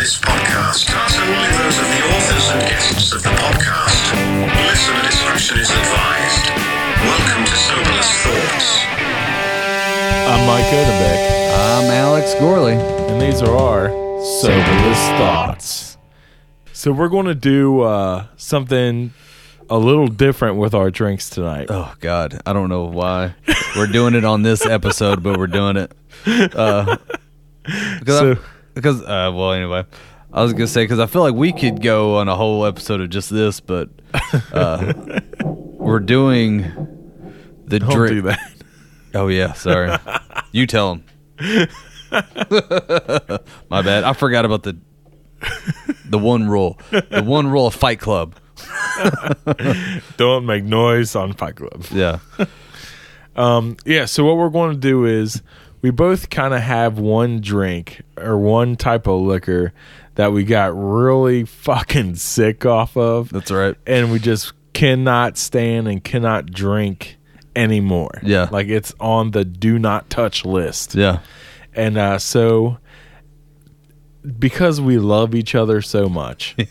this 0.00 0.18
podcast 0.18 0.88
are 0.96 1.08
solely 1.10 1.50
those 1.60 1.76
of 1.76 1.84
the 1.84 2.00
authors 2.16 2.50
and 2.52 2.60
guests 2.70 3.12
of 3.12 3.22
the 3.22 3.28
podcast. 3.28 4.02
Listener 4.66 5.02
discretion 5.02 5.58
is 5.58 5.68
advised. 5.68 6.48
Welcome 7.04 7.44
to 7.44 7.54
Soberless 7.54 8.10
Thoughts. 8.24 8.86
I'm 10.24 10.46
Mike 10.46 10.64
Odenbeck, 10.64 11.52
I'm 11.52 11.90
Alex 11.90 12.34
Gorley. 12.40 12.72
and 12.72 13.20
these 13.20 13.42
are 13.42 13.54
our 13.54 13.88
soberless 14.40 15.08
thoughts. 15.20 15.98
So 16.72 16.92
we're 16.92 17.10
going 17.10 17.26
to 17.26 17.34
do 17.34 17.82
uh, 17.82 18.24
something 18.38 19.12
a 19.68 19.76
little 19.76 20.08
different 20.08 20.56
with 20.56 20.72
our 20.72 20.90
drinks 20.90 21.28
tonight. 21.28 21.66
Oh 21.68 21.92
God, 22.00 22.40
I 22.46 22.54
don't 22.54 22.70
know 22.70 22.84
why 22.84 23.34
we're 23.76 23.86
doing 23.86 24.14
it 24.14 24.24
on 24.24 24.44
this 24.44 24.64
episode, 24.64 25.22
but 25.22 25.36
we're 25.36 25.46
doing 25.46 25.76
it. 25.76 25.92
Uh, 26.26 26.96
because 27.98 28.18
So- 28.18 28.32
I- 28.32 28.38
because 28.80 29.02
uh, 29.02 29.30
well, 29.34 29.52
anyway, 29.52 29.84
I 30.32 30.42
was 30.42 30.52
gonna 30.52 30.66
say 30.66 30.84
because 30.84 30.98
I 30.98 31.06
feel 31.06 31.22
like 31.22 31.34
we 31.34 31.52
could 31.52 31.82
go 31.82 32.16
on 32.18 32.28
a 32.28 32.36
whole 32.36 32.64
episode 32.66 33.00
of 33.00 33.10
just 33.10 33.30
this, 33.30 33.60
but 33.60 33.88
uh, 34.52 34.92
we're 35.44 36.00
doing 36.00 36.62
the 37.66 37.78
Don't 37.78 37.90
drink. 37.90 38.14
do 38.14 38.22
that. 38.22 38.52
Oh 39.14 39.28
yeah, 39.28 39.52
sorry. 39.54 39.96
you 40.52 40.66
tell 40.66 40.92
him. 40.92 41.04
My 42.10 43.82
bad. 43.82 44.04
I 44.04 44.12
forgot 44.12 44.44
about 44.44 44.62
the 44.62 44.76
the 46.04 46.18
one 46.18 46.48
rule. 46.48 46.78
The 46.90 47.22
one 47.24 47.46
rule 47.48 47.66
of 47.66 47.74
Fight 47.74 48.00
Club. 48.00 48.34
Don't 50.16 50.44
make 50.44 50.64
noise 50.64 51.14
on 51.16 51.32
Fight 51.32 51.56
Club. 51.56 51.84
Yeah. 51.92 52.18
Um, 53.36 53.76
yeah. 53.86 54.04
So 54.04 54.24
what 54.24 54.36
we're 54.36 54.50
going 54.50 54.72
to 54.72 54.78
do 54.78 55.06
is 55.06 55.42
we 55.82 55.90
both 55.90 56.30
kind 56.30 56.54
of 56.54 56.60
have 56.60 56.98
one 56.98 57.40
drink 57.40 58.02
or 58.18 58.36
one 58.38 58.76
type 58.76 59.06
of 59.06 59.20
liquor 59.20 59.72
that 60.16 60.32
we 60.32 60.44
got 60.44 60.72
really 60.74 61.44
fucking 61.44 62.16
sick 62.16 62.66
off 62.66 62.96
of. 62.96 63.30
That's 63.30 63.50
right. 63.50 63.76
and 63.86 64.12
we 64.12 64.18
just 64.18 64.52
cannot 64.72 65.38
stand 65.38 65.88
and 65.88 66.02
cannot 66.02 66.46
drink 66.46 67.16
anymore. 67.56 68.20
Yeah. 68.22 68.48
Like 68.50 68.68
it's 68.68 68.94
on 69.00 69.30
the 69.32 69.44
do 69.44 69.78
not 69.78 70.10
touch 70.10 70.44
list. 70.44 70.94
Yeah. 70.94 71.20
And 71.74 71.96
uh, 71.96 72.18
so 72.18 72.78
because 74.38 74.80
we 74.80 74.98
love 74.98 75.34
each 75.34 75.54
other 75.54 75.82
so 75.82 76.08
much, 76.08 76.54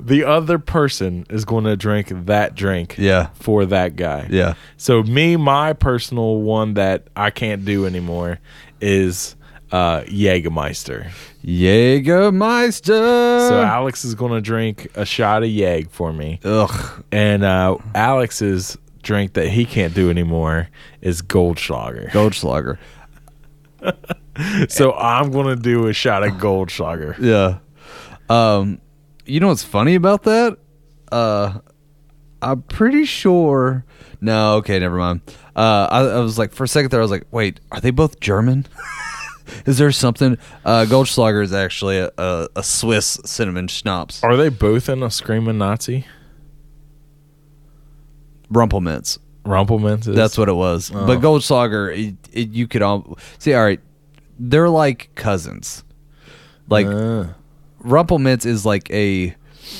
the 0.00 0.24
other 0.26 0.58
person 0.58 1.26
is 1.30 1.44
going 1.44 1.64
to 1.64 1.76
drink 1.76 2.08
that 2.26 2.54
drink 2.54 2.96
Yeah. 2.98 3.28
for 3.34 3.66
that 3.66 3.96
guy. 3.96 4.26
Yeah. 4.30 4.54
So 4.76 5.02
me, 5.02 5.36
my 5.36 5.72
personal 5.72 6.38
one 6.38 6.74
that 6.74 7.08
I 7.16 7.30
can't 7.30 7.64
do 7.64 7.86
anymore 7.86 8.38
is 8.80 9.36
uh 9.70 10.02
Jägermeister. 10.02 11.10
Jägermeister. 11.44 13.48
So 13.48 13.62
Alex 13.62 14.04
is 14.04 14.14
going 14.14 14.32
to 14.32 14.40
drink 14.40 14.88
a 14.94 15.04
shot 15.04 15.42
of 15.42 15.48
Yag 15.48 15.90
for 15.90 16.12
me. 16.12 16.40
Ugh. 16.44 17.04
And 17.10 17.42
uh, 17.42 17.78
Alex's 17.94 18.76
drink 19.02 19.32
that 19.32 19.48
he 19.48 19.64
can't 19.64 19.94
do 19.94 20.10
anymore 20.10 20.68
is 21.00 21.22
Goldschlager. 21.22 22.10
Goldschlager. 22.10 22.78
So 24.68 24.92
I'm 24.94 25.30
going 25.30 25.54
to 25.54 25.56
do 25.60 25.88
a 25.88 25.92
shot 25.92 26.22
of 26.22 26.32
Goldschlager. 26.34 27.18
Yeah. 27.18 27.58
Um, 28.28 28.80
you 29.26 29.40
know 29.40 29.48
what's 29.48 29.62
funny 29.64 29.94
about 29.94 30.22
that? 30.24 30.56
Uh, 31.10 31.58
I'm 32.40 32.62
pretty 32.62 33.04
sure. 33.04 33.84
No, 34.20 34.56
okay, 34.56 34.78
never 34.78 34.96
mind. 34.96 35.20
Uh, 35.54 35.86
I, 35.90 36.00
I 36.00 36.20
was 36.20 36.38
like, 36.38 36.52
for 36.52 36.64
a 36.64 36.68
second 36.68 36.90
there, 36.90 37.00
I 37.00 37.02
was 37.02 37.10
like, 37.10 37.26
wait, 37.30 37.60
are 37.70 37.80
they 37.80 37.90
both 37.90 38.20
German? 38.20 38.66
is 39.66 39.78
there 39.78 39.92
something? 39.92 40.38
Uh, 40.64 40.86
Goldschlager 40.88 41.42
is 41.42 41.52
actually 41.52 41.98
a, 41.98 42.10
a, 42.16 42.48
a 42.56 42.62
Swiss 42.62 43.18
cinnamon 43.24 43.68
schnapps. 43.68 44.24
Are 44.24 44.36
they 44.36 44.48
both 44.48 44.88
in 44.88 45.02
a 45.02 45.10
Screaming 45.10 45.58
Nazi? 45.58 46.06
Rumpleminze. 48.50 49.18
Rumpleminze 49.44 50.08
is? 50.08 50.14
That's 50.16 50.38
what 50.38 50.48
it 50.48 50.54
was. 50.54 50.90
But 50.90 51.20
Goldschlager, 51.20 51.96
it, 51.96 52.14
it, 52.32 52.50
you 52.50 52.68
could 52.68 52.82
all 52.82 53.18
see. 53.38 53.54
All 53.54 53.64
right, 53.64 53.80
they're 54.38 54.68
like 54.68 55.10
cousins. 55.14 55.84
Like 56.68 56.86
Uh, 56.86 57.26
is 58.46 58.64
like 58.64 58.90
a, 58.90 59.34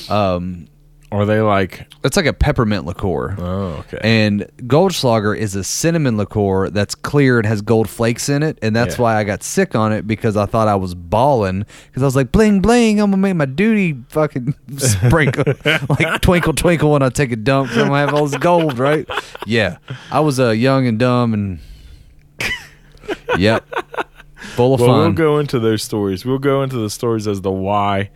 um, 0.09 0.67
are 1.13 1.25
they 1.25 1.39
like. 1.41 1.87
it's 2.03 2.17
like 2.17 2.25
a 2.25 2.33
peppermint 2.33 2.85
liqueur. 2.85 3.35
Oh, 3.37 3.83
okay. 3.85 3.99
And 4.01 4.47
Goldschlager 4.63 5.37
is 5.37 5.55
a 5.55 5.63
cinnamon 5.63 6.17
liqueur 6.17 6.69
that's 6.71 6.95
clear 6.95 7.37
and 7.37 7.45
has 7.45 7.61
gold 7.61 7.87
flakes 7.87 8.29
in 8.29 8.41
it, 8.41 8.57
and 8.61 8.75
that's 8.75 8.95
Yeah. 8.97 9.01
why 9.03 9.15
I 9.17 9.23
got 9.23 9.43
sick 9.43 9.75
on 9.75 9.93
it 9.93 10.07
because 10.07 10.35
I 10.35 10.45
thought 10.47 10.67
I 10.67 10.75
was 10.75 10.95
balling 10.95 11.65
because 11.87 12.01
I 12.01 12.05
was 12.05 12.15
like 12.15 12.31
bling 12.31 12.61
bling, 12.61 12.99
I'm 12.99 13.11
gonna 13.11 13.21
make 13.21 13.35
my 13.35 13.45
duty 13.45 13.95
fucking 14.09 14.55
sprinkle 14.77 15.43
like 15.65 16.21
twinkle 16.21 16.53
twinkle 16.53 16.91
when 16.91 17.03
I 17.03 17.09
take 17.09 17.31
a 17.31 17.35
dump. 17.35 17.69
'cause 17.69 17.77
I'm 17.77 17.87
gonna 17.89 17.99
have 17.99 18.13
all 18.13 18.25
this 18.25 18.39
gold, 18.39 18.79
right? 18.79 19.07
Yeah, 19.45 19.77
I 20.11 20.19
was 20.21 20.39
uh, 20.39 20.49
young 20.49 20.87
and 20.87 20.97
dumb 20.97 21.33
and 21.35 21.59
yep, 23.37 23.65
full 24.55 24.73
of 24.73 24.79
well, 24.81 24.97
we'll 24.99 25.11
go 25.11 25.39
into 25.39 25.59
those 25.59 25.83
stories. 25.83 26.25
We'll 26.25 26.39
go 26.39 26.63
into 26.63 26.77
the 26.77 26.89
stories 26.89 27.27
as 27.27 27.41
the 27.41 27.51
why 27.51 28.09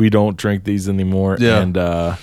we 0.00 0.08
don't 0.10 0.36
drink 0.36 0.64
these 0.64 0.88
anymore. 0.88 1.36
Yeah. 1.38 1.60
And, 1.60 1.76
uh, 1.76 2.16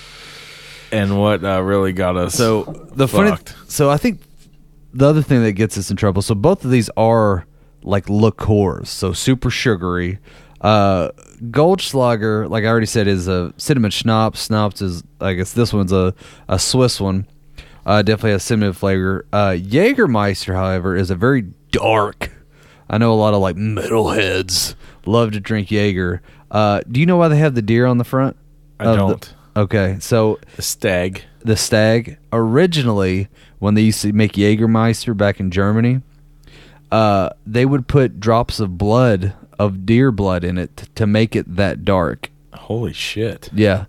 and 0.92 1.20
what 1.20 1.44
uh, 1.46 1.62
really 1.62 1.94
got 1.94 2.18
us 2.18 2.34
So 2.34 2.64
the 2.94 3.08
funny, 3.08 3.30
fucked. 3.30 3.56
so 3.68 3.90
I 3.90 3.98
think 3.98 4.22
the 4.94 5.06
other 5.08 5.22
thing 5.22 5.44
that 5.44 5.54
gets 5.54 5.78
us 5.78 5.92
in 5.92 5.98
trouble. 5.98 6.22
So 6.22 6.34
both 6.34 6.66
of 6.66 6.72
these 6.72 6.90
are 6.98 7.46
like 7.84 8.10
liqueurs, 8.10 8.90
so 8.90 9.14
super 9.14 9.50
sugary. 9.50 10.20
Uh, 10.60 11.10
Goldschlager, 11.52 12.50
like 12.50 12.64
I 12.64 12.68
already 12.68 12.88
said, 12.88 13.08
is 13.08 13.28
a 13.28 13.54
cinnamon 13.58 13.92
schnapps. 13.92 14.46
Schnapps 14.48 14.82
is, 14.82 15.04
I 15.22 15.34
guess, 15.34 15.54
this 15.54 15.72
one's 15.72 15.92
a 15.92 16.16
a 16.48 16.58
Swiss 16.58 17.00
one. 17.00 17.28
Uh, 17.86 18.02
definitely 18.02 18.32
has 18.32 18.44
cinnamon 18.44 18.74
flavor. 18.74 19.26
Uh, 19.32 19.52
Jägermeister, 19.52 20.56
however, 20.56 20.96
is 20.96 21.12
a 21.12 21.16
very 21.16 21.44
dark. 21.72 22.32
I 22.90 22.98
know 22.98 23.14
a 23.14 23.16
lot 23.16 23.34
of 23.34 23.42
like 23.42 23.56
metalheads 23.56 24.74
love 25.06 25.32
to 25.34 25.40
drink 25.40 25.70
Jaeger. 25.70 26.22
Uh, 26.52 26.82
do 26.90 27.00
you 27.00 27.06
know 27.06 27.18
why 27.18 27.28
they 27.28 27.38
have 27.38 27.56
the 27.56 27.62
deer 27.62 27.86
on 27.86 27.98
the 27.98 28.04
front? 28.04 28.36
I 28.80 28.86
of 28.86 28.92
the- 28.92 28.98
don't. 28.98 29.34
okay, 29.56 29.98
so 30.00 30.40
the 30.56 30.62
stag. 30.62 31.24
the 31.44 31.58
stag 31.58 32.18
originally 32.32 33.28
when 33.60 33.74
they 33.74 33.82
used 33.82 34.02
to 34.04 34.14
make 34.14 34.34
Jägermeister 34.34 35.16
back 35.18 35.40
in 35.40 35.50
Germany, 35.52 36.02
uh, 36.92 37.30
they 37.46 37.66
would 37.66 37.88
put 37.88 38.20
drops 38.20 38.60
of 38.60 38.78
blood 38.78 39.34
of 39.60 39.86
deer 39.86 40.12
blood 40.12 40.44
in 40.44 40.58
it 40.58 40.78
t- 40.78 40.88
to 40.96 41.08
make 41.08 41.36
it 41.36 41.56
that 41.56 41.84
dark. 41.84 42.30
Holy 42.54 42.94
shit. 42.94 43.50
Yeah. 43.54 43.86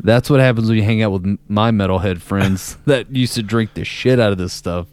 That's 0.00 0.30
what 0.30 0.38
happens 0.38 0.68
when 0.68 0.76
you 0.78 0.84
hang 0.84 1.02
out 1.02 1.10
with 1.10 1.24
m- 1.24 1.38
my 1.48 1.72
metalhead 1.72 2.20
friends 2.20 2.76
that 2.86 3.10
used 3.14 3.34
to 3.34 3.42
drink 3.42 3.74
the 3.74 3.84
shit 3.84 4.20
out 4.20 4.30
of 4.30 4.38
this 4.38 4.52
stuff. 4.52 4.86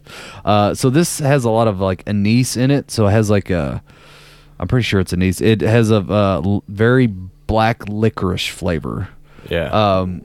Uh, 0.44 0.74
so 0.74 0.90
this 0.90 1.20
has 1.20 1.44
a 1.44 1.50
lot 1.50 1.68
of 1.68 1.78
like 1.80 2.02
anise 2.08 2.56
in 2.56 2.72
it. 2.72 2.90
So 2.90 3.06
it 3.06 3.12
has 3.12 3.30
like 3.30 3.48
a, 3.50 3.82
I'm 4.58 4.68
pretty 4.68 4.84
sure 4.84 5.00
it's 5.00 5.12
anise. 5.12 5.40
It 5.40 5.60
has 5.60 5.90
a 5.90 5.96
uh, 5.98 6.60
very 6.68 7.06
black 7.06 7.88
licorice 7.88 8.46
flavor. 8.48 9.08
Yeah. 9.48 9.66
Um, 9.70 10.22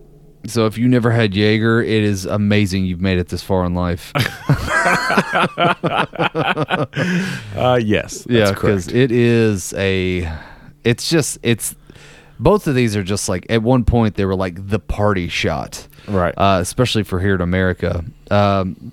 so 0.48 0.66
if 0.66 0.78
you 0.78 0.88
never 0.88 1.12
had 1.12 1.36
Jaeger, 1.36 1.82
it 1.84 2.04
is 2.04 2.26
amazing 2.26 2.86
you've 2.86 3.02
made 3.02 3.20
it 3.20 3.28
this 3.28 3.44
far 3.44 3.66
in 3.66 3.76
life. 3.76 4.12
Uh, 7.56 7.80
yes, 7.82 8.26
yeah, 8.30 8.52
because 8.52 8.88
it 8.88 9.12
is 9.12 9.74
a. 9.74 10.28
It's 10.84 11.10
just 11.10 11.38
it's. 11.44 11.76
Both 12.40 12.66
of 12.66 12.74
these 12.74 12.96
are 12.96 13.04
just 13.04 13.30
like 13.30 13.46
at 13.52 13.62
one 13.62 13.86
point 13.86 14.16
they 14.16 14.26
were 14.26 14.36
like 14.36 14.68
the 14.68 14.80
party 14.80 15.28
shot, 15.28 15.88
Right. 16.08 16.34
Uh, 16.36 16.58
especially 16.60 17.04
for 17.04 17.20
here 17.20 17.36
in 17.36 17.42
America. 17.42 18.04
Um, 18.32 18.92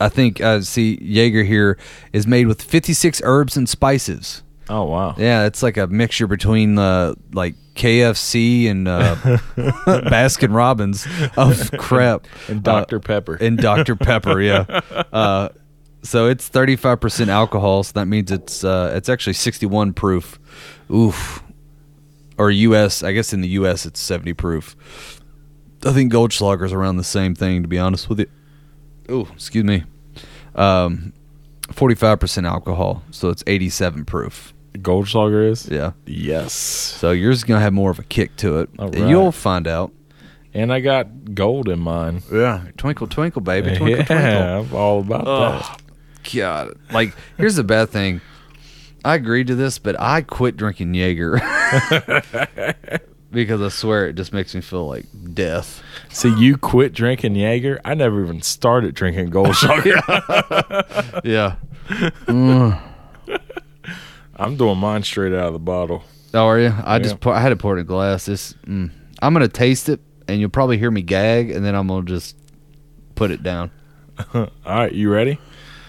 I 0.00 0.08
think 0.08 0.40
uh, 0.40 0.60
see 0.62 0.98
Jaeger 1.00 1.44
here 1.44 1.78
is 2.12 2.26
made 2.26 2.46
with 2.46 2.60
56 2.62 3.20
herbs 3.24 3.56
and 3.56 3.68
spices. 3.68 4.42
oh 4.68 4.84
wow. 4.84 5.14
Yeah, 5.18 5.44
it's 5.46 5.62
like 5.62 5.76
a 5.76 5.86
mixture 5.86 6.26
between 6.26 6.78
uh, 6.78 7.14
like 7.32 7.54
KFC 7.74 8.68
and 8.70 8.88
uh, 8.88 9.14
Baskin 10.10 10.54
Robbins 10.54 11.06
of 11.36 11.70
crap 11.78 12.26
And 12.48 12.62
Dr. 12.62 12.96
Uh, 12.96 13.00
Pepper. 13.00 13.34
and 13.40 13.58
Dr 13.58 13.96
Pepper. 13.96 14.40
Yeah. 14.40 14.80
Uh, 15.12 15.48
so 16.02 16.26
it's 16.28 16.48
thirty 16.48 16.76
five 16.76 17.00
percent 17.00 17.30
alcohol. 17.30 17.82
So 17.84 17.92
that 17.94 18.06
means 18.06 18.30
it's 18.30 18.62
uh, 18.64 18.92
it's 18.96 19.08
actually 19.08 19.32
sixty 19.34 19.64
one 19.66 19.92
proof. 19.94 20.38
Oof. 20.92 21.42
Or 22.36 22.50
U.S. 22.50 23.02
I 23.02 23.12
guess 23.12 23.32
in 23.32 23.40
the 23.40 23.48
U.S. 23.60 23.86
it's 23.86 24.00
seventy 24.00 24.34
proof. 24.34 24.76
I 25.86 25.92
think 25.92 26.12
Goldschlager's 26.12 26.72
around 26.72 26.96
the 26.96 27.04
same 27.04 27.34
thing. 27.34 27.62
To 27.62 27.68
be 27.68 27.78
honest 27.78 28.08
with 28.08 28.18
you. 28.20 28.26
Oh, 29.08 29.28
excuse 29.34 29.64
me. 29.64 29.84
Um, 30.54 31.12
forty 31.72 31.94
five 31.94 32.20
percent 32.20 32.46
alcohol. 32.46 33.02
So 33.10 33.28
it's 33.30 33.42
eighty 33.46 33.68
seven 33.68 34.04
proof. 34.04 34.52
Goldschlager 34.74 35.48
is? 35.50 35.68
Yeah. 35.68 35.92
Yes. 36.06 36.52
So 36.52 37.10
yours 37.12 37.38
is 37.38 37.44
gonna 37.44 37.60
have 37.60 37.72
more 37.72 37.90
of 37.90 37.98
a 37.98 38.02
kick 38.04 38.36
to 38.36 38.58
it. 38.60 38.70
All 38.78 38.88
right. 38.88 39.08
You'll 39.08 39.32
find 39.32 39.66
out. 39.68 39.92
And 40.52 40.72
I 40.72 40.80
got 40.80 41.34
gold 41.34 41.68
in 41.68 41.80
mine. 41.80 42.22
Yeah. 42.32 42.64
Twinkle 42.76 43.06
twinkle, 43.08 43.40
baby. 43.40 43.76
Twinkle 43.76 43.88
yeah, 43.98 44.04
twinkle. 44.04 44.42
I'm 44.42 44.74
all 44.74 45.00
about 45.00 45.24
Oh, 45.26 45.76
God. 46.32 46.78
Like, 46.92 47.14
here's 47.36 47.56
the 47.56 47.64
bad 47.64 47.90
thing. 47.90 48.20
I 49.04 49.16
agreed 49.16 49.48
to 49.48 49.54
this, 49.54 49.78
but 49.78 50.00
I 50.00 50.22
quit 50.22 50.56
drinking 50.56 50.94
Jaeger 50.94 51.38
because 53.34 53.60
I 53.60 53.68
swear 53.68 54.06
it 54.06 54.14
just 54.14 54.32
makes 54.32 54.54
me 54.54 54.60
feel 54.60 54.86
like 54.86 55.06
death. 55.32 55.82
See, 56.08 56.34
you 56.38 56.56
quit 56.56 56.92
drinking 56.92 57.34
Jaeger. 57.34 57.80
I 57.84 57.94
never 57.94 58.22
even 58.22 58.42
started 58.42 58.94
drinking 58.94 59.30
Goldschlager. 59.30 60.00
Yeah. 61.24 61.56
I'm 64.36 64.56
doing 64.56 64.78
mine 64.78 65.02
straight 65.02 65.32
out 65.32 65.46
of 65.46 65.52
the 65.52 65.58
bottle. 65.58 66.04
Oh, 66.32 66.46
are 66.46 66.58
you? 66.58 66.74
I 66.84 66.98
just 66.98 67.20
pour, 67.20 67.32
I 67.32 67.40
had 67.40 67.50
to 67.50 67.56
pour 67.56 67.76
it 67.76 67.80
in 67.80 67.82
a 67.82 67.84
glass. 67.84 68.26
This 68.26 68.54
mm. 68.66 68.90
I'm 69.22 69.32
gonna 69.32 69.48
taste 69.48 69.88
it, 69.88 70.00
and 70.26 70.40
you'll 70.40 70.50
probably 70.50 70.78
hear 70.78 70.90
me 70.90 71.02
gag, 71.02 71.50
and 71.50 71.64
then 71.64 71.74
I'm 71.74 71.86
gonna 71.86 72.04
just 72.04 72.36
put 73.14 73.30
it 73.30 73.42
down. 73.42 73.70
All 74.34 74.48
right, 74.64 74.92
you 74.92 75.12
ready? 75.12 75.38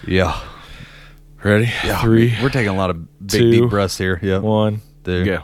Yeah. 0.06 0.40
Ready? 1.42 1.66
Three, 2.00 2.34
We're 2.42 2.48
taking 2.48 2.70
a 2.70 2.76
lot 2.76 2.90
of 2.90 3.26
big 3.26 3.40
two, 3.40 3.50
deep 3.50 3.70
breaths 3.70 3.98
here. 3.98 4.18
Yeah. 4.22 4.38
one, 4.38 4.80
There. 5.04 5.24
go. 5.24 5.42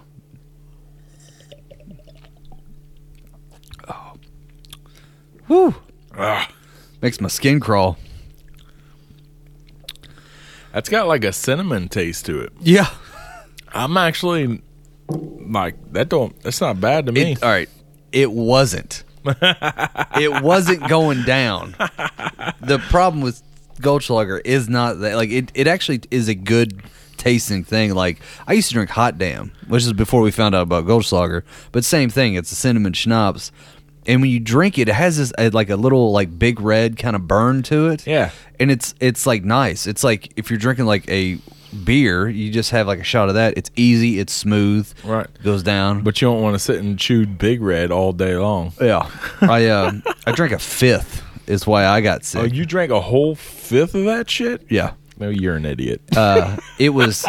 Woo. 5.52 5.74
Ah, 6.16 6.48
Makes 7.02 7.20
my 7.20 7.28
skin 7.28 7.60
crawl. 7.60 7.98
that's 10.72 10.88
got 10.88 11.06
like 11.06 11.24
a 11.24 11.32
cinnamon 11.32 11.88
taste 11.88 12.24
to 12.26 12.40
it. 12.40 12.52
Yeah. 12.60 12.88
I'm 13.74 13.96
actually 13.98 14.62
like 15.08 15.74
that. 15.92 16.08
Don't. 16.08 16.38
That's 16.42 16.60
not 16.60 16.80
bad 16.80 17.06
to 17.06 17.12
me. 17.12 17.32
It, 17.32 17.42
all 17.42 17.50
right. 17.50 17.68
It 18.12 18.32
wasn't. 18.32 19.04
it 19.26 20.42
wasn't 20.42 20.88
going 20.88 21.22
down. 21.24 21.74
The 22.60 22.78
problem 22.88 23.22
with 23.22 23.42
Goldschlager 23.80 24.40
is 24.44 24.68
not 24.68 25.00
that 25.00 25.16
like 25.16 25.30
it, 25.30 25.50
it 25.54 25.66
actually 25.66 26.00
is 26.10 26.28
a 26.28 26.34
good 26.34 26.82
tasting 27.18 27.62
thing. 27.64 27.94
Like 27.94 28.20
I 28.46 28.54
used 28.54 28.68
to 28.68 28.74
drink 28.74 28.90
Hot 28.90 29.18
Damn, 29.18 29.52
which 29.68 29.82
is 29.84 29.92
before 29.92 30.20
we 30.22 30.30
found 30.30 30.54
out 30.54 30.62
about 30.62 30.86
Goldschlager, 30.86 31.42
but 31.72 31.84
same 31.84 32.08
thing. 32.10 32.34
It's 32.34 32.52
a 32.52 32.56
cinnamon 32.56 32.92
schnapps. 32.94 33.52
And 34.06 34.20
when 34.20 34.30
you 34.30 34.40
drink 34.40 34.78
it, 34.78 34.88
it 34.88 34.94
has 34.94 35.16
this 35.18 35.32
uh, 35.38 35.50
like 35.52 35.70
a 35.70 35.76
little 35.76 36.12
like 36.12 36.38
big 36.38 36.60
red 36.60 36.96
kind 36.98 37.14
of 37.16 37.26
burn 37.28 37.62
to 37.64 37.88
it. 37.88 38.06
Yeah. 38.06 38.30
and 38.58 38.70
it's 38.70 38.94
it's 39.00 39.26
like 39.26 39.44
nice. 39.44 39.86
It's 39.86 40.02
like 40.04 40.32
if 40.36 40.50
you're 40.50 40.58
drinking 40.58 40.86
like 40.86 41.08
a 41.08 41.38
beer, 41.84 42.28
you 42.28 42.50
just 42.50 42.70
have 42.72 42.86
like 42.86 42.98
a 42.98 43.04
shot 43.04 43.28
of 43.28 43.34
that. 43.36 43.54
It's 43.56 43.70
easy. 43.76 44.18
It's 44.18 44.32
smooth. 44.32 44.92
Right. 45.04 45.26
goes 45.42 45.62
down. 45.62 46.02
but 46.02 46.20
you 46.20 46.28
don't 46.28 46.42
want 46.42 46.54
to 46.54 46.58
sit 46.58 46.76
and 46.80 46.98
chew 46.98 47.26
Big 47.26 47.62
Red 47.62 47.90
all 47.90 48.12
day 48.12 48.36
long. 48.36 48.72
Yeah, 48.80 49.08
I 49.40 49.66
uh, 49.66 49.92
I 50.26 50.32
drank 50.32 50.52
a 50.52 50.58
fifth. 50.58 51.22
Is 51.48 51.66
why 51.66 51.86
I 51.86 52.00
got 52.00 52.24
sick. 52.24 52.40
Oh, 52.40 52.44
you 52.44 52.64
drank 52.64 52.92
a 52.92 53.00
whole 53.00 53.34
fifth 53.34 53.94
of 53.96 54.04
that 54.04 54.30
shit? 54.30 54.64
yeah, 54.70 54.92
No, 55.22 55.28
you're 55.28 55.54
an 55.54 55.64
idiot. 55.64 56.00
uh, 56.16 56.56
it 56.80 56.88
was 56.88 57.24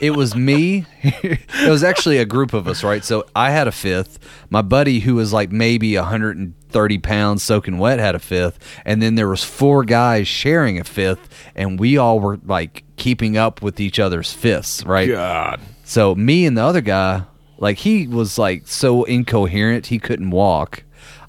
it 0.00 0.10
was 0.10 0.36
me. 0.36 0.84
it 1.02 1.70
was 1.70 1.82
actually 1.82 2.18
a 2.18 2.26
group 2.26 2.52
of 2.52 2.68
us, 2.68 2.84
right? 2.84 3.02
So 3.02 3.24
I 3.34 3.52
had 3.52 3.66
a 3.66 3.72
fifth. 3.72 4.18
My 4.50 4.60
buddy, 4.60 5.00
who 5.00 5.14
was 5.14 5.32
like 5.32 5.50
maybe 5.50 5.96
130 5.96 6.98
pounds, 6.98 7.42
soaking 7.42 7.78
wet, 7.78 8.00
had 8.00 8.14
a 8.14 8.18
fifth, 8.18 8.58
and 8.84 9.00
then 9.00 9.14
there 9.14 9.28
was 9.28 9.42
four 9.42 9.82
guys 9.82 10.28
sharing 10.28 10.78
a 10.78 10.84
fifth, 10.84 11.26
and 11.54 11.80
we 11.80 11.96
all 11.96 12.20
were 12.20 12.38
like 12.44 12.84
keeping 12.96 13.38
up 13.38 13.62
with 13.62 13.80
each 13.80 13.98
other's 13.98 14.30
fifths, 14.30 14.84
right? 14.84 15.08
God. 15.08 15.62
So 15.84 16.14
me 16.14 16.44
and 16.44 16.58
the 16.58 16.62
other 16.62 16.82
guy, 16.82 17.22
like 17.56 17.78
he 17.78 18.06
was 18.06 18.36
like 18.36 18.68
so 18.68 19.04
incoherent 19.04 19.86
he 19.86 19.98
couldn't 19.98 20.32
walk. 20.32 20.84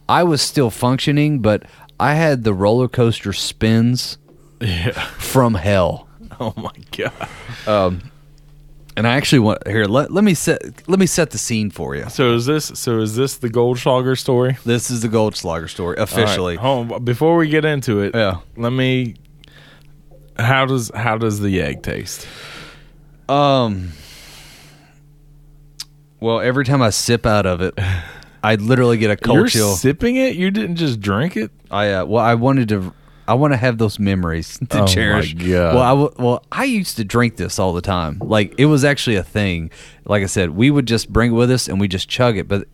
I 0.10 0.24
was 0.24 0.42
still 0.42 0.70
functioning, 0.70 1.40
but 1.40 1.64
I 1.98 2.16
had 2.16 2.44
the 2.44 2.54
roller 2.54 2.90
coaster 2.90 3.32
spins 3.32 4.18
Yeah. 4.64 4.92
from 5.18 5.54
hell. 5.56 6.08
Oh 6.40 6.54
my 6.58 6.72
god. 6.98 8.02
And 8.96 9.08
I 9.08 9.16
actually 9.16 9.40
want 9.40 9.68
here. 9.68 9.86
Let, 9.86 10.12
let 10.12 10.24
me 10.24 10.34
set 10.36 10.88
let 10.88 11.00
me 11.00 11.06
set 11.08 11.32
the 11.32 11.38
scene 11.40 11.70
for 11.72 11.96
you. 11.96 12.08
So 12.10 12.34
is 12.36 12.46
this? 12.46 12.66
So 12.76 13.00
is 13.00 13.16
this 13.16 13.38
the 13.38 13.50
Goldschlager 13.50 14.18
story? 14.18 14.58
This 14.66 14.92
is 14.92 15.02
the 15.02 15.08
Goldschlager 15.10 15.68
story 15.70 15.98
All 15.98 16.06
right, 16.06 16.12
officially. 16.12 16.56
hold 16.58 16.92
on, 16.92 17.04
before 17.04 17.36
we 17.38 17.50
get 17.50 17.66
into 17.66 18.02
it, 18.02 18.14
Yeah. 18.16 18.38
let 18.56 18.72
me. 18.72 19.16
How 20.38 20.66
does 20.66 20.92
how 20.94 21.18
does 21.18 21.40
the 21.40 21.60
egg 21.62 21.82
taste? 21.84 22.28
Um. 23.28 23.90
Well, 26.20 26.40
every 26.40 26.64
time 26.66 26.82
I 26.82 26.90
sip 26.92 27.26
out 27.26 27.46
of 27.46 27.62
it, 27.62 27.74
I 28.44 28.56
literally 28.56 28.98
get 28.98 29.12
a 29.12 29.18
cold 29.18 29.38
You're 29.38 29.48
chill. 29.48 29.76
sipping 29.76 30.16
it. 30.18 30.36
You 30.36 30.52
didn't 30.52 30.76
just 30.78 31.00
drink 31.02 31.36
it. 31.38 31.52
I 31.72 31.92
uh, 31.94 32.06
well, 32.06 32.24
I 32.24 32.36
wanted 32.36 32.70
to. 32.70 32.94
I 33.28 33.36
want 33.36 33.54
to 33.54 33.58
have 33.58 33.78
those 33.78 34.00
memories 34.00 34.58
to 34.70 34.78
Oh 34.78 34.82
my 34.82 34.86
cherish. 34.86 35.34
God. 35.34 35.76
Well, 35.76 35.80
I 35.82 35.90
w- 35.90 36.14
well, 36.18 36.44
I 36.52 36.66
used 36.66 36.98
to 36.98 37.04
drink 37.06 37.38
this 37.38 37.58
all 37.60 37.74
the 37.74 37.82
time. 37.82 38.20
Like 38.22 38.54
it 38.58 38.66
was 38.66 38.84
actually 38.84 39.16
a 39.16 39.24
thing. 39.24 39.72
Like 40.06 40.24
I 40.24 40.26
said, 40.28 40.50
we 40.52 40.70
would 40.72 40.86
just 40.88 41.12
bring 41.12 41.32
it 41.32 41.36
with 41.36 41.50
us 41.52 41.68
and 41.70 41.80
we 41.80 41.88
just 41.88 42.10
chug 42.10 42.38
it. 42.38 42.48
But 42.48 42.68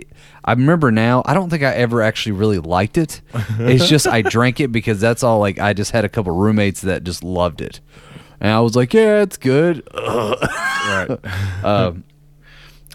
I 0.44 0.54
remember 0.54 0.92
now. 0.92 1.22
I 1.26 1.34
don't 1.34 1.50
think 1.50 1.62
I 1.64 1.74
ever 1.74 2.02
actually 2.02 2.32
really 2.34 2.60
liked 2.60 2.98
it. 2.98 3.22
It's 3.60 3.88
just 3.88 4.08
I 4.08 4.22
drank 4.24 4.60
it 4.60 4.72
because 4.72 5.00
that's 5.00 5.22
all. 5.24 5.40
Like 5.40 5.60
I 5.60 5.74
just 5.74 5.92
had 5.92 6.06
a 6.06 6.10
couple 6.10 6.32
roommates 6.34 6.82
that 6.82 7.04
just 7.04 7.24
loved 7.24 7.62
it, 7.62 7.80
and 8.40 8.52
I 8.52 8.60
was 8.62 8.76
like, 8.76 8.94
yeah, 8.94 9.22
it's 9.22 9.38
good. 9.38 9.88
Right. 9.96 11.18
Um, 11.64 12.04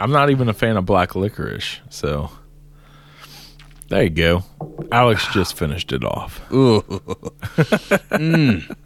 I'm 0.00 0.10
not 0.10 0.30
even 0.30 0.48
a 0.48 0.52
fan 0.54 0.76
of 0.76 0.84
black 0.86 1.14
licorice, 1.14 1.78
so 1.88 2.30
there 3.94 4.02
you 4.02 4.10
go. 4.10 4.42
Alex 4.90 5.24
just 5.32 5.56
finished 5.56 5.92
it 5.92 6.04
off. 6.04 6.40
ooh. 6.52 6.82
Mm. 8.14 8.76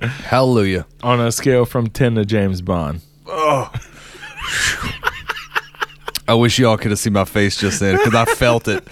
Hallelujah. 0.00 0.86
On 1.02 1.20
a 1.20 1.30
scale 1.30 1.64
from 1.64 1.88
ten 1.88 2.16
to 2.16 2.24
James 2.24 2.60
Bond. 2.62 3.00
I 3.28 3.70
wish 6.34 6.58
y'all 6.58 6.76
could 6.76 6.90
have 6.90 6.98
seen 6.98 7.12
my 7.12 7.24
face 7.24 7.56
just 7.56 7.78
then 7.78 7.96
because 7.96 8.14
I 8.14 8.24
felt 8.24 8.66
it. 8.66 8.82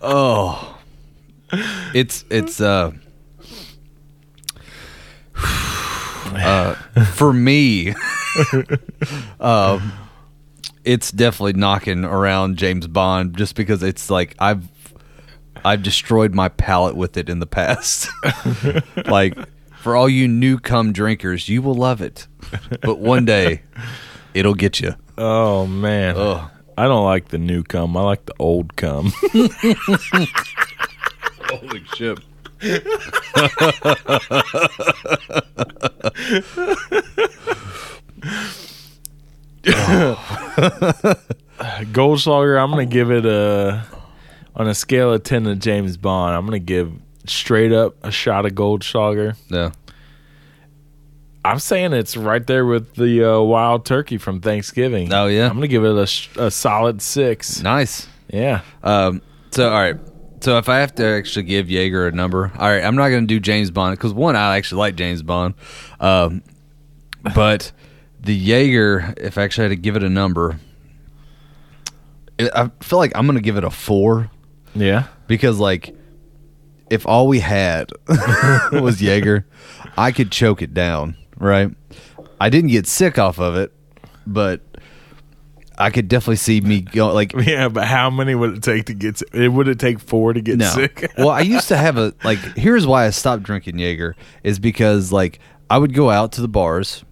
Oh, 0.00 0.78
it's 1.92 2.24
it's 2.30 2.60
uh, 2.60 2.92
uh 5.36 6.74
for 7.14 7.32
me. 7.32 7.94
um, 9.40 9.92
it's 10.84 11.10
definitely 11.10 11.54
knocking 11.54 12.04
around 12.04 12.56
James 12.56 12.86
Bond 12.86 13.36
just 13.36 13.54
because 13.56 13.82
it's 13.82 14.10
like 14.10 14.36
I've 14.38 14.69
I've 15.64 15.82
destroyed 15.82 16.34
my 16.34 16.48
palate 16.48 16.96
with 16.96 17.16
it 17.16 17.28
in 17.28 17.38
the 17.40 17.46
past. 17.46 18.08
like 19.06 19.36
for 19.78 19.96
all 19.96 20.08
you 20.08 20.28
new 20.28 20.58
come 20.58 20.92
drinkers, 20.92 21.48
you 21.48 21.62
will 21.62 21.74
love 21.74 22.00
it, 22.00 22.26
but 22.82 22.98
one 22.98 23.24
day 23.24 23.62
it'll 24.34 24.54
get 24.54 24.80
you. 24.80 24.94
Oh 25.16 25.66
man. 25.66 26.16
Ugh. 26.16 26.50
I 26.76 26.84
don't 26.84 27.04
like 27.04 27.28
the 27.28 27.38
new 27.38 27.62
cum. 27.62 27.96
I 27.96 28.02
like 28.02 28.24
the 28.24 28.34
old 28.38 28.76
cum. 28.76 29.12
Holy 31.50 31.84
shit. 31.94 32.18
Goldschlager, 41.92 42.62
I'm 42.62 42.70
gonna 42.70 42.86
give 42.86 43.10
it 43.10 43.26
a 43.26 43.84
on 44.54 44.68
a 44.68 44.74
scale 44.74 45.12
of 45.12 45.22
ten 45.22 45.44
to 45.44 45.56
James 45.56 45.96
Bond. 45.96 46.36
I'm 46.36 46.44
gonna 46.44 46.58
give 46.58 46.92
straight 47.26 47.72
up 47.72 47.96
a 48.02 48.10
shot 48.10 48.46
of 48.46 48.52
Goldschlager. 48.52 49.36
Yeah. 49.48 49.72
I'm 51.42 51.58
saying 51.58 51.94
it's 51.94 52.16
right 52.18 52.46
there 52.46 52.66
with 52.66 52.94
the 52.96 53.24
uh, 53.24 53.40
wild 53.40 53.86
turkey 53.86 54.18
from 54.18 54.40
Thanksgiving. 54.40 55.12
Oh, 55.12 55.26
yeah? 55.26 55.48
I'm 55.48 55.54
gonna 55.54 55.68
give 55.68 55.84
it 55.84 55.96
a, 56.36 56.46
a 56.46 56.50
solid 56.50 57.00
six. 57.00 57.62
Nice. 57.62 58.06
Yeah, 58.32 58.60
Um, 58.82 59.22
so 59.50 59.68
all 59.68 59.80
right. 59.80 59.96
So 60.40 60.56
if 60.56 60.68
I 60.68 60.78
have 60.78 60.94
to 60.94 61.04
actually 61.04 61.42
give 61.42 61.68
Jaeger 61.68 62.06
a 62.06 62.12
number, 62.12 62.50
all 62.58 62.68
right, 62.68 62.82
I'm 62.82 62.96
not 62.96 63.08
going 63.08 63.24
to 63.24 63.26
do 63.26 63.40
James 63.40 63.70
Bond 63.70 63.96
because 63.96 64.14
one, 64.14 64.36
I 64.36 64.56
actually 64.56 64.78
like 64.78 64.94
James 64.96 65.22
Bond, 65.22 65.54
um, 65.98 66.42
but 67.34 67.72
the 68.20 68.34
Jaeger, 68.34 69.14
if 69.18 69.36
I 69.36 69.42
actually 69.42 69.64
had 69.64 69.68
to 69.70 69.76
give 69.76 69.96
it 69.96 70.02
a 70.02 70.08
number, 70.08 70.58
I 72.38 72.70
feel 72.80 72.98
like 72.98 73.12
I'm 73.14 73.26
going 73.26 73.36
to 73.36 73.42
give 73.42 73.58
it 73.58 73.64
a 73.64 73.70
four 73.70 74.30
yeah. 74.74 75.06
because 75.26 75.58
like 75.58 75.94
if 76.90 77.06
all 77.06 77.28
we 77.28 77.40
had 77.40 77.90
was 78.72 79.00
Jaeger, 79.00 79.46
I 79.96 80.12
could 80.12 80.30
choke 80.32 80.60
it 80.60 80.74
down, 80.74 81.16
right? 81.38 81.70
I 82.40 82.48
didn't 82.50 82.70
get 82.70 82.86
sick 82.86 83.18
off 83.18 83.38
of 83.38 83.56
it, 83.56 83.72
but 84.26 84.62
I 85.78 85.90
could 85.90 86.08
definitely 86.08 86.36
see 86.36 86.60
me 86.60 86.82
go 86.82 87.12
like 87.12 87.32
Yeah, 87.46 87.68
but 87.68 87.86
how 87.86 88.10
many 88.10 88.34
would 88.34 88.58
it 88.58 88.62
take 88.62 88.84
to 88.86 88.94
get? 88.94 89.22
It 89.32 89.48
would 89.48 89.68
it 89.68 89.78
take 89.78 89.98
four 89.98 90.32
to 90.32 90.40
get 90.40 90.58
no. 90.58 90.68
sick? 90.68 91.10
well, 91.18 91.30
I 91.30 91.40
used 91.40 91.68
to 91.68 91.76
have 91.76 91.96
a 91.96 92.12
like. 92.22 92.38
Here's 92.56 92.86
why 92.86 93.06
I 93.06 93.10
stopped 93.10 93.44
drinking 93.44 93.78
Jaeger 93.78 94.14
is 94.42 94.58
because 94.58 95.10
like 95.12 95.38
I 95.70 95.78
would 95.78 95.94
go 95.94 96.10
out 96.10 96.32
to 96.32 96.42
the 96.42 96.48
bars. 96.48 97.04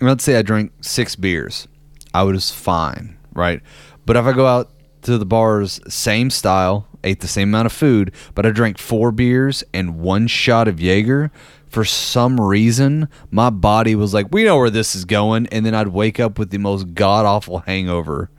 and 0.00 0.08
Let's 0.08 0.24
say 0.24 0.36
I 0.36 0.42
drank 0.42 0.72
six 0.80 1.14
beers, 1.14 1.68
I 2.12 2.24
was 2.24 2.50
fine, 2.50 3.16
right? 3.32 3.60
But 4.06 4.16
if 4.16 4.24
I 4.24 4.32
go 4.32 4.46
out 4.46 4.72
to 5.02 5.18
the 5.18 5.26
bars, 5.26 5.80
same 5.88 6.30
style, 6.30 6.86
ate 7.04 7.20
the 7.20 7.28
same 7.28 7.48
amount 7.48 7.66
of 7.66 7.72
food, 7.72 8.12
but 8.34 8.44
I 8.46 8.50
drank 8.50 8.78
four 8.78 9.12
beers 9.12 9.62
and 9.72 9.98
one 9.98 10.26
shot 10.26 10.68
of 10.68 10.80
Jaeger, 10.80 11.30
for 11.68 11.84
some 11.84 12.40
reason, 12.40 13.08
my 13.30 13.50
body 13.50 13.94
was 13.94 14.14
like, 14.14 14.28
"We 14.32 14.44
know 14.44 14.56
where 14.56 14.70
this 14.70 14.94
is 14.94 15.04
going," 15.04 15.46
and 15.48 15.66
then 15.66 15.74
I'd 15.74 15.88
wake 15.88 16.18
up 16.18 16.38
with 16.38 16.50
the 16.50 16.58
most 16.58 16.94
god 16.94 17.26
awful 17.26 17.58
hangover 17.60 18.30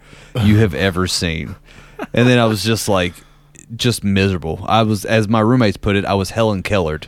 you 0.43 0.57
have 0.57 0.73
ever 0.73 1.05
seen, 1.07 1.55
and 2.13 2.27
then 2.27 2.39
I 2.39 2.45
was 2.45 2.63
just 2.63 2.89
like, 2.89 3.13
just 3.75 4.03
miserable. 4.03 4.65
I 4.67 4.81
was, 4.83 5.05
as 5.05 5.27
my 5.27 5.41
roommates 5.41 5.77
put 5.77 5.95
it, 5.95 6.05
I 6.05 6.15
was 6.15 6.31
Helen 6.31 6.63
Kellered. 6.63 7.07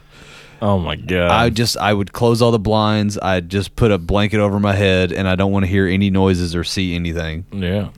Oh 0.61 0.77
my 0.77 0.95
god. 0.95 1.31
I 1.31 1.49
just 1.49 1.75
I 1.77 1.91
would 1.91 2.13
close 2.13 2.39
all 2.39 2.51
the 2.51 2.59
blinds. 2.59 3.17
I'd 3.19 3.49
just 3.49 3.75
put 3.75 3.91
a 3.91 3.97
blanket 3.97 4.39
over 4.39 4.59
my 4.59 4.73
head, 4.73 5.11
and 5.11 5.27
I 5.27 5.35
don't 5.35 5.51
want 5.51 5.65
to 5.65 5.71
hear 5.71 5.87
any 5.87 6.11
noises 6.11 6.55
or 6.55 6.63
see 6.63 6.93
anything. 6.93 7.45
yeah. 7.51 7.89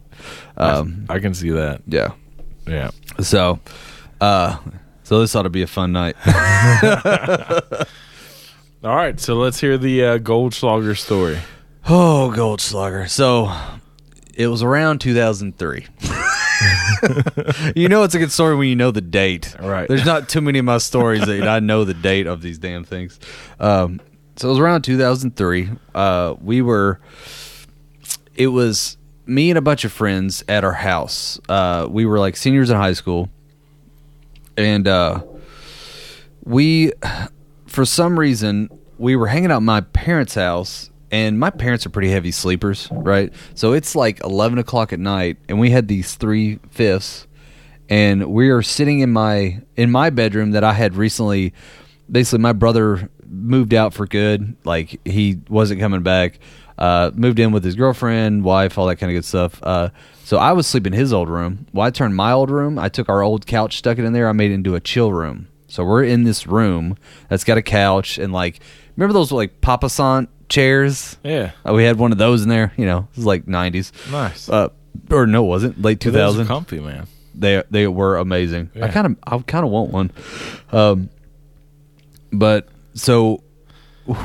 Um, 0.58 1.06
I 1.10 1.20
can 1.20 1.34
see 1.34 1.50
that. 1.52 1.82
yeah. 1.88 2.12
Yeah. 2.68 2.92
So, 3.20 3.60
uh, 4.22 4.58
so 5.04 5.20
this 5.20 5.36
ought 5.36 5.44
to 5.44 5.50
be 5.50 5.64
a 5.64 5.68
fun 5.68 5.92
night. 5.92 6.16
All 8.84 8.96
right, 8.96 9.20
so 9.20 9.36
let's 9.36 9.60
hear 9.60 9.78
the 9.78 10.04
uh, 10.04 10.18
Goldschlager 10.18 10.98
story. 10.98 11.40
oh, 11.88 12.34
Goldschlager. 12.36 13.10
So, 13.10 13.54
it 14.34 14.48
was 14.48 14.64
around 14.64 15.00
2003. 15.00 15.88
you 17.76 17.88
know 17.90 18.04
it's 18.04 18.16
a 18.16 18.20
good 18.20 18.32
story 18.32 18.56
when 18.56 18.68
you 18.68 18.76
know 18.76 18.92
the 18.92 19.02
date. 19.02 19.56
Right. 19.60 19.88
There's 19.88 20.06
not 20.06 20.30
too 20.30 20.42
many 20.42 20.60
of 20.60 20.66
my 20.66 20.78
stories 20.78 21.26
that 21.26 21.48
I 21.48 21.60
know 21.60 21.84
the 21.84 21.94
date 21.94 22.28
of 22.28 22.42
these 22.42 22.58
damn 22.58 22.84
things. 22.84 23.20
Um, 23.60 24.00
so 24.36 24.48
it 24.48 24.52
was 24.52 24.60
around 24.60 24.84
2003. 24.84 25.70
Uh, 25.94 26.36
we 26.42 26.62
were. 26.62 27.00
It 28.36 28.48
was 28.48 28.98
me 29.26 29.50
and 29.50 29.58
a 29.58 29.62
bunch 29.62 29.86
of 29.86 29.92
friends 29.92 30.44
at 30.48 30.64
our 30.64 30.74
house. 30.74 31.40
Uh, 31.48 31.88
we 31.90 32.06
were 32.06 32.20
like 32.20 32.36
seniors 32.36 32.70
in 32.70 32.78
high 32.78 32.94
school, 32.94 33.30
and 34.58 34.88
uh, 34.88 35.22
we, 36.44 36.92
for 37.66 37.86
some 37.86 38.20
reason, 38.20 38.70
we 38.98 39.16
were 39.16 39.28
hanging 39.28 39.52
out 39.52 39.58
at 39.58 39.64
my 39.64 39.82
parents' 39.82 40.36
house, 40.36 40.90
and 41.12 41.40
my 41.40 41.50
parents 41.50 41.86
are 41.86 41.90
pretty 41.90 42.10
heavy 42.10 42.32
sleepers, 42.32 42.88
right? 42.92 43.34
So 43.56 43.74
it's 43.74 43.96
like 43.96 44.22
eleven 44.24 44.60
o'clock 44.60 44.94
at 44.94 45.00
night, 45.00 45.38
and 45.48 45.60
we 45.60 45.70
had 45.72 45.88
these 45.88 46.16
three 46.16 46.60
fifths, 46.70 47.28
and 47.90 48.32
we 48.32 48.50
are 48.50 48.62
sitting 48.62 49.00
in 49.00 49.12
my 49.12 49.62
in 49.76 49.92
my 49.92 50.10
bedroom 50.10 50.52
that 50.52 50.64
I 50.64 50.74
had 50.74 50.96
recently. 50.96 51.54
Basically, 52.12 52.40
my 52.40 52.54
brother 52.54 53.10
moved 53.26 53.74
out 53.74 53.94
for 53.94 54.06
good. 54.06 54.56
Like 54.66 55.00
he 55.06 55.40
wasn't 55.50 55.80
coming 55.80 56.04
back. 56.04 56.40
Uh, 56.84 57.12
moved 57.16 57.40
in 57.40 57.52
with 57.54 57.64
his 57.64 57.76
girlfriend, 57.76 58.44
wife, 58.44 58.78
all 58.78 58.88
that 58.88 58.98
kind 58.98 59.10
of 59.10 59.16
good 59.16 59.24
stuff. 59.26 59.62
Uh, 59.64 59.88
so 60.26 60.38
I 60.38 60.52
was 60.52 60.68
sleeping 60.68 60.92
in 60.94 61.00
his 61.00 61.14
old 61.14 61.30
room. 61.30 61.66
Well, 61.72 61.88
I 61.88 61.92
turned 61.92 62.14
my 62.16 62.32
old 62.34 62.50
room. 62.52 62.78
I 62.78 62.90
took 62.90 63.08
our 63.08 63.22
old 63.22 63.46
couch, 63.48 63.78
stuck 63.78 63.98
it 64.00 64.04
in 64.04 64.12
there. 64.12 64.28
I 64.28 64.34
made 64.34 64.52
it 64.52 64.56
into 64.56 64.76
a 64.76 64.82
chill 64.82 65.14
room. 65.14 65.48
So 65.68 65.86
we're 65.86 66.04
in 66.04 66.24
this 66.26 66.46
room 66.46 66.98
that's 67.30 67.46
got 67.46 67.58
a 67.58 67.62
couch 67.62 68.18
and 68.18 68.34
like 68.34 68.60
remember 68.98 69.14
those 69.14 69.32
like 69.32 69.62
Papasan 69.62 70.28
chairs? 70.50 71.18
Yeah. 71.24 71.52
Uh, 71.66 71.74
we 71.74 71.84
had 71.86 71.98
one 71.98 72.12
of 72.12 72.18
those 72.18 72.44
in 72.44 72.50
there. 72.50 72.74
You 72.76 72.86
know, 72.86 73.08
it 73.12 73.16
was 73.18 73.26
like 73.26 73.46
'90s. 73.46 73.92
Nice. 74.12 74.50
Uh, 74.50 74.68
or 75.10 75.26
no, 75.26 75.46
it 75.46 75.48
wasn't 75.48 75.82
late 75.82 76.00
But 76.04 76.14
those 76.14 76.34
2000. 76.36 76.48
comfy, 76.48 76.80
man. 76.82 77.08
They 77.34 77.64
they 77.72 77.88
were 77.88 78.18
amazing. 78.18 78.72
I 78.82 78.90
kind 78.90 79.08
of 79.08 79.16
I 79.26 79.38
kind 79.40 79.64
of 79.66 79.72
want 79.72 79.92
one. 79.92 80.12
Um, 80.72 81.10
but 82.32 82.68
so 82.94 83.42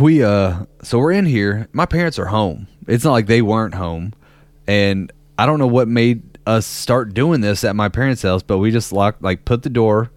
we 0.00 0.22
uh 0.22 0.64
so 0.82 0.98
we're 0.98 1.12
in 1.12 1.26
here. 1.26 1.68
My 1.72 1.86
parents 1.86 2.18
are 2.18 2.26
home. 2.26 2.66
It's 2.86 3.04
not 3.04 3.12
like 3.12 3.26
they 3.26 3.42
weren't 3.42 3.74
home, 3.74 4.14
and 4.66 5.12
I 5.38 5.46
don't 5.46 5.58
know 5.58 5.66
what 5.66 5.88
made 5.88 6.38
us 6.46 6.66
start 6.66 7.12
doing 7.12 7.42
this 7.42 7.62
at 7.62 7.76
my 7.76 7.88
parents' 7.88 8.22
house, 8.22 8.42
but 8.42 8.58
we 8.58 8.70
just 8.70 8.92
locked 8.92 9.22
like 9.22 9.44
put 9.44 9.62
the 9.62 9.70
door. 9.70 10.10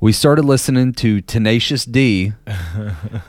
We 0.00 0.12
started 0.12 0.44
listening 0.44 0.92
to 0.94 1.22
Tenacious 1.22 1.84
D. 1.84 2.32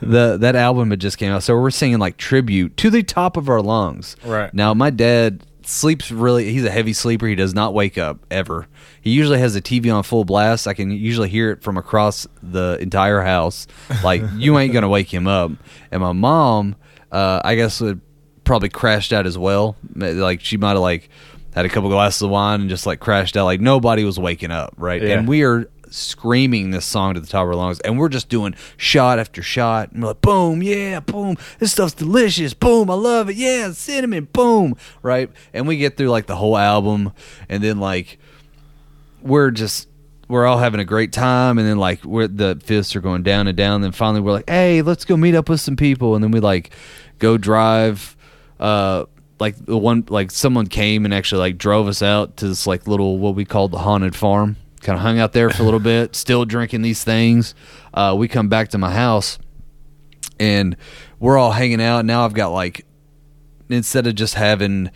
the 0.00 0.36
that 0.38 0.56
album 0.56 0.90
had 0.90 1.00
just 1.00 1.16
came 1.16 1.32
out, 1.32 1.42
so 1.42 1.56
we're 1.58 1.70
singing 1.70 1.98
like 1.98 2.16
tribute 2.16 2.76
to 2.78 2.90
the 2.90 3.02
top 3.02 3.36
of 3.36 3.48
our 3.48 3.62
lungs. 3.62 4.16
Right. 4.24 4.52
Now 4.52 4.74
my 4.74 4.90
dad 4.90 5.46
sleeps 5.68 6.10
really 6.10 6.50
he's 6.50 6.64
a 6.64 6.70
heavy 6.70 6.92
sleeper. 6.92 7.26
He 7.26 7.34
does 7.34 7.54
not 7.54 7.74
wake 7.74 7.98
up 7.98 8.24
ever. 8.30 8.66
He 9.00 9.10
usually 9.10 9.38
has 9.38 9.54
the 9.54 9.60
TV 9.60 9.94
on 9.94 10.02
full 10.02 10.24
blast. 10.24 10.66
I 10.66 10.74
can 10.74 10.90
usually 10.90 11.28
hear 11.28 11.52
it 11.52 11.62
from 11.62 11.76
across 11.76 12.26
the 12.42 12.78
entire 12.80 13.20
house. 13.20 13.66
Like 14.02 14.22
you 14.36 14.58
ain't 14.58 14.72
gonna 14.72 14.88
wake 14.88 15.12
him 15.12 15.26
up. 15.26 15.52
And 15.90 16.00
my 16.00 16.12
mom, 16.12 16.76
uh, 17.12 17.42
I 17.44 17.54
guess 17.54 17.80
would 17.80 18.00
probably 18.44 18.70
crashed 18.70 19.12
out 19.12 19.26
as 19.26 19.36
well. 19.36 19.76
Like 19.94 20.40
she 20.40 20.56
might 20.56 20.70
have 20.70 20.78
like 20.78 21.10
had 21.54 21.66
a 21.66 21.68
couple 21.68 21.90
glasses 21.90 22.22
of 22.22 22.30
wine 22.30 22.62
and 22.62 22.70
just 22.70 22.86
like 22.86 23.00
crashed 23.00 23.36
out. 23.36 23.44
Like 23.44 23.60
nobody 23.60 24.04
was 24.04 24.18
waking 24.18 24.50
up, 24.50 24.74
right? 24.78 25.02
Yeah. 25.02 25.18
And 25.18 25.28
we 25.28 25.44
are 25.44 25.68
screaming 25.90 26.70
this 26.70 26.84
song 26.84 27.14
to 27.14 27.20
the 27.20 27.26
top 27.26 27.42
of 27.42 27.48
our 27.48 27.54
lungs, 27.54 27.80
and 27.80 27.98
we're 27.98 28.08
just 28.08 28.28
doing 28.28 28.54
shot 28.76 29.18
after 29.18 29.42
shot. 29.42 29.92
And 29.92 30.02
we're 30.02 30.08
like, 30.08 30.20
boom, 30.20 30.62
yeah, 30.62 31.00
boom, 31.00 31.36
this 31.58 31.72
stuff's 31.72 31.94
delicious, 31.94 32.54
boom, 32.54 32.90
I 32.90 32.94
love 32.94 33.30
it, 33.30 33.36
yeah, 33.36 33.72
cinnamon, 33.72 34.28
boom, 34.32 34.76
right? 35.02 35.30
And 35.52 35.66
we 35.66 35.76
get 35.76 35.96
through 35.96 36.10
like 36.10 36.26
the 36.26 36.36
whole 36.36 36.56
album, 36.56 37.12
and 37.48 37.62
then 37.62 37.78
like 37.78 38.18
we're 39.22 39.50
just 39.50 39.88
we're 40.28 40.46
all 40.46 40.58
having 40.58 40.80
a 40.80 40.84
great 40.84 41.12
time, 41.12 41.58
and 41.58 41.66
then 41.66 41.78
like 41.78 42.04
we're 42.04 42.28
the 42.28 42.60
fists 42.62 42.94
are 42.94 43.00
going 43.00 43.22
down 43.22 43.48
and 43.48 43.56
down. 43.56 43.76
And 43.76 43.84
then 43.84 43.92
finally 43.92 44.20
we're 44.20 44.32
like, 44.32 44.48
hey, 44.48 44.82
let's 44.82 45.04
go 45.04 45.16
meet 45.16 45.34
up 45.34 45.48
with 45.48 45.60
some 45.60 45.76
people, 45.76 46.14
and 46.14 46.22
then 46.22 46.30
we 46.30 46.40
like 46.40 46.70
go 47.18 47.38
drive. 47.38 48.16
Uh, 48.60 49.06
like 49.40 49.56
the 49.64 49.78
one 49.78 50.04
like 50.08 50.30
someone 50.30 50.66
came 50.66 51.04
and 51.04 51.14
actually 51.14 51.38
like 51.38 51.58
drove 51.58 51.88
us 51.88 52.02
out 52.02 52.36
to 52.38 52.48
this 52.48 52.66
like 52.66 52.86
little 52.86 53.18
what 53.18 53.34
we 53.34 53.44
called 53.44 53.70
the 53.70 53.78
haunted 53.78 54.16
farm 54.16 54.56
kind 54.78 54.96
of 54.96 55.02
hung 55.02 55.18
out 55.18 55.32
there 55.32 55.50
for 55.50 55.62
a 55.62 55.64
little 55.64 55.80
bit 55.80 56.14
still 56.14 56.44
drinking 56.44 56.82
these 56.82 57.02
things 57.04 57.54
uh, 57.94 58.14
we 58.16 58.28
come 58.28 58.48
back 58.48 58.68
to 58.68 58.78
my 58.78 58.92
house 58.92 59.38
and 60.38 60.76
we're 61.18 61.36
all 61.38 61.52
hanging 61.52 61.80
out 61.80 62.04
now 62.04 62.24
i've 62.24 62.34
got 62.34 62.48
like 62.48 62.84
instead 63.68 64.06
of 64.06 64.14
just 64.14 64.34
having 64.34 64.90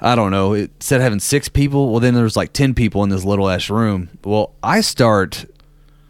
i 0.00 0.14
don't 0.14 0.30
know 0.30 0.52
it, 0.52 0.70
instead 0.76 0.96
of 0.96 1.02
having 1.02 1.20
six 1.20 1.48
people 1.48 1.90
well 1.90 2.00
then 2.00 2.14
there's 2.14 2.36
like 2.36 2.52
10 2.52 2.74
people 2.74 3.02
in 3.02 3.08
this 3.10 3.24
little 3.24 3.48
ass 3.48 3.70
room 3.70 4.08
well 4.24 4.54
i 4.62 4.80
start 4.80 5.44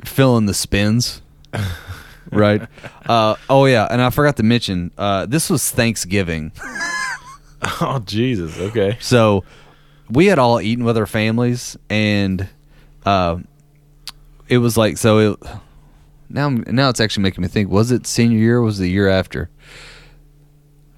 filling 0.05 0.47
the 0.47 0.55
spins 0.55 1.23
right 2.33 2.63
uh, 3.07 3.37
oh 3.49 3.67
yeah 3.67 3.87
and 3.91 4.01
i 4.01 4.11
forgot 4.11 4.37
to 4.37 4.43
mention 4.43 4.91
uh, 4.99 5.27
this 5.27 5.51
was 5.51 5.71
thanksgiving 5.71 6.53
Oh 7.81 7.99
Jesus. 8.05 8.59
Okay. 8.59 8.99
So 9.01 9.45
we 10.11 10.27
had 10.27 10.39
all 10.39 10.61
eaten 10.61 10.85
with 10.85 10.99
our 10.99 11.07
families, 11.07 11.77
and 11.89 12.49
uh, 13.05 13.39
it 14.49 14.59
was 14.59 14.77
like 14.77 14.97
so. 14.99 15.19
It, 15.33 15.41
now, 16.29 16.49
now 16.49 16.89
it's 16.89 17.01
actually 17.01 17.23
making 17.23 17.43
me 17.43 17.49
think: 17.49 17.71
was 17.71 17.91
it 17.91 18.07
senior 18.07 18.39
year? 18.39 18.59
or 18.59 18.63
Was 18.63 18.79
it 18.81 18.85
the 18.85 18.91
year 18.91 19.09
after? 19.09 19.51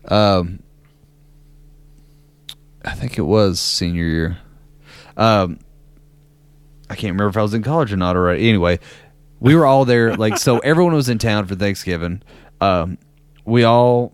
Um, 0.08 0.62
I 2.84 2.92
think 2.92 3.18
it 3.18 3.22
was 3.22 3.58
senior 3.58 4.04
year. 4.04 4.38
Um, 5.16 5.58
I 6.88 6.94
can't 6.94 7.12
remember 7.12 7.28
if 7.28 7.36
I 7.36 7.42
was 7.42 7.54
in 7.54 7.62
college 7.62 7.92
or 7.92 7.96
not 7.96 8.16
already. 8.16 8.48
Anyway, 8.48 8.78
we 9.40 9.56
were 9.56 9.66
all 9.66 9.84
there. 9.84 10.14
Like, 10.14 10.38
so 10.38 10.58
everyone 10.64 10.94
was 10.94 11.08
in 11.08 11.18
town 11.18 11.46
for 11.46 11.56
Thanksgiving. 11.56 12.22
Um, 12.60 12.98
we 13.44 13.64
all 13.64 14.12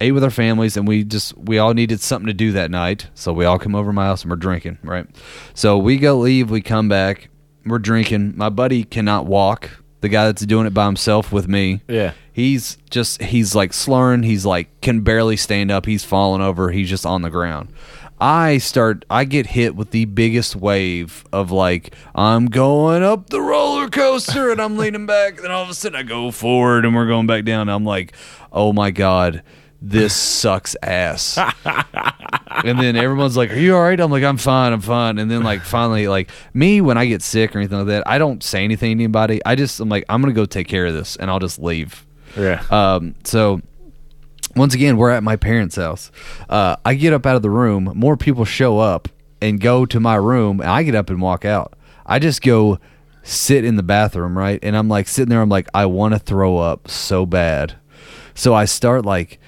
ate 0.00 0.12
with 0.12 0.24
our 0.24 0.30
families, 0.30 0.76
and 0.76 0.86
we 0.86 1.04
just 1.04 1.36
we 1.36 1.58
all 1.58 1.74
needed 1.74 2.00
something 2.00 2.26
to 2.26 2.34
do 2.34 2.52
that 2.52 2.70
night. 2.70 3.08
So 3.14 3.32
we 3.32 3.44
all 3.44 3.58
come 3.58 3.74
over 3.74 3.90
to 3.90 3.94
my 3.94 4.06
house 4.06 4.22
and 4.22 4.30
we're 4.30 4.36
drinking. 4.36 4.78
Right. 4.82 5.06
So 5.54 5.78
we 5.78 5.98
go 5.98 6.18
leave. 6.18 6.50
We 6.50 6.60
come 6.60 6.88
back. 6.88 7.28
We're 7.64 7.78
drinking. 7.78 8.36
My 8.36 8.48
buddy 8.48 8.84
cannot 8.84 9.26
walk. 9.26 9.70
The 10.00 10.08
guy 10.08 10.26
that's 10.26 10.46
doing 10.46 10.66
it 10.66 10.74
by 10.74 10.86
himself 10.86 11.32
with 11.32 11.48
me. 11.48 11.82
Yeah. 11.88 12.12
He's 12.32 12.78
just 12.88 13.20
he's 13.20 13.54
like 13.54 13.72
slurring. 13.72 14.22
He's 14.22 14.46
like 14.46 14.80
can 14.80 15.00
barely 15.00 15.36
stand 15.36 15.70
up. 15.70 15.86
He's 15.86 16.04
falling 16.04 16.40
over. 16.40 16.70
He's 16.70 16.88
just 16.88 17.04
on 17.04 17.22
the 17.22 17.30
ground. 17.30 17.72
I 18.20 18.58
start 18.58 19.04
I 19.10 19.24
get 19.24 19.46
hit 19.46 19.76
with 19.76 19.90
the 19.90 20.04
biggest 20.04 20.56
wave 20.56 21.24
of 21.32 21.50
like 21.50 21.94
I'm 22.14 22.46
going 22.46 23.02
up 23.02 23.30
the 23.30 23.40
roller 23.40 23.88
coaster 23.88 24.50
and 24.50 24.60
I'm 24.60 24.76
leaning 24.76 25.06
back 25.06 25.36
and 25.36 25.44
then 25.44 25.50
all 25.50 25.62
of 25.62 25.70
a 25.70 25.74
sudden 25.74 25.98
I 25.98 26.02
go 26.02 26.30
forward 26.30 26.84
and 26.84 26.94
we're 26.94 27.06
going 27.06 27.26
back 27.26 27.44
down. 27.44 27.68
I'm 27.68 27.84
like, 27.84 28.12
"Oh 28.52 28.72
my 28.72 28.90
god, 28.90 29.42
this 29.80 30.14
sucks 30.14 30.76
ass." 30.82 31.38
and 32.64 32.78
then 32.78 32.96
everyone's 32.96 33.36
like, 33.36 33.50
"Are 33.50 33.58
you 33.58 33.74
all 33.74 33.82
right?" 33.82 33.98
I'm 33.98 34.10
like, 34.10 34.24
"I'm 34.24 34.36
fine, 34.36 34.72
I'm 34.72 34.80
fine." 34.80 35.18
And 35.18 35.30
then 35.30 35.42
like 35.42 35.62
finally, 35.62 36.08
like 36.08 36.30
me 36.54 36.80
when 36.80 36.98
I 36.98 37.06
get 37.06 37.22
sick 37.22 37.54
or 37.54 37.58
anything 37.58 37.78
like 37.78 37.86
that, 37.88 38.02
I 38.06 38.18
don't 38.18 38.42
say 38.42 38.64
anything 38.64 38.98
to 38.98 39.04
anybody. 39.04 39.40
I 39.44 39.54
just 39.54 39.80
I'm 39.80 39.88
like, 39.88 40.04
I'm 40.08 40.20
gonna 40.20 40.32
go 40.32 40.46
take 40.46 40.68
care 40.68 40.86
of 40.86 40.94
this, 40.94 41.16
and 41.16 41.30
I'll 41.30 41.38
just 41.40 41.58
leave. 41.58 42.06
Yeah. 42.36 42.62
Um, 42.70 43.14
so 43.24 43.60
once 44.56 44.74
again, 44.74 44.96
we're 44.96 45.10
at 45.10 45.22
my 45.22 45.36
parents' 45.36 45.76
house. 45.76 46.10
Uh, 46.48 46.76
I 46.84 46.94
get 46.94 47.12
up 47.12 47.26
out 47.26 47.36
of 47.36 47.42
the 47.42 47.50
room. 47.50 47.92
More 47.94 48.16
people 48.16 48.44
show 48.44 48.78
up 48.78 49.08
and 49.40 49.60
go 49.60 49.86
to 49.86 50.00
my 50.00 50.16
room, 50.16 50.60
and 50.60 50.68
I 50.68 50.82
get 50.82 50.94
up 50.94 51.10
and 51.10 51.20
walk 51.20 51.44
out. 51.44 51.74
I 52.04 52.18
just 52.18 52.42
go 52.42 52.78
sit 53.22 53.64
in 53.64 53.76
the 53.76 53.82
bathroom, 53.82 54.36
right? 54.36 54.58
And 54.62 54.76
I'm 54.76 54.88
like 54.88 55.06
sitting 55.06 55.28
there. 55.28 55.40
I'm 55.40 55.48
like, 55.48 55.68
I 55.74 55.86
want 55.86 56.14
to 56.14 56.18
throw 56.18 56.58
up 56.58 56.88
so 56.88 57.26
bad. 57.26 57.76
So 58.34 58.54
I 58.54 58.64
start 58.64 59.04
like 59.04 59.38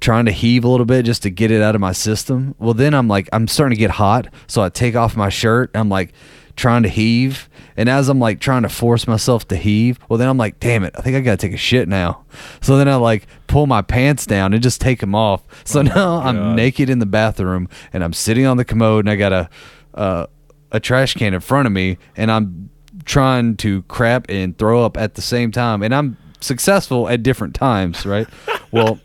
trying 0.00 0.26
to 0.26 0.32
heave 0.32 0.64
a 0.64 0.68
little 0.68 0.86
bit 0.86 1.04
just 1.04 1.22
to 1.22 1.30
get 1.30 1.50
it 1.50 1.60
out 1.60 1.74
of 1.74 1.80
my 1.80 1.92
system. 1.92 2.54
Well, 2.58 2.74
then 2.74 2.94
I'm 2.94 3.08
like, 3.08 3.28
I'm 3.32 3.48
starting 3.48 3.76
to 3.76 3.80
get 3.80 3.90
hot. 3.90 4.28
So 4.46 4.62
I 4.62 4.68
take 4.68 4.94
off 4.94 5.16
my 5.16 5.28
shirt. 5.28 5.70
I'm 5.74 5.88
like 5.88 6.12
trying 6.56 6.82
to 6.82 6.88
heave. 6.88 7.48
And 7.76 7.88
as 7.88 8.08
I'm 8.08 8.18
like 8.18 8.40
trying 8.40 8.62
to 8.62 8.68
force 8.68 9.06
myself 9.06 9.46
to 9.48 9.56
heave, 9.56 9.98
well, 10.08 10.18
then 10.18 10.28
I'm 10.28 10.36
like, 10.36 10.60
damn 10.60 10.84
it, 10.84 10.94
I 10.98 11.00
think 11.00 11.16
I 11.16 11.20
gotta 11.20 11.36
take 11.36 11.52
a 11.52 11.58
shit 11.58 11.88
now. 11.88 12.24
So 12.60 12.76
then 12.76 12.88
I 12.88 12.96
like 12.96 13.26
pull 13.46 13.66
my 13.66 13.82
pants 13.82 14.26
down 14.26 14.52
and 14.52 14.62
just 14.62 14.80
take 14.80 15.00
them 15.00 15.14
off. 15.14 15.42
So 15.64 15.82
now 15.82 16.18
I'm 16.18 16.56
naked 16.56 16.90
in 16.90 16.98
the 16.98 17.06
bathroom 17.06 17.68
and 17.92 18.04
I'm 18.04 18.12
sitting 18.12 18.46
on 18.46 18.56
the 18.56 18.64
commode 18.64 19.04
and 19.04 19.10
I 19.10 19.16
got 19.16 19.32
a 19.32 19.48
uh, 19.94 20.26
a 20.70 20.80
trash 20.80 21.14
can 21.14 21.32
in 21.32 21.40
front 21.40 21.66
of 21.66 21.72
me 21.72 21.98
and 22.16 22.30
I'm 22.30 22.70
trying 23.04 23.56
to 23.58 23.82
crap 23.82 24.26
and 24.28 24.56
throw 24.58 24.84
up 24.84 24.96
at 24.96 25.14
the 25.14 25.22
same 25.22 25.50
time 25.50 25.82
and 25.82 25.94
I'm 25.94 26.16
successful 26.40 27.08
at 27.08 27.22
different 27.22 27.54
times, 27.54 28.04
right? 28.04 28.28
well, 28.70 28.98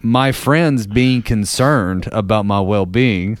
my 0.00 0.32
friends 0.32 0.86
being 0.86 1.22
concerned 1.22 2.08
about 2.12 2.46
my 2.46 2.60
well-being 2.60 3.38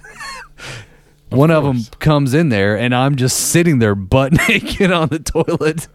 one 1.30 1.50
of 1.50 1.64
them 1.64 1.82
comes 1.98 2.34
in 2.34 2.48
there 2.48 2.76
and 2.76 2.94
I'm 2.94 3.16
just 3.16 3.36
sitting 3.36 3.78
there 3.78 3.94
butt 3.94 4.32
naked 4.48 4.92
on 4.92 5.08
the 5.08 5.18
toilet 5.18 5.88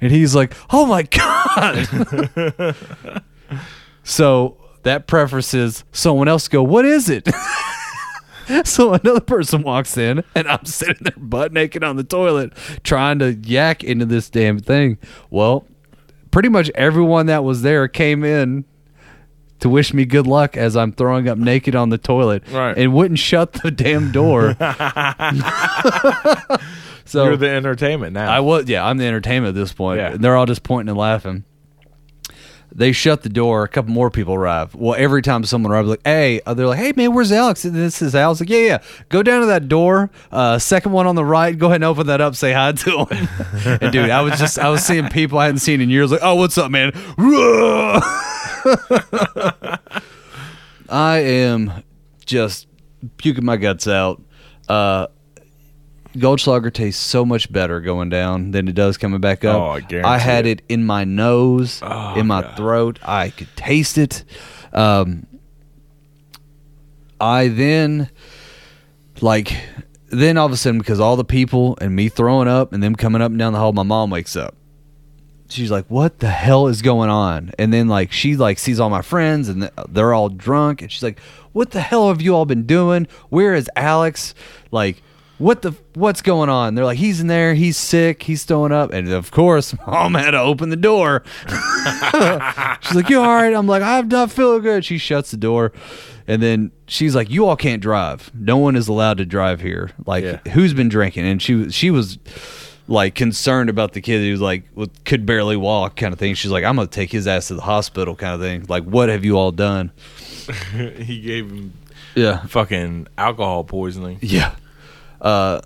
and 0.00 0.12
he's 0.12 0.34
like, 0.34 0.54
"Oh 0.70 0.86
my 0.86 1.02
god." 1.02 2.74
so 4.04 4.58
that 4.82 5.06
prefaces 5.06 5.84
someone 5.92 6.28
else 6.28 6.48
go, 6.48 6.62
"What 6.62 6.84
is 6.84 7.08
it?" 7.08 7.28
so 8.64 8.92
another 8.92 9.20
person 9.20 9.62
walks 9.62 9.96
in 9.96 10.24
and 10.34 10.48
I'm 10.48 10.64
sitting 10.66 10.98
there 11.00 11.14
butt 11.16 11.52
naked 11.52 11.82
on 11.84 11.96
the 11.96 12.04
toilet 12.04 12.52
trying 12.82 13.18
to 13.20 13.34
yak 13.34 13.82
into 13.84 14.04
this 14.04 14.28
damn 14.28 14.58
thing. 14.58 14.98
Well, 15.30 15.66
pretty 16.30 16.48
much 16.48 16.70
everyone 16.74 17.26
that 17.26 17.44
was 17.44 17.62
there 17.62 17.88
came 17.88 18.24
in 18.24 18.64
to 19.62 19.68
wish 19.68 19.94
me 19.94 20.04
good 20.04 20.26
luck 20.26 20.56
as 20.56 20.76
I'm 20.76 20.92
throwing 20.92 21.28
up 21.28 21.38
naked 21.38 21.74
on 21.74 21.88
the 21.88 21.98
toilet 21.98 22.42
Right. 22.50 22.76
and 22.76 22.92
wouldn't 22.92 23.18
shut 23.18 23.54
the 23.54 23.70
damn 23.70 24.12
door. 24.12 24.56
so 27.04 27.24
You're 27.24 27.36
the 27.36 27.48
entertainment 27.48 28.12
now. 28.12 28.30
I 28.30 28.40
was 28.40 28.68
yeah, 28.68 28.84
I'm 28.86 28.98
the 28.98 29.06
entertainment 29.06 29.56
at 29.56 29.60
this 29.60 29.72
point. 29.72 29.98
Yeah. 30.00 30.12
And 30.12 30.22
they're 30.22 30.36
all 30.36 30.46
just 30.46 30.62
pointing 30.62 30.90
and 30.90 30.98
laughing. 30.98 31.44
They 32.74 32.92
shut 32.92 33.22
the 33.22 33.28
door. 33.28 33.64
A 33.64 33.68
couple 33.68 33.92
more 33.92 34.10
people 34.10 34.34
arrive. 34.34 34.74
Well, 34.74 34.94
every 34.98 35.22
time 35.22 35.44
someone 35.44 35.72
arrives, 35.72 35.88
like, 35.88 36.00
hey, 36.04 36.40
uh, 36.46 36.54
they're 36.54 36.66
like, 36.66 36.78
hey, 36.78 36.92
man, 36.96 37.14
where's 37.14 37.30
Alex? 37.30 37.64
And 37.64 37.74
this 37.74 38.00
is 38.00 38.14
Alex. 38.14 38.40
Like, 38.40 38.48
yeah, 38.48 38.58
yeah. 38.58 38.82
Go 39.08 39.22
down 39.22 39.40
to 39.40 39.46
that 39.46 39.68
door. 39.68 40.10
Uh, 40.30 40.58
second 40.58 40.92
one 40.92 41.06
on 41.06 41.14
the 41.14 41.24
right. 41.24 41.56
Go 41.56 41.66
ahead 41.66 41.76
and 41.76 41.84
open 41.84 42.06
that 42.06 42.20
up. 42.20 42.34
Say 42.34 42.52
hi 42.52 42.72
to 42.72 43.04
him. 43.04 43.28
and 43.80 43.92
dude, 43.92 44.10
I 44.10 44.22
was 44.22 44.38
just, 44.38 44.58
I 44.58 44.68
was 44.68 44.84
seeing 44.84 45.08
people 45.08 45.38
I 45.38 45.46
hadn't 45.46 45.60
seen 45.60 45.80
in 45.80 45.90
years. 45.90 46.10
Like, 46.10 46.20
oh, 46.22 46.34
what's 46.36 46.56
up, 46.58 46.70
man? 46.70 46.92
I 50.88 51.18
am 51.18 51.82
just 52.24 52.68
puking 53.16 53.44
my 53.44 53.56
guts 53.56 53.86
out. 53.86 54.22
Uh, 54.68 55.08
Goldschlager 56.14 56.72
tastes 56.72 57.02
so 57.02 57.24
much 57.24 57.50
better 57.52 57.80
going 57.80 58.08
down 58.10 58.50
than 58.50 58.68
it 58.68 58.74
does 58.74 58.96
coming 58.98 59.20
back 59.20 59.44
up. 59.44 59.56
Oh, 59.60 59.66
I 59.70 59.80
guarantee 59.80 60.24
had 60.24 60.46
it. 60.46 60.60
it 60.60 60.64
in 60.68 60.84
my 60.84 61.04
nose, 61.04 61.80
Oh, 61.82 62.14
in 62.14 62.26
my 62.26 62.42
God. 62.42 62.56
throat. 62.56 62.98
I 63.02 63.30
could 63.30 63.48
taste 63.56 63.96
it. 63.98 64.24
Um, 64.72 65.26
I 67.20 67.48
then, 67.48 68.10
like, 69.20 69.56
then 70.08 70.36
all 70.36 70.46
of 70.46 70.52
a 70.52 70.56
sudden, 70.56 70.78
because 70.78 71.00
all 71.00 71.16
the 71.16 71.24
people 71.24 71.78
and 71.80 71.94
me 71.94 72.08
throwing 72.08 72.48
up 72.48 72.72
and 72.72 72.82
them 72.82 72.96
coming 72.96 73.22
up 73.22 73.30
and 73.30 73.38
down 73.38 73.52
the 73.52 73.58
hall, 73.58 73.72
my 73.72 73.82
mom 73.82 74.10
wakes 74.10 74.36
up 74.36 74.54
she's 75.48 75.70
like 75.70 75.84
what 75.88 76.18
the 76.20 76.30
hell 76.30 76.66
is 76.66 76.80
going 76.80 77.10
on 77.10 77.52
and 77.58 77.74
then 77.74 77.86
like 77.86 78.10
she 78.10 78.36
like 78.36 78.58
sees 78.58 78.80
all 78.80 78.88
my 78.88 79.02
friends 79.02 79.50
and 79.50 79.70
they're 79.90 80.14
all 80.14 80.30
drunk 80.30 80.80
and 80.80 80.90
she's 80.90 81.02
like 81.02 81.18
what 81.52 81.72
the 81.72 81.80
hell 81.82 82.08
have 82.08 82.22
you 82.22 82.34
all 82.34 82.46
been 82.46 82.62
doing 82.64 83.06
where 83.28 83.54
is 83.54 83.68
alex 83.76 84.34
like 84.70 85.02
what 85.42 85.62
the 85.62 85.72
what's 85.94 86.22
going 86.22 86.48
on? 86.48 86.74
They're 86.74 86.84
like 86.84 86.98
he's 86.98 87.20
in 87.20 87.26
there 87.26 87.54
he's 87.54 87.76
sick 87.76 88.22
he's 88.22 88.44
throwing 88.44 88.72
up. 88.72 88.92
And 88.92 89.08
of 89.12 89.30
course 89.30 89.74
mom 89.86 90.14
had 90.14 90.30
to 90.32 90.40
open 90.40 90.68
the 90.70 90.76
door. 90.76 91.24
She's 92.82 92.94
like 92.94 93.08
you 93.10 93.18
all 93.20 93.26
right? 93.26 93.52
I'm 93.52 93.66
like 93.66 93.82
i'm 93.82 94.08
not 94.08 94.30
feeling 94.30 94.62
good. 94.62 94.84
She 94.84 94.98
shuts 94.98 95.30
the 95.30 95.36
door. 95.36 95.72
And 96.28 96.40
then 96.42 96.70
she's 96.86 97.14
like 97.16 97.30
you 97.30 97.46
all 97.46 97.56
can't 97.56 97.82
drive. 97.82 98.30
No 98.34 98.56
one 98.56 98.76
is 98.76 98.88
allowed 98.88 99.18
to 99.18 99.24
drive 99.26 99.60
here. 99.60 99.90
Like 100.06 100.24
Yeah. 100.24 100.38
who's 100.52 100.72
been 100.74 100.88
drinking? 100.88 101.26
And 101.26 101.42
she 101.42 101.54
was 101.54 101.74
she 101.74 101.90
was 101.90 102.18
like 102.88 103.14
concerned 103.14 103.68
about 103.70 103.92
the 103.92 104.00
kid. 104.00 104.20
Who's 104.20 104.40
like 104.40 104.64
could 105.04 105.26
barely 105.26 105.56
walk 105.56 105.96
kind 105.96 106.12
of 106.12 106.18
thing. 106.18 106.34
She's 106.34 106.50
like 106.52 106.64
i'm 106.64 106.76
gonna 106.76 106.86
take 106.88 107.10
his 107.10 107.26
ass 107.26 107.48
to 107.48 107.54
the 107.54 107.62
hospital 107.62 108.14
kind 108.14 108.34
of 108.34 108.40
thing. 108.40 108.66
Like 108.68 108.84
what 108.84 109.08
have 109.08 109.24
you 109.24 109.36
all 109.38 109.50
done? 109.52 109.90
He 110.98 111.20
gave 111.20 111.50
him 111.50 111.72
yeah. 112.14 112.44
fucking 112.46 113.06
alcohol 113.16 113.64
poisoning. 113.64 114.18
yeah 114.20 114.54
uh 115.22 115.60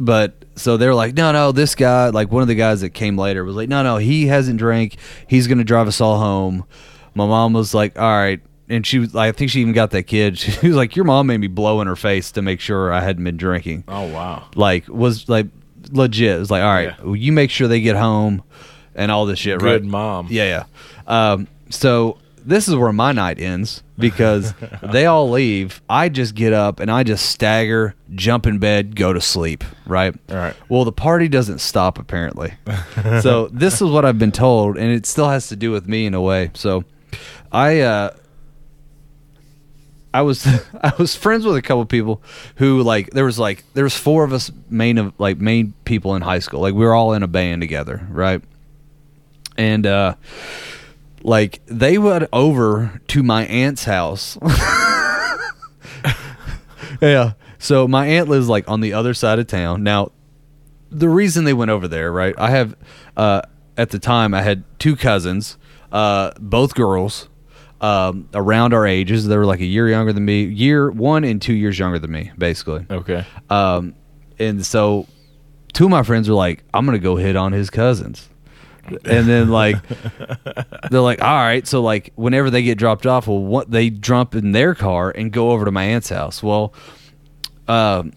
but 0.00 0.44
so 0.54 0.76
they're 0.76 0.94
like 0.94 1.14
no 1.14 1.32
no 1.32 1.50
this 1.52 1.74
guy 1.74 2.08
like 2.10 2.30
one 2.30 2.42
of 2.42 2.48
the 2.48 2.54
guys 2.54 2.80
that 2.82 2.90
came 2.90 3.16
later 3.16 3.44
was 3.44 3.56
like 3.56 3.68
no 3.68 3.82
no 3.82 3.96
he 3.96 4.26
hasn't 4.26 4.58
drank 4.58 4.96
he's 5.26 5.46
gonna 5.46 5.64
drive 5.64 5.88
us 5.88 6.00
all 6.00 6.18
home 6.18 6.64
my 7.14 7.26
mom 7.26 7.52
was 7.52 7.74
like 7.74 7.98
all 7.98 8.04
right 8.10 8.40
and 8.68 8.86
she 8.86 8.98
was 8.98 9.14
like 9.14 9.28
i 9.28 9.32
think 9.36 9.50
she 9.50 9.60
even 9.60 9.72
got 9.72 9.90
that 9.90 10.04
kid 10.04 10.38
she 10.38 10.66
was 10.66 10.76
like 10.76 10.94
your 10.94 11.04
mom 11.04 11.26
made 11.26 11.38
me 11.38 11.46
blow 11.48 11.80
in 11.80 11.86
her 11.88 11.96
face 11.96 12.30
to 12.32 12.42
make 12.42 12.60
sure 12.60 12.92
i 12.92 13.00
hadn't 13.00 13.24
been 13.24 13.36
drinking 13.36 13.82
Oh 13.88 14.06
wow. 14.12 14.44
like 14.54 14.86
was 14.88 15.28
like 15.28 15.46
legit. 15.90 16.36
It 16.36 16.38
was 16.40 16.50
like, 16.50 16.62
all 16.62 16.68
right, 16.72 16.88
Yeah. 16.98 17.04
well, 17.04 17.16
you 17.16 17.32
make 17.32 17.50
sure 17.50 17.66
they 17.66 17.80
get 17.80 17.96
home 17.96 18.42
and 18.94 19.10
all 19.10 19.24
this 19.24 19.38
shit, 19.38 19.58
Good 19.60 19.64
right? 19.64 19.82
mom. 19.82 20.26
Yeah, 20.28 20.64
yeah. 21.06 21.32
Um, 21.32 21.48
so 21.70 22.18
this 22.48 22.66
is 22.66 22.74
where 22.74 22.92
my 22.92 23.12
night 23.12 23.38
ends 23.38 23.82
because 23.98 24.54
they 24.82 25.04
all 25.06 25.30
leave. 25.30 25.82
I 25.88 26.08
just 26.08 26.34
get 26.34 26.52
up 26.52 26.80
and 26.80 26.90
I 26.90 27.02
just 27.02 27.26
stagger, 27.26 27.94
jump 28.14 28.46
in 28.46 28.58
bed, 28.58 28.96
go 28.96 29.12
to 29.12 29.20
sleep. 29.20 29.64
Right. 29.86 30.14
All 30.30 30.36
right. 30.36 30.56
Well, 30.68 30.84
the 30.84 30.92
party 30.92 31.28
doesn't 31.28 31.58
stop 31.58 31.98
apparently. 31.98 32.54
so 33.20 33.48
this 33.48 33.82
is 33.82 33.90
what 33.90 34.04
I've 34.04 34.18
been 34.18 34.32
told, 34.32 34.78
and 34.78 34.90
it 34.90 35.04
still 35.04 35.28
has 35.28 35.48
to 35.48 35.56
do 35.56 35.70
with 35.70 35.86
me 35.86 36.06
in 36.06 36.14
a 36.14 36.20
way. 36.20 36.50
So 36.54 36.84
I. 37.52 37.80
uh 37.80 38.10
I 40.14 40.22
was 40.22 40.46
I 40.82 40.92
was 40.98 41.14
friends 41.14 41.44
with 41.44 41.56
a 41.56 41.62
couple 41.62 41.84
people 41.84 42.22
who 42.56 42.82
like 42.82 43.10
there 43.10 43.26
was 43.26 43.38
like 43.38 43.62
there 43.74 43.84
was 43.84 43.94
four 43.94 44.24
of 44.24 44.32
us 44.32 44.50
main 44.70 44.96
of 44.96 45.12
like 45.20 45.38
main 45.38 45.74
people 45.84 46.14
in 46.14 46.22
high 46.22 46.38
school 46.38 46.60
like 46.60 46.72
we 46.72 46.84
were 46.84 46.94
all 46.94 47.12
in 47.12 47.22
a 47.22 47.28
band 47.28 47.60
together 47.60 48.06
right 48.10 48.42
and 49.58 49.86
uh 49.86 50.14
like 51.22 51.60
they 51.66 51.98
went 51.98 52.28
over 52.32 53.00
to 53.08 53.22
my 53.22 53.44
aunt's 53.46 53.84
house 53.84 54.38
yeah 57.00 57.32
so 57.58 57.88
my 57.88 58.06
aunt 58.06 58.28
lives 58.28 58.48
like 58.48 58.68
on 58.68 58.80
the 58.80 58.92
other 58.92 59.14
side 59.14 59.38
of 59.38 59.46
town 59.46 59.82
now 59.82 60.10
the 60.90 61.08
reason 61.08 61.44
they 61.44 61.52
went 61.52 61.70
over 61.70 61.88
there 61.88 62.10
right 62.12 62.34
I 62.38 62.50
have 62.50 62.76
uh 63.16 63.42
at 63.76 63.90
the 63.90 63.98
time 63.98 64.34
I 64.34 64.42
had 64.42 64.64
two 64.78 64.96
cousins 64.96 65.56
uh 65.92 66.32
both 66.38 66.74
girls 66.74 67.28
um, 67.80 68.28
around 68.34 68.74
our 68.74 68.86
ages. 68.86 69.26
They 69.26 69.36
were 69.36 69.46
like 69.46 69.60
a 69.60 69.66
year 69.66 69.88
younger 69.88 70.12
than 70.12 70.24
me, 70.24 70.44
year 70.44 70.90
one 70.90 71.24
and 71.24 71.40
two 71.40 71.54
years 71.54 71.78
younger 71.78 71.98
than 71.98 72.10
me, 72.10 72.32
basically. 72.36 72.86
Okay. 72.90 73.24
Um, 73.50 73.94
and 74.38 74.64
so 74.64 75.06
two 75.72 75.84
of 75.84 75.90
my 75.90 76.02
friends 76.02 76.28
were 76.28 76.34
like, 76.34 76.64
I'm 76.74 76.84
going 76.86 76.98
to 76.98 77.02
go 77.02 77.16
hit 77.16 77.36
on 77.36 77.52
his 77.52 77.70
cousins. 77.70 78.28
And 79.04 79.28
then 79.28 79.48
like 79.48 79.76
they're 80.90 81.00
like, 81.00 81.22
all 81.22 81.36
right. 81.36 81.66
So 81.66 81.82
like 81.82 82.12
whenever 82.16 82.50
they 82.50 82.62
get 82.62 82.78
dropped 82.78 83.06
off, 83.06 83.26
well, 83.26 83.38
what 83.38 83.70
they 83.70 83.90
jump 83.90 84.34
in 84.34 84.52
their 84.52 84.74
car 84.74 85.10
and 85.10 85.32
go 85.32 85.50
over 85.50 85.64
to 85.64 85.70
my 85.70 85.84
aunt's 85.84 86.08
house. 86.08 86.42
Well, 86.42 86.72
um, 87.66 88.12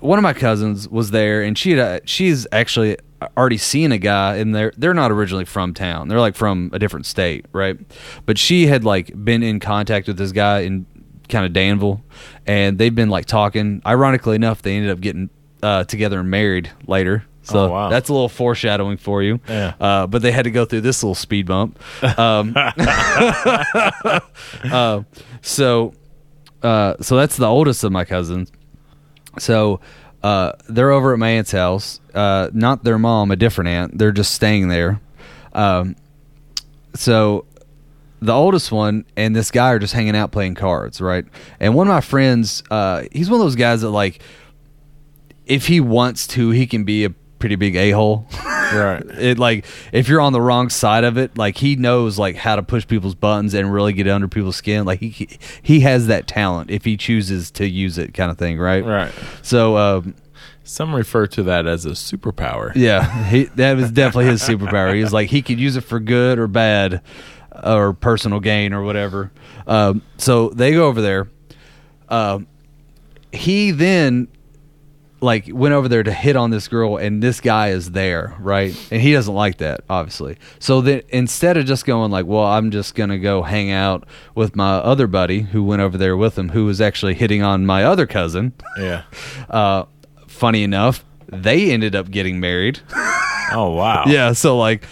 one 0.00 0.18
of 0.18 0.22
my 0.22 0.34
cousins 0.34 0.86
was 0.86 1.12
there, 1.12 1.42
and 1.42 1.56
she 1.56 1.70
had, 1.70 1.78
uh, 1.78 2.00
she's 2.04 2.46
actually 2.52 2.98
already 3.38 3.56
seen 3.56 3.90
a 3.90 3.98
guy, 3.98 4.36
and 4.36 4.54
they're 4.54 4.72
they're 4.76 4.94
not 4.94 5.10
originally 5.10 5.46
from 5.46 5.72
town. 5.72 6.08
They're 6.08 6.20
like 6.20 6.36
from 6.36 6.70
a 6.72 6.78
different 6.78 7.06
state, 7.06 7.46
right? 7.52 7.78
But 8.26 8.38
she 8.38 8.66
had 8.66 8.84
like 8.84 9.12
been 9.24 9.42
in 9.42 9.60
contact 9.60 10.06
with 10.06 10.18
this 10.18 10.32
guy 10.32 10.60
in 10.60 10.86
kind 11.28 11.46
of 11.46 11.52
Danville, 11.54 12.02
and 12.46 12.78
they've 12.78 12.94
been 12.94 13.08
like 13.08 13.24
talking. 13.24 13.80
Ironically 13.86 14.36
enough, 14.36 14.60
they 14.60 14.76
ended 14.76 14.90
up 14.90 15.00
getting 15.00 15.30
uh, 15.62 15.84
together 15.84 16.20
and 16.20 16.30
married 16.30 16.70
later. 16.86 17.24
So 17.44 17.66
Oh, 17.66 17.70
wow. 17.70 17.88
that's 17.90 18.08
a 18.08 18.12
little 18.12 18.28
foreshadowing 18.28 18.96
for 18.96 19.22
you. 19.22 19.38
Yeah. 19.48 19.74
Uh, 19.78 20.06
but 20.06 20.22
they 20.22 20.32
had 20.32 20.44
to 20.44 20.50
go 20.50 20.64
through 20.64 20.80
this 20.80 21.02
little 21.02 21.14
speed 21.14 21.46
bump. 21.46 21.78
Um, 22.18 22.54
uh, 24.64 25.02
so, 25.42 25.94
uh, 26.62 26.94
so 27.00 27.16
that's 27.16 27.36
the 27.36 27.46
oldest 27.46 27.84
of 27.84 27.92
my 27.92 28.04
cousins. 28.04 28.50
So 29.38 29.80
uh, 30.22 30.52
they're 30.68 30.90
over 30.90 31.12
at 31.12 31.18
my 31.18 31.30
aunt's 31.30 31.52
house. 31.52 32.00
Uh, 32.14 32.50
not 32.52 32.84
their 32.84 32.98
mom, 32.98 33.30
a 33.30 33.36
different 33.36 33.68
aunt. 33.68 33.98
They're 33.98 34.12
just 34.12 34.32
staying 34.32 34.68
there. 34.68 35.00
Um, 35.52 35.96
so 36.94 37.44
the 38.20 38.32
oldest 38.32 38.72
one 38.72 39.04
and 39.16 39.34
this 39.36 39.50
guy 39.50 39.70
are 39.72 39.78
just 39.78 39.92
hanging 39.92 40.16
out 40.16 40.32
playing 40.32 40.54
cards, 40.54 41.00
right? 41.00 41.24
And 41.60 41.74
one 41.74 41.86
of 41.88 41.92
my 41.92 42.00
friends, 42.00 42.62
uh, 42.70 43.04
he's 43.12 43.28
one 43.28 43.40
of 43.40 43.44
those 43.44 43.56
guys 43.56 43.82
that 43.82 43.90
like, 43.90 44.22
if 45.46 45.66
he 45.66 45.80
wants 45.80 46.26
to, 46.28 46.50
he 46.50 46.66
can 46.66 46.84
be 46.84 47.04
a 47.04 47.10
pretty 47.38 47.56
big 47.56 47.76
a 47.76 47.90
hole. 47.90 48.26
Right. 48.64 49.04
it 49.20 49.38
like 49.38 49.66
if 49.92 50.08
you're 50.08 50.22
on 50.22 50.32
the 50.32 50.40
wrong 50.40 50.68
side 50.70 51.04
of 51.04 51.18
it, 51.18 51.36
like 51.36 51.58
he 51.58 51.76
knows 51.76 52.18
like 52.18 52.34
how 52.34 52.56
to 52.56 52.62
push 52.62 52.84
people's 52.86 53.14
buttons 53.14 53.52
and 53.54 53.72
really 53.72 53.92
get 53.92 54.08
under 54.08 54.26
people's 54.26 54.56
skin. 54.56 54.84
Like 54.86 55.00
he 55.00 55.28
he 55.62 55.80
has 55.80 56.06
that 56.06 56.26
talent 56.26 56.70
if 56.70 56.84
he 56.84 56.96
chooses 56.96 57.50
to 57.52 57.68
use 57.68 57.98
it, 57.98 58.14
kind 58.14 58.30
of 58.32 58.38
thing, 58.38 58.58
right? 58.58 58.84
Right. 58.84 59.12
So 59.42 59.76
um, 59.76 60.14
Some 60.64 60.94
refer 60.94 61.26
to 61.28 61.42
that 61.44 61.66
as 61.66 61.84
a 61.84 61.90
superpower. 61.90 62.72
Yeah, 62.74 63.24
he, 63.28 63.44
that 63.44 63.76
was 63.76 63.92
definitely 63.92 64.30
his 64.30 64.42
superpower. 64.42 64.94
He 64.94 65.02
was 65.02 65.12
like 65.12 65.28
he 65.28 65.42
could 65.42 65.60
use 65.60 65.76
it 65.76 65.82
for 65.82 66.00
good 66.00 66.38
or 66.38 66.48
bad, 66.48 67.02
or 67.62 67.92
personal 67.92 68.40
gain 68.40 68.72
or 68.72 68.82
whatever. 68.82 69.30
Um, 69.66 70.02
so 70.16 70.48
they 70.48 70.72
go 70.72 70.86
over 70.86 71.02
there. 71.02 71.28
Um, 72.08 72.46
he 73.30 73.70
then 73.72 74.28
like 75.24 75.48
went 75.52 75.74
over 75.74 75.88
there 75.88 76.02
to 76.02 76.12
hit 76.12 76.36
on 76.36 76.50
this 76.50 76.68
girl, 76.68 76.96
and 76.98 77.22
this 77.22 77.40
guy 77.40 77.70
is 77.70 77.90
there, 77.92 78.36
right? 78.38 78.76
And 78.90 79.00
he 79.00 79.12
doesn't 79.12 79.34
like 79.34 79.58
that, 79.58 79.80
obviously. 79.88 80.36
So 80.58 80.80
then 80.80 81.02
instead 81.08 81.56
of 81.56 81.66
just 81.66 81.86
going 81.86 82.10
like, 82.10 82.26
"Well, 82.26 82.44
I'm 82.44 82.70
just 82.70 82.94
gonna 82.94 83.18
go 83.18 83.42
hang 83.42 83.70
out 83.70 84.06
with 84.34 84.54
my 84.54 84.74
other 84.74 85.06
buddy 85.06 85.40
who 85.40 85.64
went 85.64 85.82
over 85.82 85.96
there 85.98 86.16
with 86.16 86.38
him, 86.38 86.50
who 86.50 86.66
was 86.66 86.80
actually 86.80 87.14
hitting 87.14 87.42
on 87.42 87.66
my 87.66 87.84
other 87.84 88.06
cousin," 88.06 88.52
Yeah. 88.78 89.02
uh, 89.50 89.84
funny 90.28 90.62
enough, 90.62 91.04
they 91.28 91.70
ended 91.70 91.94
up 91.96 92.10
getting 92.10 92.38
married. 92.40 92.80
Oh 93.52 93.74
wow. 93.74 94.04
Yeah, 94.06 94.32
so 94.32 94.56
like 94.56 94.86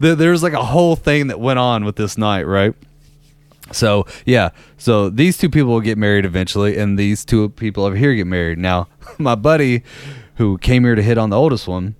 th- 0.00 0.18
there's 0.18 0.42
like 0.42 0.52
a 0.52 0.62
whole 0.62 0.96
thing 0.96 1.28
that 1.28 1.40
went 1.40 1.58
on 1.58 1.84
with 1.86 1.96
this 1.96 2.18
night, 2.18 2.42
right? 2.46 2.74
So 3.72 4.06
yeah, 4.26 4.50
so 4.76 5.08
these 5.08 5.38
two 5.38 5.48
people 5.48 5.70
will 5.72 5.80
get 5.80 5.98
married 5.98 6.24
eventually, 6.24 6.76
and 6.78 6.98
these 6.98 7.24
two 7.24 7.48
people 7.50 7.84
over 7.84 7.96
here 7.96 8.14
get 8.14 8.26
married. 8.26 8.58
Now, 8.58 8.88
my 9.18 9.34
buddy, 9.34 9.82
who 10.36 10.58
came 10.58 10.84
here 10.84 10.94
to 10.94 11.02
hit 11.02 11.18
on 11.18 11.30
the 11.30 11.38
oldest 11.38 11.66
one, 11.66 11.94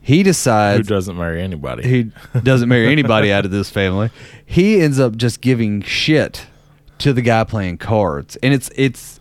he 0.00 0.22
decides 0.22 0.88
Who 0.88 0.94
doesn't 0.94 1.16
marry 1.16 1.42
anybody? 1.42 1.88
he 1.88 2.10
doesn't 2.42 2.68
marry 2.68 2.90
anybody 2.90 3.32
out 3.32 3.44
of 3.44 3.50
this 3.50 3.70
family. 3.70 4.10
He 4.44 4.80
ends 4.80 4.98
up 5.00 5.16
just 5.16 5.40
giving 5.40 5.82
shit 5.82 6.46
to 6.98 7.12
the 7.12 7.22
guy 7.22 7.44
playing 7.44 7.78
cards, 7.78 8.36
and 8.42 8.54
it's 8.54 8.70
it's. 8.74 9.20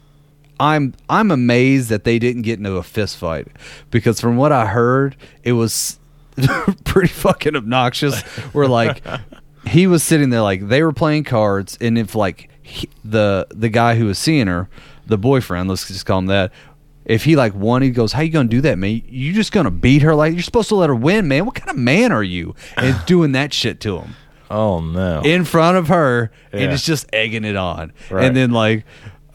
I'm 0.59 0.93
I'm 1.09 1.31
amazed 1.31 1.89
that 1.89 2.03
they 2.03 2.19
didn't 2.19 2.43
get 2.43 2.59
into 2.59 2.73
a 2.77 2.83
fist 2.83 3.17
fight 3.17 3.47
because 3.91 4.21
from 4.21 4.37
what 4.37 4.51
I 4.51 4.67
heard, 4.67 5.15
it 5.43 5.53
was 5.53 5.99
pretty 6.85 7.09
fucking 7.09 7.55
obnoxious. 7.55 8.23
We're 8.53 8.67
like 8.67 9.03
he 9.67 9.87
was 9.87 10.03
sitting 10.03 10.29
there 10.29 10.41
like 10.41 10.67
they 10.67 10.83
were 10.83 10.93
playing 10.93 11.23
cards, 11.23 11.77
and 11.81 11.97
if 11.97 12.15
like 12.15 12.49
he, 12.61 12.89
the 13.03 13.47
the 13.51 13.69
guy 13.69 13.95
who 13.95 14.05
was 14.05 14.17
seeing 14.19 14.47
her, 14.47 14.69
the 15.05 15.17
boyfriend, 15.17 15.69
let's 15.69 15.87
just 15.87 16.05
call 16.05 16.19
him 16.19 16.25
that. 16.27 16.51
If 17.05 17.25
he 17.25 17.35
like 17.35 17.53
won, 17.53 17.81
he 17.81 17.89
goes, 17.89 18.13
"How 18.13 18.21
you 18.21 18.29
gonna 18.31 18.47
do 18.47 18.61
that, 18.61 18.77
man? 18.77 19.01
You 19.07 19.33
just 19.33 19.51
gonna 19.51 19.71
beat 19.71 20.01
her? 20.03 20.15
Like 20.15 20.33
you're 20.33 20.41
supposed 20.41 20.69
to 20.69 20.75
let 20.75 20.87
her 20.89 20.95
win, 20.95 21.27
man? 21.27 21.45
What 21.45 21.55
kind 21.55 21.69
of 21.69 21.77
man 21.77 22.11
are 22.11 22.23
you?" 22.23 22.55
And 22.77 22.95
doing 23.05 23.33
that 23.33 23.53
shit 23.53 23.79
to 23.81 23.97
him 23.99 24.15
oh 24.49 24.79
no. 24.79 25.21
in 25.21 25.43
front 25.43 25.77
of 25.77 25.89
her, 25.89 26.31
and 26.51 26.61
Yeah. 26.61 26.71
it's 26.73 26.85
just 26.85 27.05
egging 27.11 27.43
it 27.43 27.55
on. 27.57 27.91
Right. 28.09 28.25
And 28.25 28.35
then 28.35 28.51
like 28.51 28.85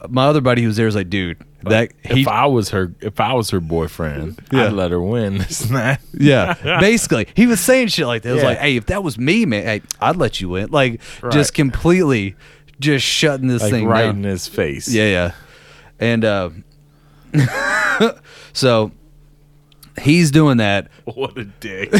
my 0.07 0.25
other 0.25 0.41
buddy 0.41 0.61
who 0.61 0.67
was 0.69 0.77
there 0.77 0.87
was 0.87 0.95
like, 0.95 1.09
"Dude, 1.11 1.37
that 1.63 1.91
he." 2.03 2.21
if 2.21 2.27
I 2.27 2.45
was 2.45 2.69
her, 2.69 2.93
if 3.01 3.19
I 3.19 3.33
was 3.33 3.49
her 3.51 3.59
boyfriend, 3.59 4.39
Yeah. 4.51 4.65
I'd 4.65 4.73
let 4.73 4.91
her 4.91 5.01
win. 5.01 5.37
This 5.39 5.59
that. 5.69 6.01
yeah, 6.13 6.79
basically, 6.79 7.27
he 7.35 7.47
was 7.47 7.59
saying 7.59 7.87
shit 7.89 8.07
like 8.07 8.21
that. 8.23 8.29
It 8.29 8.33
was 8.33 8.41
Yeah. 8.43 8.49
like, 8.49 8.57
"Hey, 8.59 8.75
if 8.77 8.85
that 8.87 9.03
was 9.03 9.17
me, 9.17 9.45
man, 9.45 9.63
hey, 9.63 9.81
I'd 10.01 10.15
let 10.15 10.39
you 10.41 10.49
win." 10.49 10.69
Like, 10.71 11.01
Right. 11.21 11.31
just 11.33 11.53
completely, 11.53 12.35
just 12.79 13.05
shutting 13.05 13.47
this 13.47 13.61
Like 13.61 13.71
thing 13.71 13.85
right 13.87 14.03
down. 14.05 14.17
in 14.17 14.23
his 14.23 14.47
face. 14.47 14.87
Yeah, 14.87 15.05
yeah. 15.09 15.31
And 15.99 16.23
uh, 16.25 16.49
so 18.53 18.91
he's 20.01 20.31
doing 20.31 20.57
that. 20.57 20.87
What 21.15 21.37
a 21.37 21.43
dick. 21.45 21.91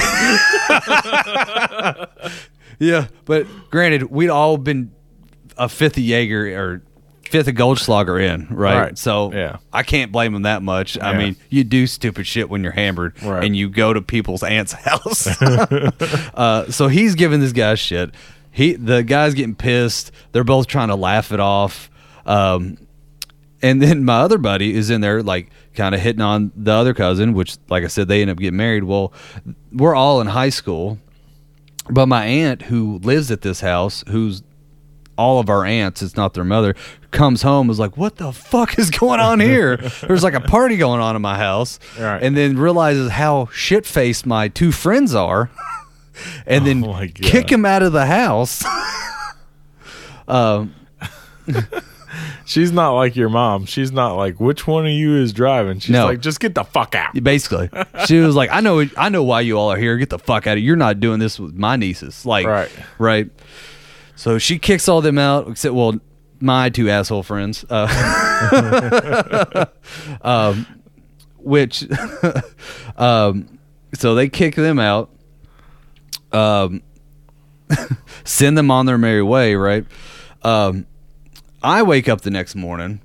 Yeah, 2.80 3.08
but 3.26 3.46
granted, 3.72 4.04
we'd 4.04 4.30
all 4.30 4.58
been 4.58 4.92
a 5.58 5.68
fifth 5.68 5.98
of 5.98 6.04
Jaeger 6.04 6.58
or 6.58 6.82
fifth 7.30 7.48
of 7.48 7.56
Goldschlager 7.56 8.22
in, 8.22 8.48
right? 8.56 8.80
Right. 8.80 8.98
So 8.98 9.32
Yeah. 9.34 9.58
I 9.72 9.84
can't 9.84 10.12
blame 10.12 10.34
him 10.36 10.42
that 10.44 10.62
much. 10.64 10.98
I 11.02 11.18
mean, 11.18 11.36
you 11.50 11.64
do 11.64 11.88
stupid 11.88 12.26
shit 12.28 12.50
when 12.50 12.64
you're 12.64 12.72
hammered 12.72 13.22
Right. 13.24 13.44
and 13.44 13.56
you 13.56 13.70
go 13.70 13.94
to 13.94 14.02
people's 14.02 14.44
aunt's 14.44 14.74
house. 14.86 15.28
uh, 15.42 16.72
so 16.72 16.88
he's 16.88 17.16
giving 17.16 17.40
this 17.40 17.52
guy 17.54 17.76
shit. 17.76 18.12
He 18.52 18.74
the 18.74 19.04
guy's 19.04 19.34
getting 19.36 19.56
pissed. 19.56 20.12
They're 20.32 20.44
both 20.44 20.68
trying 20.68 20.88
to 20.90 20.96
laugh 20.96 21.32
it 21.32 21.40
off. 21.40 21.90
Um, 22.26 22.78
and 23.62 23.82
then 23.82 24.06
my 24.06 24.20
other 24.22 24.38
buddy 24.38 24.74
is 24.74 24.90
in 24.90 25.02
there 25.02 25.22
like 25.22 25.50
kind 25.76 25.94
of 25.94 26.02
hitting 26.02 26.22
on 26.22 26.52
the 26.56 26.72
other 26.72 26.94
cousin, 26.94 27.34
which 27.34 27.58
like 27.70 27.84
I 27.84 27.88
said, 27.88 28.08
they 28.08 28.22
end 28.22 28.32
up 28.32 28.38
getting 28.38 28.58
married. 28.58 28.86
Well, 28.86 29.14
we're 29.72 29.96
all 29.96 30.20
in 30.22 30.28
high 30.28 30.50
school. 30.50 30.98
But 31.92 32.06
my 32.06 32.24
aunt, 32.26 32.64
who 32.64 33.00
lives 33.00 33.32
at 33.32 33.42
this 33.42 33.62
house, 33.62 34.04
who's 34.10 34.44
all 35.20 35.40
of 35.40 35.50
our 35.50 35.66
aunts, 35.66 36.02
it's 36.02 36.16
not 36.16 36.34
their 36.34 36.44
mother, 36.46 36.74
comes 37.12 37.42
home 37.42 37.70
is 37.70 37.78
like, 37.80 37.98
"What 37.98 38.16
the 38.16 38.32
fuck 38.32 38.80
is 38.80 38.90
going 38.90 39.20
on 39.20 39.40
here?" 39.40 39.78
There's 40.08 40.24
like 40.24 40.34
a 40.34 40.40
party 40.42 40.78
going 40.78 41.02
on 41.02 41.16
in 41.16 41.22
my 41.22 41.38
house, 41.38 41.80
Right. 42.00 42.24
and 42.24 42.36
then 42.38 42.58
realizes 42.58 43.12
how 43.12 43.50
shit 43.54 43.86
faced 43.86 44.26
my 44.26 44.48
two 44.48 44.72
friends 44.72 45.14
are, 45.14 45.50
and 46.48 46.66
then 46.66 46.84
Oh 46.86 47.06
kick 47.14 47.52
him 47.52 47.66
out 47.66 47.84
of 47.84 47.92
the 47.94 48.06
house. 48.06 48.64
um, 50.28 50.74
She's 52.46 52.72
not 52.72 52.92
like 52.96 53.16
your 53.16 53.30
mom. 53.30 53.66
She's 53.66 53.92
not 53.92 54.14
like 54.16 54.40
which 54.40 54.66
one 54.66 54.86
of 54.88 54.92
you 54.92 55.16
is 55.18 55.32
driving. 55.34 55.78
She's 55.80 55.92
No. 55.92 56.06
like, 56.06 56.20
just 56.20 56.40
get 56.40 56.56
the 56.56 56.64
fuck 56.64 56.96
out. 56.96 57.14
basically, 57.24 57.70
she 58.08 58.18
was 58.20 58.36
like, 58.36 58.50
"I 58.52 58.60
know, 58.62 58.84
I 58.98 59.10
know 59.10 59.24
why 59.24 59.42
you 59.42 59.58
all 59.60 59.72
are 59.72 59.78
here. 59.78 59.96
Get 59.98 60.10
the 60.10 60.18
fuck 60.18 60.48
out 60.48 60.54
of. 60.54 60.58
Here. 60.58 60.66
You're 60.68 60.76
not 60.76 61.00
doing 61.00 61.20
this 61.20 61.40
with 61.40 61.54
my 61.54 61.76
nieces." 61.76 62.26
Like, 62.26 62.48
Right. 62.48 62.72
right. 62.98 63.30
So 64.20 64.38
she 64.38 64.60
kicks 64.60 64.90
all 64.90 65.00
them 65.00 65.18
out, 65.18 65.48
except 65.48 65.74
well, 65.74 65.96
my 66.42 66.70
two 66.70 66.90
asshole 66.90 67.24
friends. 67.24 67.64
Uh, 67.70 69.66
um, 70.22 70.68
which, 71.38 71.88
um, 72.98 73.60
so 73.94 74.16
they 74.16 74.28
kick 74.28 74.56
them 74.56 74.78
out. 74.78 75.10
Um, 76.34 76.84
send 78.26 78.58
them 78.58 78.70
on 78.70 78.88
their 78.88 78.98
merry 78.98 79.24
way, 79.24 79.56
right? 79.56 79.86
Um, 80.44 80.86
I 81.64 81.82
wake 81.84 82.10
up 82.10 82.20
the 82.20 82.30
next 82.30 82.56
morning, 82.56 83.00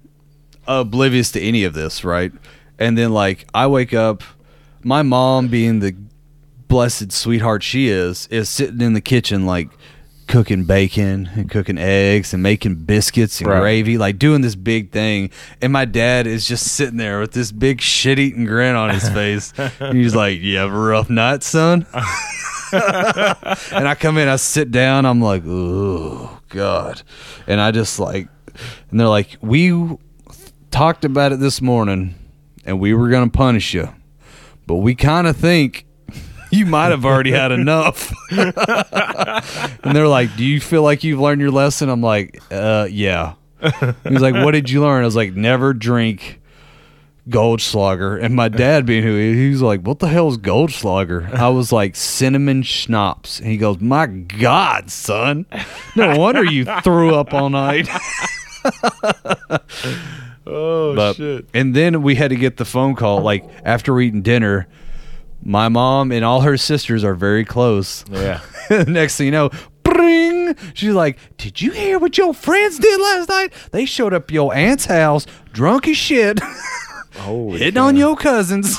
oblivious 0.66 1.30
to 1.30 1.40
any 1.40 1.62
of 1.62 1.74
this, 1.74 2.02
right? 2.02 2.32
And 2.76 2.98
then, 2.98 3.12
like, 3.12 3.46
I 3.54 3.68
wake 3.68 3.94
up, 3.94 4.24
my 4.82 5.02
mom, 5.02 5.46
being 5.46 5.78
the 5.78 5.94
blessed 6.66 7.12
sweetheart 7.12 7.62
she 7.62 7.86
is, 7.86 8.26
is 8.32 8.48
sitting 8.48 8.80
in 8.80 8.94
the 8.94 9.00
kitchen, 9.00 9.46
like, 9.46 9.70
cooking 10.34 10.64
bacon 10.64 11.30
and 11.36 11.48
cooking 11.48 11.78
eggs 11.78 12.34
and 12.34 12.42
making 12.42 12.74
biscuits 12.74 13.40
and 13.40 13.48
Right. 13.48 13.60
gravy, 13.60 13.96
like, 13.96 14.18
doing 14.18 14.40
this 14.40 14.56
big 14.56 14.90
thing. 14.90 15.30
And 15.62 15.72
my 15.72 15.84
dad 15.84 16.26
is 16.26 16.48
just 16.48 16.72
sitting 16.72 16.96
there 16.96 17.20
with 17.20 17.30
this 17.30 17.52
big 17.52 17.80
shit 17.80 18.18
eating 18.18 18.44
grin 18.44 18.74
on 18.74 18.90
his 18.90 19.08
face. 19.10 19.52
he's 19.92 20.16
like, 20.16 20.40
You 20.40 20.56
have 20.56 20.72
a 20.72 20.76
rough 20.76 21.08
night, 21.08 21.44
son? 21.44 21.86
and 22.72 23.86
I 23.86 23.94
come 23.96 24.18
in, 24.18 24.26
I 24.26 24.34
sit 24.34 24.72
down, 24.72 25.06
I'm 25.06 25.20
like, 25.20 25.44
oh 25.46 26.40
god, 26.48 27.02
and 27.46 27.60
I 27.60 27.70
just 27.70 28.00
like, 28.00 28.26
and 28.90 28.98
they're 28.98 29.06
like, 29.06 29.36
we 29.40 29.96
talked 30.72 31.04
about 31.04 31.30
it 31.30 31.38
this 31.38 31.62
morning, 31.62 32.16
and 32.64 32.80
we 32.80 32.92
were 32.92 33.08
gonna 33.08 33.30
punish 33.30 33.72
you, 33.72 33.88
but 34.66 34.76
we 34.76 34.96
kind 34.96 35.28
of 35.28 35.36
think 35.36 35.86
you 36.58 36.66
might 36.66 36.90
have 36.90 37.04
already 37.04 37.30
had 37.32 37.52
enough. 37.52 38.12
and 38.30 39.94
they're 39.96 40.08
like, 40.08 40.36
do 40.36 40.44
you 40.44 40.60
feel 40.60 40.82
like 40.82 41.04
you've 41.04 41.20
learned 41.20 41.40
your 41.40 41.50
lesson? 41.50 41.88
I'm 41.88 42.00
like, 42.02 42.40
uh, 42.50 42.88
yeah. 42.90 43.34
He's 44.08 44.20
like, 44.20 44.34
what 44.34 44.52
did 44.52 44.68
you 44.70 44.82
learn? 44.82 45.02
I 45.02 45.06
was 45.06 45.16
like, 45.16 45.34
never 45.34 45.72
drink. 45.72 46.40
Goldschlager. 47.28 48.22
And 48.22 48.34
my 48.34 48.48
dad 48.48 48.84
being 48.84 49.02
who 49.02 49.16
he, 49.16 49.34
he 49.34 49.48
was 49.48 49.62
like, 49.62 49.80
What 49.80 49.98
the 49.98 50.08
hell 50.08 50.28
is 50.28 50.36
Goldschlager? 50.36 51.32
I 51.32 51.48
was 51.48 51.72
like, 51.72 51.96
Cinnamon 51.96 52.62
schnapps. 52.62 53.40
And 53.40 53.48
he 53.48 53.56
goes, 53.56 53.80
My 53.80 54.04
God, 54.06 54.90
son. 54.90 55.46
No 55.96 56.18
wonder 56.18 56.44
you 56.44 56.66
threw 56.82 57.14
up 57.14 57.32
all 57.32 57.48
night. 57.48 57.88
Oh 60.46 60.94
But- 60.94 61.16
shit. 61.16 61.46
And 61.54 61.74
then 61.74 62.02
we 62.02 62.16
had 62.16 62.28
to 62.28 62.36
get 62.36 62.58
the 62.58 62.66
phone 62.66 62.94
call. 62.94 63.22
Like, 63.22 63.48
after 63.64 63.98
eating 63.98 64.20
dinner, 64.20 64.66
my 65.44 65.68
mom 65.68 66.10
and 66.10 66.24
all 66.24 66.40
her 66.40 66.56
sisters 66.56 67.04
are 67.04 67.14
very 67.14 67.44
close. 67.44 68.04
Yeah. 68.10 68.40
Next 68.86 69.16
thing 69.16 69.26
you 69.26 69.32
know, 69.32 69.50
bring. 69.82 70.56
She's 70.72 70.94
like, 70.94 71.18
Did 71.36 71.60
you 71.60 71.70
hear 71.70 71.98
what 71.98 72.16
your 72.18 72.34
friends 72.34 72.78
did 72.78 73.00
last 73.00 73.28
night? 73.28 73.52
They 73.70 73.84
showed 73.84 74.14
up 74.14 74.30
your 74.30 74.54
aunt's 74.54 74.86
house, 74.86 75.26
drunk 75.52 75.86
as 75.86 75.96
shit. 75.96 76.40
Hitting 77.12 77.74
cow. 77.74 77.86
on 77.86 77.96
your 77.96 78.16
cousins. 78.16 78.76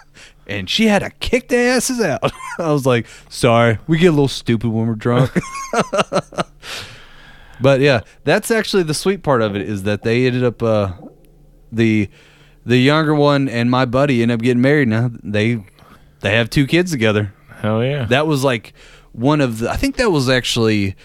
and 0.46 0.68
she 0.68 0.86
had 0.86 1.00
to 1.00 1.10
kick 1.10 1.48
their 1.48 1.76
asses 1.76 2.00
out. 2.00 2.32
I 2.58 2.72
was 2.72 2.86
like, 2.86 3.06
sorry, 3.28 3.78
we 3.86 3.98
get 3.98 4.08
a 4.08 4.12
little 4.12 4.26
stupid 4.26 4.70
when 4.70 4.86
we're 4.86 4.94
drunk. 4.94 5.30
but 7.60 7.80
yeah, 7.80 8.00
that's 8.24 8.50
actually 8.50 8.82
the 8.82 8.94
sweet 8.94 9.22
part 9.22 9.42
of 9.42 9.54
it 9.54 9.62
is 9.62 9.84
that 9.84 10.02
they 10.02 10.26
ended 10.26 10.42
up 10.42 10.62
uh, 10.62 10.92
the 11.70 12.08
the 12.64 12.78
younger 12.78 13.14
one 13.14 13.48
and 13.48 13.70
my 13.70 13.84
buddy 13.84 14.22
ended 14.22 14.36
up 14.38 14.42
getting 14.42 14.62
married 14.62 14.88
now. 14.88 15.10
They 15.22 15.64
they 16.20 16.34
have 16.36 16.50
two 16.50 16.66
kids 16.66 16.90
together. 16.90 17.32
Hell 17.60 17.82
yeah. 17.84 18.04
That 18.06 18.26
was 18.26 18.44
like 18.44 18.74
one 19.12 19.40
of 19.40 19.58
the 19.60 19.70
I 19.70 19.76
think 19.76 19.96
that 19.96 20.10
was 20.10 20.28
actually 20.28 20.96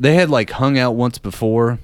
they 0.00 0.14
had 0.14 0.30
like 0.30 0.50
hung 0.50 0.78
out 0.78 0.92
once 0.94 1.18
before 1.18 1.78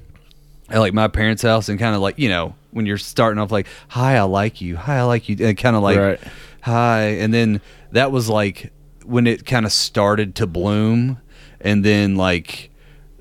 at 0.71 0.79
like 0.79 0.95
my 0.95 1.09
parents' 1.09 1.43
house 1.43 1.69
and 1.69 1.79
kind 1.79 1.95
of 1.95 2.01
like, 2.01 2.19
you 2.19 2.29
know, 2.29 2.55
when 2.71 2.87
you're 2.87 2.99
starting 2.99 3.39
off 3.41 3.53
like, 3.53 3.67
"Hi, 3.89 4.17
I 4.17 4.23
like 4.23 4.61
you. 4.61 4.77
Hi, 4.77 4.99
I 4.99 5.03
like 5.03 5.29
you," 5.29 5.37
and 5.41 5.57
kind 5.57 5.77
of 5.77 5.83
like, 5.83 5.99
Right. 5.99 6.21
"Hi," 6.63 7.01
and 7.03 7.33
then 7.33 7.61
that 7.93 8.11
was 8.11 8.29
like 8.29 8.73
when 9.05 9.27
it 9.27 9.45
kind 9.47 9.67
of 9.67 9.73
started 9.73 10.35
to 10.37 10.47
bloom, 10.47 11.19
and 11.61 11.85
then 11.85 12.17
like 12.17 12.71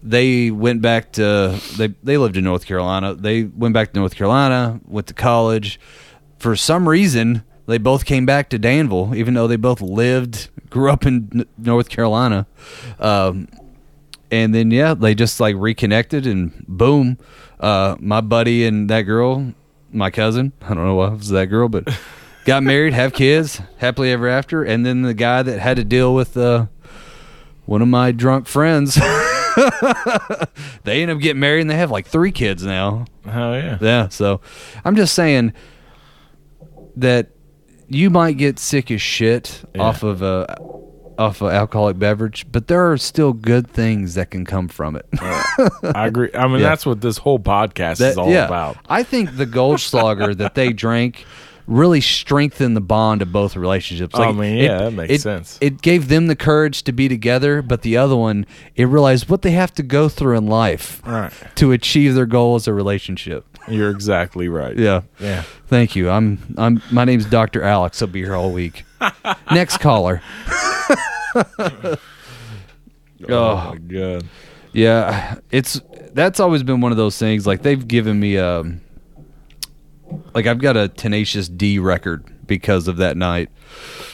they 0.01 0.49
went 0.51 0.81
back 0.81 1.11
to 1.13 1.59
they 1.77 1.87
they 2.03 2.17
lived 2.17 2.37
in 2.37 2.43
North 2.45 2.65
Carolina. 2.65 3.13
They 3.13 3.43
went 3.43 3.73
back 3.73 3.93
to 3.93 3.99
North 3.99 4.15
Carolina, 4.15 4.79
went 4.85 5.07
to 5.07 5.13
college. 5.13 5.79
For 6.39 6.55
some 6.55 6.87
reason, 6.89 7.43
they 7.65 7.77
both 7.77 8.05
came 8.05 8.25
back 8.25 8.49
to 8.49 8.59
Danville, 8.59 9.13
even 9.15 9.33
though 9.33 9.47
they 9.47 9.55
both 9.55 9.81
lived, 9.81 10.49
grew 10.69 10.91
up 10.91 11.05
in 11.05 11.45
North 11.57 11.89
Carolina. 11.89 12.45
Um, 12.99 13.47
and 14.31 14.53
then 14.53 14.71
yeah, 14.71 14.93
they 14.93 15.15
just 15.15 15.39
like 15.39 15.55
reconnected, 15.57 16.25
and 16.25 16.65
boom, 16.67 17.17
uh, 17.59 17.95
my 17.99 18.21
buddy 18.21 18.65
and 18.65 18.89
that 18.89 19.03
girl, 19.03 19.53
my 19.91 20.09
cousin, 20.09 20.51
I 20.61 20.73
don't 20.73 20.85
know 20.85 20.95
why 20.95 21.07
it 21.09 21.17
was 21.17 21.29
that 21.29 21.45
girl, 21.45 21.69
but 21.69 21.87
got 22.45 22.63
married, 22.63 22.93
have 22.93 23.13
kids, 23.13 23.61
happily 23.77 24.11
ever 24.11 24.27
after. 24.27 24.63
And 24.63 24.85
then 24.85 25.03
the 25.03 25.13
guy 25.13 25.43
that 25.43 25.59
had 25.59 25.77
to 25.77 25.83
deal 25.83 26.13
with 26.13 26.35
uh, 26.35 26.65
one 27.65 27.81
of 27.81 27.87
my 27.87 28.11
drunk 28.11 28.47
friends. 28.47 28.95
they 30.83 31.01
end 31.01 31.11
up 31.11 31.19
getting 31.19 31.39
married 31.39 31.61
and 31.61 31.69
they 31.69 31.77
have 31.77 31.91
like 31.91 32.07
three 32.07 32.31
kids 32.31 32.65
now. 32.65 33.05
Hell 33.25 33.53
yeah. 33.53 33.77
Yeah, 33.79 34.07
so 34.09 34.41
I'm 34.83 34.95
just 34.95 35.13
saying 35.13 35.53
that 36.95 37.29
you 37.93 38.09
might 38.09 38.37
get 38.37 38.59
sick 38.59 38.89
as 38.91 39.01
shit 39.01 39.63
Yeah. 39.75 39.81
off 39.83 40.03
of 40.03 40.21
a 40.21 40.57
off 41.19 41.41
of 41.41 41.51
alcoholic 41.51 41.99
beverage, 41.99 42.43
but 42.51 42.67
there 42.67 42.91
are 42.91 42.97
still 42.97 43.33
good 43.33 43.67
things 43.69 44.15
that 44.15 44.31
can 44.31 44.45
come 44.45 44.67
from 44.67 44.95
it. 44.95 45.05
I 45.19 46.07
agree. 46.07 46.31
I 46.33 46.47
mean, 46.47 46.53
Yeah. 46.59 46.69
that's 46.69 46.87
what 46.87 47.01
this 47.01 47.17
whole 47.19 47.37
podcast 47.37 48.01
is 48.01 48.17
all 48.17 48.31
yeah, 48.31 48.45
about. 48.45 48.77
I 48.89 49.03
think 49.03 49.37
the 49.37 49.45
Goldschlager 49.45 50.35
that 50.37 50.55
they 50.55 50.73
drank 50.73 51.23
really 51.67 52.01
strengthened 52.01 52.75
the 52.75 52.81
bond 52.81 53.21
of 53.21 53.31
both 53.31 53.55
relationships. 53.55 54.15
I 54.17 54.31
mean, 54.33 54.57
yeah, 54.57 54.79
that 54.79 54.91
makes 54.91 55.13
it- 55.13 55.21
sense. 55.21 55.57
It 55.61 55.81
gave 55.83 56.09
them 56.09 56.27
the 56.27 56.35
courage 56.35 56.81
to 56.83 56.91
be 56.91 57.07
together, 57.07 57.61
but 57.61 57.83
the 57.83 57.95
other 57.95 58.15
one, 58.17 58.45
it 58.75 58.85
realized 58.85 59.29
what 59.29 59.43
they 59.43 59.51
have 59.51 59.71
to 59.75 59.83
go 59.83 60.09
through 60.09 60.35
in 60.37 60.47
life 60.47 60.99
Right. 61.05 61.31
to 61.55 61.71
achieve 61.71 62.15
their 62.15 62.25
goal 62.25 62.55
as 62.55 62.67
a 62.67 62.73
relationship. 62.73 63.45
You're 63.67 63.89
exactly 63.91 64.49
right. 64.49 64.77
Yeah. 64.77 65.01
Yeah. 65.19 65.43
Thank 65.67 65.95
you. 65.95 66.09
I'm 66.09 66.39
I'm 66.57 66.81
my 66.91 67.05
name's 67.05 67.25
Dr. 67.25 67.63
Alex. 67.63 68.01
I'll 68.01 68.07
be 68.07 68.21
here 68.21 68.35
all 68.35 68.51
week. 68.51 68.83
Next 69.51 69.77
caller. 69.77 70.21
Oh, 71.35 71.97
Oh. 73.29 73.69
my 73.71 73.77
god. 73.77 74.25
Yeah, 74.73 75.35
it's 75.51 75.79
that's 76.13 76.39
always 76.39 76.63
been 76.63 76.81
one 76.81 76.91
of 76.91 76.97
those 76.97 77.17
things 77.17 77.45
like 77.47 77.61
they've 77.61 77.87
given 77.87 78.19
me 78.19 78.37
um 78.37 78.81
like 80.33 80.45
I've 80.47 80.59
got 80.59 80.75
a 80.75 80.89
Tenacious 80.89 81.47
D 81.47 81.79
record 81.79 82.25
because 82.47 82.87
of 82.87 82.97
that 82.97 83.15
night. 83.15 83.49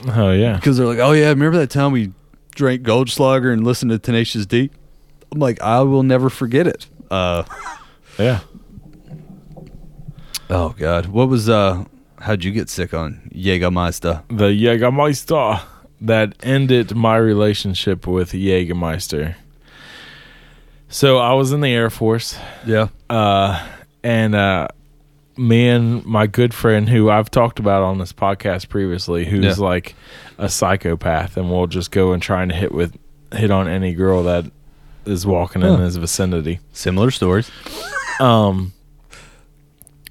Oh 0.07 0.31
yeah. 0.31 0.55
Because 0.57 0.77
they're 0.77 0.85
like, 0.85 0.99
"Oh 0.99 1.12
yeah, 1.13 1.29
remember 1.29 1.57
that 1.57 1.69
time 1.71 1.91
we 1.91 2.12
drank 2.55 2.83
Goldschlager 2.83 3.51
and 3.51 3.63
listened 3.63 3.91
to 3.91 3.99
Tenacious 3.99 4.45
D?" 4.45 4.69
I'm 5.31 5.39
like, 5.39 5.62
"I 5.62 5.79
will 5.81 6.03
never 6.03 6.29
forget 6.29 6.67
it." 6.67 6.88
Uh 7.09 7.43
Yeah. 8.19 8.41
Oh 10.49 10.75
god. 10.77 11.07
What 11.07 11.29
was 11.29 11.49
uh 11.49 11.85
how'd 12.19 12.43
you 12.43 12.51
get 12.51 12.69
sick 12.69 12.93
on 12.93 13.29
Jägermeister? 13.33 14.23
The 14.29 14.49
Jägermeister 14.49 15.62
that 16.01 16.33
ended 16.41 16.95
my 16.95 17.17
relationship 17.17 18.07
with 18.07 18.31
Jägermeister. 18.31 19.35
So 20.88 21.17
I 21.17 21.33
was 21.33 21.51
in 21.51 21.62
the 21.62 21.69
Air 21.69 21.89
Force. 21.89 22.38
Yeah. 22.65 22.88
uh, 23.09 23.63
and 24.03 24.33
uh, 24.33 24.69
me 25.38 25.67
and 25.69 26.03
my 26.05 26.25
good 26.25 26.53
friend 26.53 26.89
who 26.89 27.09
I've 27.12 27.29
talked 27.29 27.59
about 27.59 27.83
on 27.83 27.97
this 27.99 28.12
podcast 28.13 28.69
previously, 28.69 29.25
who's 29.25 29.59
Yeah. 29.59 29.63
like 29.63 29.93
a 30.38 30.49
psychopath, 30.49 31.38
and 31.38 31.49
will 31.51 31.67
just 31.67 31.91
go 31.91 32.12
and 32.13 32.23
try 32.23 32.41
and 32.41 32.51
hit 32.51 32.71
with 32.71 32.97
hit 33.33 33.51
on 33.51 33.67
any 33.67 33.93
girl 33.93 34.23
that 34.23 34.45
is 35.05 35.27
walking 35.27 35.62
in 35.62 35.79
his 35.79 35.97
vicinity. 35.97 36.59
Similar 36.73 37.12
stories. 37.12 37.51
Um, 38.19 38.73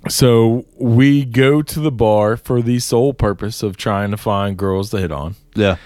so 0.08 0.64
we 0.78 1.24
go 1.24 1.62
to 1.62 1.80
the 1.80 1.90
bar 1.92 2.36
for 2.36 2.62
the 2.62 2.78
sole 2.78 3.12
purpose 3.14 3.62
of 3.62 3.76
trying 3.76 4.10
to 4.10 4.16
find 4.16 4.56
girls 4.56 4.90
to 4.90 4.98
hit 4.98 5.12
on, 5.12 5.34
Yeah. 5.54 5.76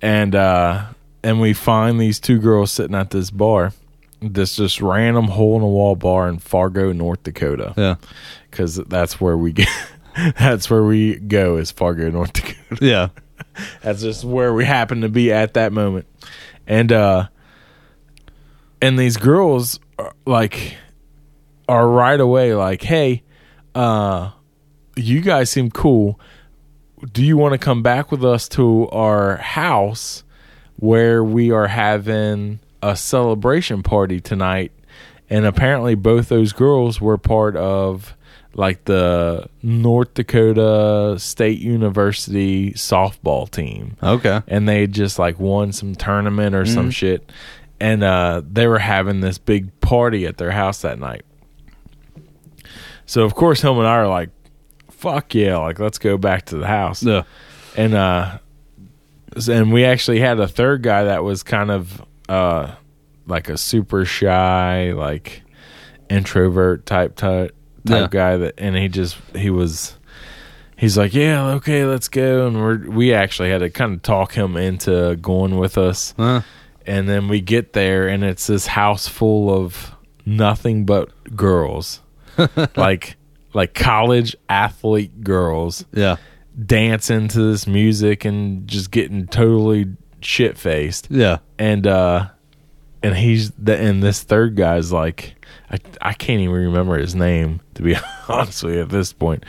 and 0.00 0.34
uh, 0.34 0.84
and 1.22 1.40
we 1.40 1.52
find 1.52 2.00
these 2.00 2.18
two 2.20 2.38
girls 2.38 2.70
sitting 2.72 2.94
at 2.96 3.10
this 3.10 3.30
bar, 3.30 3.72
this 4.20 4.56
just 4.56 4.80
random 4.80 5.26
hole 5.28 5.56
in 5.56 5.62
the 5.62 5.66
wall 5.68 5.96
bar 5.96 6.28
in 6.28 6.38
Fargo, 6.38 6.92
North 6.92 7.22
Dakota 7.22 7.74
Yeah. 7.76 7.96
because 8.50 8.76
that's 8.76 9.20
where 9.20 9.36
we 9.36 9.52
get. 9.52 9.68
that's 10.38 10.68
where 10.70 10.82
we 10.84 11.16
go 11.16 11.56
is 11.56 11.70
Fargo, 11.70 12.10
North 12.10 12.32
Dakota. 12.34 12.84
Yeah. 12.84 13.08
That's 13.82 14.00
just 14.02 14.24
where 14.24 14.54
we 14.54 14.64
happen 14.64 15.00
to 15.00 15.08
be 15.08 15.32
at 15.32 15.54
that 15.54 15.72
moment, 15.72 16.06
and 16.66 16.90
uh, 16.92 17.26
and 18.80 18.98
these 18.98 19.16
girls 19.16 19.78
are, 19.98 20.12
like 20.24 20.76
are 21.68 21.88
right 21.88 22.18
away 22.20 22.54
like, 22.54 22.82
hey, 22.82 23.22
uh, 23.74 24.30
you 24.96 25.20
guys 25.20 25.50
seem 25.50 25.70
cool. 25.70 26.18
Do 27.12 27.24
you 27.24 27.36
want 27.36 27.52
to 27.52 27.58
come 27.58 27.82
back 27.82 28.10
with 28.12 28.24
us 28.24 28.48
to 28.50 28.88
our 28.90 29.36
house 29.38 30.22
where 30.76 31.24
we 31.24 31.50
are 31.50 31.66
having 31.68 32.60
a 32.82 32.94
celebration 32.96 33.82
party 33.82 34.20
tonight? 34.20 34.72
And 35.30 35.46
apparently, 35.46 35.94
both 35.94 36.28
those 36.28 36.52
girls 36.52 37.00
were 37.00 37.16
part 37.18 37.56
of 37.56 38.14
like 38.54 38.84
the 38.84 39.48
North 39.62 40.12
Dakota 40.12 41.16
State 41.18 41.58
University 41.58 42.72
softball 42.72 43.50
team 43.50 43.96
Okay. 44.02 44.42
and 44.46 44.68
they 44.68 44.86
just 44.86 45.18
like 45.18 45.38
won 45.40 45.72
some 45.72 45.94
tournament 45.94 46.54
or 46.54 46.66
some 46.66 46.90
shit 46.90 47.32
and 47.80 48.04
uh 48.04 48.42
they 48.46 48.66
were 48.66 48.78
having 48.78 49.20
this 49.20 49.38
big 49.38 49.80
party 49.80 50.26
at 50.26 50.36
their 50.36 50.50
house 50.50 50.82
that 50.82 50.98
night 50.98 51.22
so 53.12 53.22
of 53.24 53.34
course 53.34 53.60
him 53.62 53.76
and 53.78 53.86
i 53.86 53.96
are 53.96 54.08
like 54.08 54.30
fuck 54.90 55.34
yeah 55.34 55.56
like 55.58 55.78
let's 55.78 55.98
go 55.98 56.16
back 56.16 56.46
to 56.46 56.56
the 56.56 56.66
house 56.66 57.02
Yeah. 57.02 57.24
and 57.76 57.92
uh 57.94 58.38
and 59.48 59.72
we 59.72 59.84
actually 59.84 60.20
had 60.20 60.38
a 60.40 60.48
third 60.48 60.82
guy 60.82 61.04
that 61.04 61.22
was 61.24 61.42
kind 61.42 61.70
of 61.70 62.02
uh 62.28 62.74
like 63.26 63.48
a 63.48 63.56
super 63.58 64.04
shy 64.04 64.92
like 64.92 65.42
introvert 66.10 66.86
type 66.86 67.16
type, 67.16 67.54
type 67.86 68.00
Yeah. 68.00 68.08
guy 68.10 68.36
that 68.38 68.54
and 68.58 68.76
he 68.76 68.88
just 68.88 69.16
he 69.34 69.50
was 69.50 69.96
he's 70.76 70.96
like 70.98 71.14
yeah 71.14 71.52
okay 71.56 71.84
let's 71.84 72.08
go 72.08 72.46
and 72.46 72.60
we're 72.60 72.88
we 72.90 73.12
actually 73.12 73.50
had 73.50 73.58
to 73.58 73.70
kind 73.70 73.94
of 73.94 74.02
talk 74.02 74.32
him 74.32 74.56
into 74.56 75.16
going 75.16 75.56
with 75.58 75.76
us 75.78 76.14
Huh. 76.16 76.42
and 76.86 77.08
then 77.08 77.28
we 77.28 77.40
get 77.40 77.72
there 77.74 78.08
and 78.08 78.24
it's 78.24 78.46
this 78.46 78.66
house 78.68 79.06
full 79.08 79.50
of 79.50 79.92
nothing 80.26 80.84
but 80.84 81.10
girls 81.36 82.00
like 82.76 83.16
like 83.54 83.74
college 83.74 84.34
athlete 84.48 85.22
girls 85.22 85.84
Yeah. 85.92 86.16
dancing 86.66 87.28
to 87.28 87.50
this 87.50 87.66
music 87.66 88.24
and 88.24 88.66
just 88.66 88.90
getting 88.90 89.26
totally 89.26 89.86
shit 90.20 90.56
faced 90.56 91.08
Yeah. 91.10 91.38
and 91.58 91.86
uh 91.86 92.28
and 93.02 93.16
he's 93.16 93.50
the 93.52 93.76
and 93.76 94.02
this 94.02 94.22
third 94.22 94.54
guy's 94.56 94.92
like 94.92 95.34
I, 95.70 95.78
I 96.00 96.12
can't 96.14 96.40
even 96.40 96.54
remember 96.54 96.98
his 96.98 97.14
name 97.14 97.60
to 97.74 97.82
be 97.82 97.96
honest 98.28 98.62
with 98.62 98.74
you 98.74 98.82
at 98.82 98.88
this 98.90 99.12
point 99.12 99.44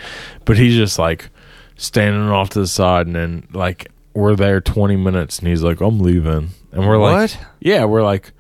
but 0.46 0.58
he's 0.58 0.76
just 0.76 0.98
like 0.98 1.30
standing 1.76 2.30
off 2.30 2.50
to 2.52 2.60
the 2.60 2.67
side 2.67 3.08
and 3.08 3.15
then 3.15 3.48
like 3.54 3.89
we're 4.13 4.36
there 4.36 4.62
20 4.62 4.96
minutes 4.96 5.39
and 5.39 5.48
he's 5.48 5.63
like 5.63 5.82
i'm 5.82 6.00
leaving 6.00 6.50
and 6.72 6.88
we're 6.88 6.98
like 6.98 7.32
What? 7.32 7.39
yeah 7.60 7.86
we're 7.86 8.04
like 8.04 8.32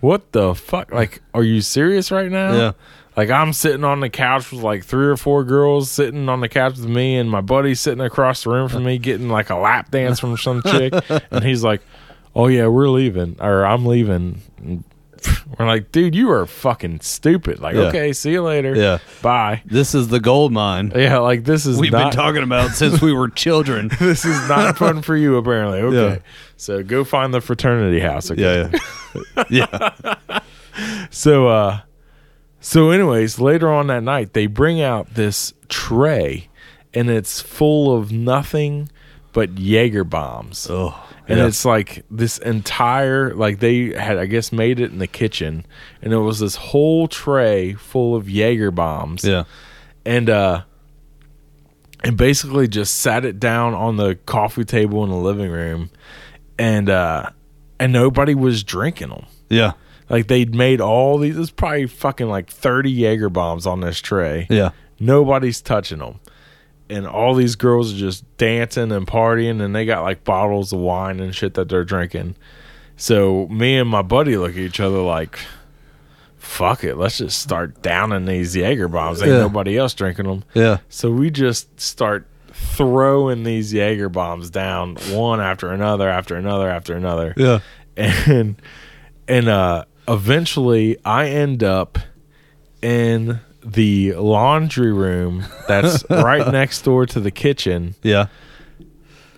what 0.00 0.32
the 0.32 0.54
fuck 0.54 0.92
like 0.92 1.22
are 1.34 1.42
you 1.44 1.60
serious 1.60 2.10
right 2.10 2.30
now 2.30 2.52
Yeah. 2.52 2.72
Like 3.20 3.28
i'm 3.30 3.52
sitting 3.52 3.84
on 3.84 4.00
the 4.00 4.08
couch 4.08 4.50
with 4.50 4.62
like 4.62 4.82
three 4.82 5.06
or 5.06 5.16
four 5.16 5.44
girls 5.44 5.90
sitting 5.90 6.26
on 6.30 6.40
the 6.40 6.48
couch 6.48 6.76
with 6.78 6.86
me 6.88 7.16
and 7.18 7.30
my 7.30 7.42
buddy 7.42 7.74
sitting 7.74 8.00
across 8.00 8.44
the 8.44 8.50
room 8.50 8.66
from 8.68 8.84
me 8.84 8.96
getting 8.96 9.28
like 9.28 9.50
a 9.50 9.56
lap 9.56 9.90
dance 9.90 10.18
from 10.18 10.36
some 10.38 10.62
chick 10.62 10.94
and 11.30 11.44
he's 11.44 11.62
like 11.62 11.82
oh 12.34 12.46
yeah 12.46 12.66
we're 12.66 12.88
leaving 12.88 13.36
or 13.40 13.66
i'm 13.66 13.84
leaving 13.84 14.40
And 14.62 14.84
we're 15.58 15.66
like 15.66 15.92
dude 15.92 16.14
you 16.14 16.30
are 16.30 16.46
fucking 16.46 17.00
stupid 17.00 17.58
like 17.60 17.74
Yeah. 17.74 17.82
okay 17.88 18.14
see 18.14 18.32
you 18.32 18.42
later 18.42 18.74
Yeah. 18.74 18.98
bye 19.20 19.60
This 19.66 19.94
is 19.94 20.08
the 20.08 20.18
gold 20.20 20.50
mine 20.50 20.90
yeah 20.96 21.18
like 21.18 21.44
this 21.44 21.66
is 21.66 21.78
we've 21.78 21.92
not, 21.92 22.12
been 22.12 22.16
talking 22.16 22.42
about 22.42 22.70
since 22.70 23.02
we 23.02 23.12
were 23.12 23.28
children. 23.28 23.90
this 24.00 24.24
is 24.24 24.48
not 24.48 24.78
fun 24.78 25.02
for 25.02 25.14
you 25.14 25.36
apparently 25.36 25.80
okay 25.80 26.14
Yeah. 26.14 26.18
so 26.56 26.82
go 26.82 27.04
find 27.04 27.34
the 27.34 27.42
fraternity 27.42 28.00
house 28.00 28.30
okay? 28.30 28.70
Yeah. 28.72 28.78
Yeah. 29.50 29.66
yeah. 30.30 30.40
So 31.10 31.48
uh 31.48 31.80
so 32.60 32.90
anyways, 32.90 33.38
later 33.38 33.70
on 33.70 33.88
that 33.88 34.02
night 34.02 34.32
they 34.32 34.46
bring 34.46 34.80
out 34.80 35.14
this 35.14 35.54
tray 35.68 36.48
and 36.92 37.10
it's 37.10 37.40
full 37.40 37.96
of 37.96 38.12
nothing 38.12 38.90
but 39.32 39.58
Jaeger 39.58 40.04
bombs. 40.04 40.66
Oh. 40.68 40.94
And 41.28 41.38
yeah. 41.38 41.46
it's 41.46 41.64
like 41.64 42.04
this 42.10 42.38
entire 42.38 43.34
like 43.34 43.60
they 43.60 43.92
had 43.92 44.18
I 44.18 44.26
guess 44.26 44.52
made 44.52 44.80
it 44.80 44.90
in 44.90 44.98
the 44.98 45.06
kitchen 45.06 45.64
and 46.02 46.12
it 46.12 46.18
was 46.18 46.40
this 46.40 46.56
whole 46.56 47.06
tray 47.06 47.74
full 47.74 48.16
of 48.16 48.28
Jaeger 48.28 48.70
bombs. 48.70 49.24
Yeah. 49.24 49.44
and 50.04 50.28
uh, 50.28 50.62
and 52.02 52.16
basically 52.16 52.68
just 52.68 52.96
sat 52.96 53.24
it 53.24 53.38
down 53.38 53.74
on 53.74 53.96
the 53.96 54.16
coffee 54.26 54.64
table 54.64 55.04
in 55.04 55.10
the 55.10 55.16
living 55.16 55.50
room, 55.50 55.90
and 56.58 56.88
uh, 56.88 57.30
and 57.78 57.92
nobody 57.92 58.34
was 58.34 58.64
drinking 58.64 59.10
them. 59.10 59.26
Yeah. 59.48 59.72
Like 60.10 60.26
they'd 60.26 60.54
made 60.54 60.80
all 60.82 61.16
these. 61.18 61.36
There's 61.36 61.50
probably 61.50 61.86
fucking 61.86 62.28
like 62.28 62.50
thirty 62.50 62.90
Jaeger 62.90 63.30
bombs 63.30 63.66
on 63.66 63.80
this 63.80 64.00
tray. 64.00 64.46
Yeah. 64.50 64.70
Nobody's 64.98 65.62
touching 65.62 66.00
them. 66.00 66.20
And 66.90 67.06
all 67.06 67.34
these 67.34 67.54
girls 67.54 67.94
are 67.94 67.96
just 67.96 68.24
dancing 68.36 68.90
and 68.90 69.06
partying, 69.06 69.62
and 69.62 69.74
they 69.74 69.86
got 69.86 70.02
like 70.02 70.24
bottles 70.24 70.72
of 70.72 70.80
wine 70.80 71.20
and 71.20 71.32
shit 71.34 71.54
that 71.54 71.68
they're 71.68 71.84
drinking. 71.84 72.34
So 72.96 73.46
me 73.46 73.78
and 73.78 73.88
my 73.88 74.02
buddy 74.02 74.36
look 74.36 74.50
at 74.50 74.58
each 74.58 74.80
other 74.80 74.98
like, 74.98 75.38
"Fuck 76.36 76.82
it, 76.84 76.96
let's 76.96 77.18
just 77.18 77.40
start 77.40 77.80
downing 77.80 78.24
these 78.24 78.56
Jaeger 78.56 78.88
bombs. 78.88 79.22
Ain't 79.22 79.30
Yeah. 79.30 79.38
nobody 79.38 79.78
else 79.78 79.94
drinking 79.94 80.26
them." 80.26 80.42
Yeah. 80.54 80.78
So 80.88 81.10
we 81.12 81.30
just 81.30 81.80
start 81.80 82.26
throwing 82.52 83.44
these 83.44 83.72
Jaeger 83.72 84.08
bombs 84.08 84.50
down 84.50 84.96
one 85.12 85.40
after 85.40 85.70
another, 85.70 86.08
after 86.08 86.34
another, 86.34 86.68
after 86.68 86.94
another 86.96 87.32
Yeah. 87.36 87.60
and 87.96 88.56
and 89.28 89.48
uh 89.48 89.84
eventually 90.10 90.98
I 91.04 91.28
end 91.28 91.62
up 91.62 91.98
in 92.82 93.40
the 93.64 94.14
laundry 94.14 94.92
room 94.92 95.44
that's 95.68 96.04
right 96.10 96.50
next 96.50 96.82
door 96.82 97.06
to 97.06 97.20
the 97.20 97.30
kitchen 97.30 97.94
Yeah. 98.02 98.26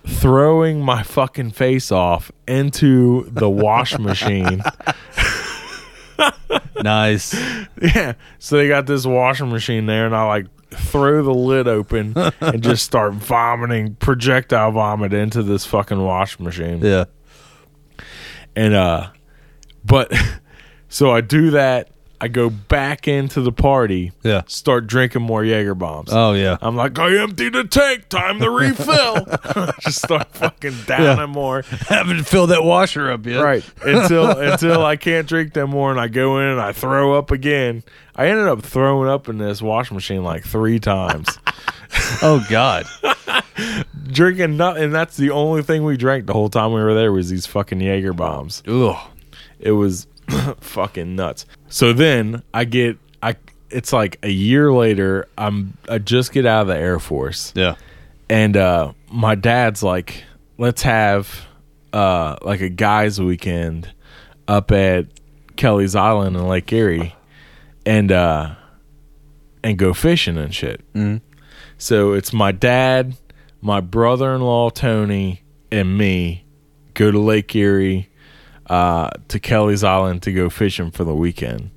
throwing 0.07 0.81
my 0.81 1.03
fucking 1.03 1.51
face 1.51 1.91
off 1.91 2.31
into 2.47 3.29
the 3.29 3.49
wash 3.49 3.97
machine 3.99 4.61
Nice. 6.81 7.33
yeah 7.81 8.13
so 8.39 8.57
they 8.57 8.67
got 8.67 8.85
this 8.87 9.05
washing 9.05 9.49
machine 9.49 9.85
there 9.85 10.05
and 10.05 10.15
I 10.15 10.25
like 10.27 10.45
throw 10.71 11.21
the 11.23 11.33
lid 11.33 11.67
open 11.67 12.13
and 12.41 12.61
just 12.63 12.83
start 12.85 13.13
vomiting 13.13 13.95
projectile 13.95 14.71
vomit 14.71 15.13
into 15.13 15.43
this 15.43 15.65
fucking 15.65 16.01
wash 16.01 16.39
machine 16.39 16.79
Yeah. 16.81 17.05
and 18.55 18.73
uh 18.73 19.09
but 19.85 20.11
so 20.93 21.11
i 21.11 21.19
do 21.21 21.49
that 21.51 21.89
i 22.21 22.27
go 22.27 22.49
back 22.49 23.07
into 23.07 23.41
the 23.41 23.51
party 23.51 24.11
Yeah. 24.23 24.43
start 24.47 24.87
drinking 24.87 25.23
more 25.23 25.43
jaeger 25.43 25.75
bombs 25.75 26.09
Oh 26.11 26.33
yeah. 26.33 26.57
i'm 26.61 26.75
like 26.75 26.97
i 26.99 27.17
emptied 27.17 27.53
the 27.53 27.63
tank 27.65 28.07
time 28.09 28.39
to 28.39 28.49
refill 28.49 29.25
just 29.81 30.01
start 30.03 30.29
fucking 30.35 30.75
downing 30.85 31.17
Yeah. 31.17 31.25
more 31.25 31.63
Haven't 31.87 32.23
filled 32.25 32.51
that 32.51 32.63
washer 32.63 33.11
up 33.11 33.25
yet. 33.25 33.41
right 33.41 33.65
until 33.81 34.29
until 34.37 34.85
i 34.85 34.95
can't 34.95 35.27
drink 35.27 35.53
them 35.53 35.71
more 35.71 35.91
and 35.91 35.99
i 35.99 36.07
go 36.07 36.37
in 36.39 36.45
and 36.47 36.61
i 36.61 36.71
throw 36.71 37.17
up 37.17 37.31
again 37.31 37.83
i 38.15 38.27
ended 38.27 38.47
up 38.47 38.61
throwing 38.61 39.09
up 39.09 39.27
in 39.27 39.37
this 39.39 39.61
washing 39.61 39.95
machine 39.95 40.23
like 40.23 40.45
three 40.45 40.79
times 40.79 41.27
Oh 42.23 42.43
God. 42.49 42.85
drinking 44.07 44.57
nothing 44.57 44.83
and 44.85 44.93
that's 44.93 45.17
the 45.17 45.29
only 45.31 45.61
thing 45.63 45.83
we 45.83 45.97
drank 45.97 46.25
the 46.25 46.33
whole 46.33 46.49
time 46.49 46.73
we 46.73 46.81
were 46.81 46.93
there 46.93 47.11
was 47.11 47.29
these 47.29 47.45
fucking 47.45 47.79
jaeger 47.81 48.13
bombs 48.13 48.63
Ugh. 48.67 48.95
It 49.59 49.71
was 49.71 50.07
fucking 50.59 51.15
nuts. 51.15 51.45
So 51.69 51.93
then 51.93 52.43
I 52.53 52.65
get 52.65 52.97
I 53.21 53.35
it's 53.69 53.91
like 53.93 54.19
a 54.23 54.29
year 54.29 54.71
later, 54.71 55.27
I'm 55.37 55.77
I 55.89 55.97
just 55.97 56.31
get 56.31 56.45
out 56.45 56.61
of 56.63 56.67
the 56.67 56.77
Air 56.77 56.99
Force 56.99 57.51
Yeah. 57.55 57.75
and 58.29 58.55
uh 58.57 58.93
my 59.11 59.35
dad's 59.35 59.81
like, 59.83 60.23
let's 60.57 60.81
have 60.83 61.45
uh 61.91 62.35
like 62.41 62.61
a 62.61 62.69
guys 62.69 63.19
weekend 63.21 63.91
up 64.47 64.71
at 64.71 65.05
Kelleys 65.55 65.95
Island 65.95 66.35
in 66.35 66.47
Lake 66.47 66.71
Erie 66.73 67.15
and 67.85 68.11
uh 68.11 68.55
and 69.63 69.77
go 69.77 69.93
fishing 69.93 70.37
and 70.37 70.53
shit. 70.53 70.81
Mhm. 70.93 71.21
So 71.77 72.13
it's 72.13 72.31
my 72.33 72.51
dad, 72.51 73.15
my 73.61 73.79
brother 73.81 74.33
in 74.35 74.41
law 74.41 74.69
Tony, 74.69 75.41
and 75.71 75.97
me 75.97 76.43
go 76.93 77.09
to 77.11 77.19
Lake 77.19 77.55
Erie 77.55 78.09
uh, 78.67 79.09
to 79.29 79.39
Kelleys 79.39 79.83
Island 79.83 80.23
to 80.23 80.31
go 80.33 80.49
fishing 80.49 80.91
for 80.91 81.03
the 81.03 81.15
weekend. 81.15 81.69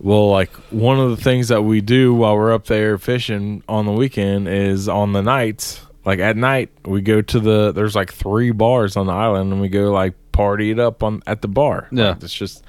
Well, 0.00 0.30
like 0.30 0.52
one 0.70 1.00
of 1.00 1.10
the 1.10 1.16
things 1.16 1.48
that 1.48 1.62
we 1.62 1.80
do 1.80 2.14
while 2.14 2.36
we're 2.36 2.52
up 2.52 2.66
there 2.66 2.98
fishing 2.98 3.62
on 3.68 3.84
the 3.86 3.92
weekend 3.92 4.46
is 4.48 4.88
on 4.88 5.12
the 5.12 5.22
nights, 5.22 5.80
like 6.04 6.20
at 6.20 6.36
night, 6.36 6.70
we 6.84 7.00
go 7.02 7.20
to 7.20 7.40
the 7.40 7.72
there's 7.72 7.96
like 7.96 8.12
three 8.12 8.52
bars 8.52 8.96
on 8.96 9.06
the 9.06 9.12
island 9.12 9.52
and 9.52 9.60
we 9.60 9.68
go 9.68 9.90
like 9.92 10.14
party 10.30 10.70
it 10.70 10.78
up 10.78 11.02
on 11.02 11.22
at 11.26 11.42
the 11.42 11.48
bar. 11.48 11.88
Yeah. 11.90 12.10
Like, 12.10 12.22
it's 12.22 12.32
just 12.32 12.62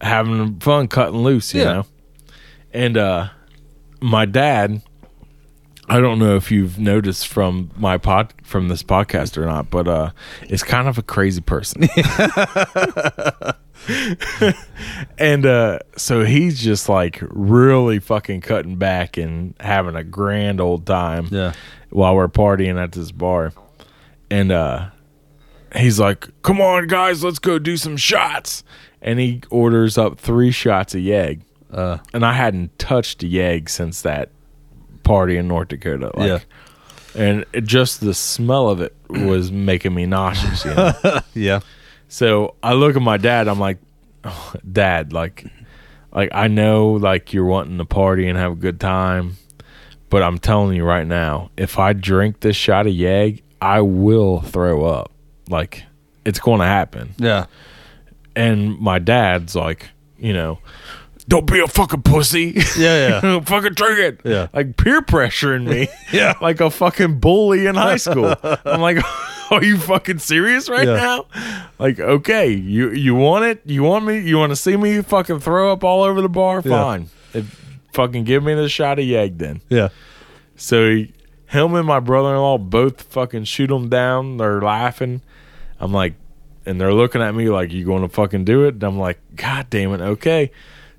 having 0.00 0.58
fun 0.60 0.88
cutting 0.88 1.18
loose, 1.20 1.52
you 1.54 1.60
Yeah. 1.60 1.72
know. 1.72 1.86
And 2.72 2.96
uh 2.96 3.28
my 4.00 4.24
dad 4.24 4.82
I 5.88 6.00
don't 6.00 6.18
know 6.18 6.34
if 6.36 6.50
you've 6.50 6.78
noticed 6.80 7.28
from 7.28 7.70
my 7.76 7.96
pod 7.96 8.34
from 8.42 8.66
this 8.68 8.82
podcast 8.82 9.36
or 9.36 9.46
not, 9.46 9.70
but 9.70 9.86
uh 9.86 10.10
is 10.48 10.62
kind 10.62 10.88
of 10.88 10.98
a 10.98 11.02
crazy 11.02 11.40
person. 11.40 11.82
and 15.18 15.46
uh 15.46 15.78
so 15.96 16.24
he's 16.24 16.60
just 16.62 16.88
like 16.88 17.18
really 17.22 17.98
fucking 17.98 18.40
cutting 18.40 18.76
back 18.76 19.16
and 19.16 19.54
having 19.60 19.94
a 19.96 20.04
grand 20.04 20.60
old 20.60 20.86
time 20.86 21.28
Yeah. 21.30 21.52
while 21.90 22.14
we're 22.16 22.28
partying 22.28 22.82
at 22.82 22.92
this 22.92 23.12
bar. 23.12 23.52
And 24.30 24.50
uh 24.52 24.90
he's 25.74 26.00
like, 26.00 26.28
"Come 26.42 26.60
on 26.60 26.86
guys, 26.88 27.22
let's 27.22 27.38
go 27.38 27.58
do 27.58 27.76
some 27.76 27.96
shots." 27.96 28.64
And 29.02 29.20
he 29.20 29.42
orders 29.50 29.98
up 29.98 30.18
3 30.18 30.50
shots 30.50 30.94
of 30.96 31.00
Yeg. 31.00 31.42
Uh. 31.70 31.98
And 32.12 32.24
I 32.26 32.32
hadn't 32.32 32.76
touched 32.78 33.22
a 33.22 33.26
Yeg 33.28 33.68
since 33.68 34.02
that 34.02 34.30
party 35.06 35.36
in 35.36 35.48
North 35.48 35.68
Dakota. 35.68 36.10
Like, 36.14 36.28
Yeah. 36.28 36.38
And 37.14 37.46
it, 37.54 37.64
just 37.64 38.00
the 38.00 38.12
smell 38.12 38.68
of 38.68 38.80
it 38.82 38.94
was 39.08 39.50
making 39.70 39.94
me 39.94 40.04
nauseous, 40.06 40.64
you 40.64 40.74
know. 40.74 40.92
Yeah. 41.34 41.60
So 42.08 42.54
I 42.62 42.74
look 42.74 42.94
at 42.96 43.02
my 43.02 43.16
dad. 43.16 43.48
I'm 43.48 43.58
like, 43.58 43.78
oh, 44.24 44.52
Dad, 44.70 45.12
like, 45.12 45.46
like 46.12 46.30
I 46.32 46.48
know, 46.48 46.92
like 46.92 47.32
you're 47.32 47.44
wanting 47.46 47.78
to 47.78 47.84
party 47.84 48.28
and 48.28 48.38
have 48.38 48.52
a 48.52 48.56
good 48.56 48.78
time, 48.78 49.36
but 50.08 50.22
I'm 50.22 50.38
telling 50.38 50.76
you 50.76 50.84
right 50.84 51.06
now, 51.06 51.50
if 51.56 51.78
I 51.78 51.94
drink 51.94 52.40
this 52.40 52.54
shot 52.54 52.86
of 52.86 52.92
Yeg, 52.92 53.42
I 53.60 53.80
will 53.80 54.40
throw 54.40 54.84
up. 54.84 55.10
Like, 55.48 55.84
it's 56.24 56.38
going 56.38 56.60
to 56.60 56.66
happen. 56.66 57.14
Yeah. 57.18 57.46
And 58.36 58.78
my 58.78 58.98
dad's 58.98 59.56
like, 59.56 59.88
you 60.18 60.32
know, 60.32 60.58
don't 61.28 61.46
be 61.46 61.60
a 61.60 61.66
fucking 61.66 62.02
pussy. 62.02 62.52
Yeah. 62.78 63.20
Yeah. 63.22 63.40
fucking 63.44 63.74
drink 63.74 63.98
it. 63.98 64.20
Yeah. 64.24 64.48
Like 64.52 64.76
peer 64.76 65.02
pressuring 65.02 65.66
me. 65.68 65.88
Yeah. 66.12 66.34
Like 66.40 66.60
a 66.60 66.70
fucking 66.70 67.18
bully 67.18 67.66
in 67.66 67.74
high 67.74 67.96
school. 67.96 68.34
I'm 68.64 68.80
like, 68.80 68.98
are 69.50 69.62
you 69.64 69.76
fucking 69.78 70.18
serious 70.20 70.68
right 70.68 70.86
Yeah. 70.86 70.94
now? 70.94 71.26
Like, 71.78 71.98
okay, 71.98 72.48
you 72.48 72.90
you 72.92 73.14
want 73.14 73.44
it? 73.44 73.60
You 73.64 73.82
want 73.82 74.04
me? 74.06 74.18
You 74.20 74.38
want 74.38 74.50
to 74.50 74.56
see 74.56 74.76
me 74.76 75.02
fucking 75.02 75.40
throw 75.40 75.72
up 75.72 75.82
all 75.84 76.02
over 76.04 76.20
the 76.22 76.28
bar? 76.28 76.62
Yeah. 76.64 76.70
Fine. 76.82 77.10
If, 77.34 77.78
fucking 77.92 78.24
give 78.24 78.44
me 78.44 78.54
the 78.54 78.68
shot 78.68 78.98
of 78.98 79.04
Yeg 79.04 79.38
then. 79.38 79.62
Yeah. 79.68 79.88
So 80.56 80.90
he, 80.90 81.12
him 81.46 81.74
and 81.74 81.86
my 81.86 82.00
brother 82.00 82.30
in 82.34 82.36
law 82.40 82.58
both 82.58 83.02
fucking 83.02 83.44
shoot 83.44 83.70
him 83.70 83.88
down. 83.88 84.36
They're 84.36 84.60
laughing. 84.60 85.22
I'm 85.80 85.92
like, 85.92 86.14
and 86.64 86.80
they're 86.80 86.94
looking 86.94 87.20
at 87.22 87.34
me 87.34 87.48
like, 87.48 87.72
you 87.72 87.84
going 87.84 88.02
to 88.02 88.08
fucking 88.08 88.44
do 88.44 88.64
it? 88.64 88.74
And 88.74 88.84
I'm 88.84 88.98
like, 88.98 89.18
God 89.36 89.68
damn 89.70 89.92
it, 89.92 90.00
okay. 90.00 90.50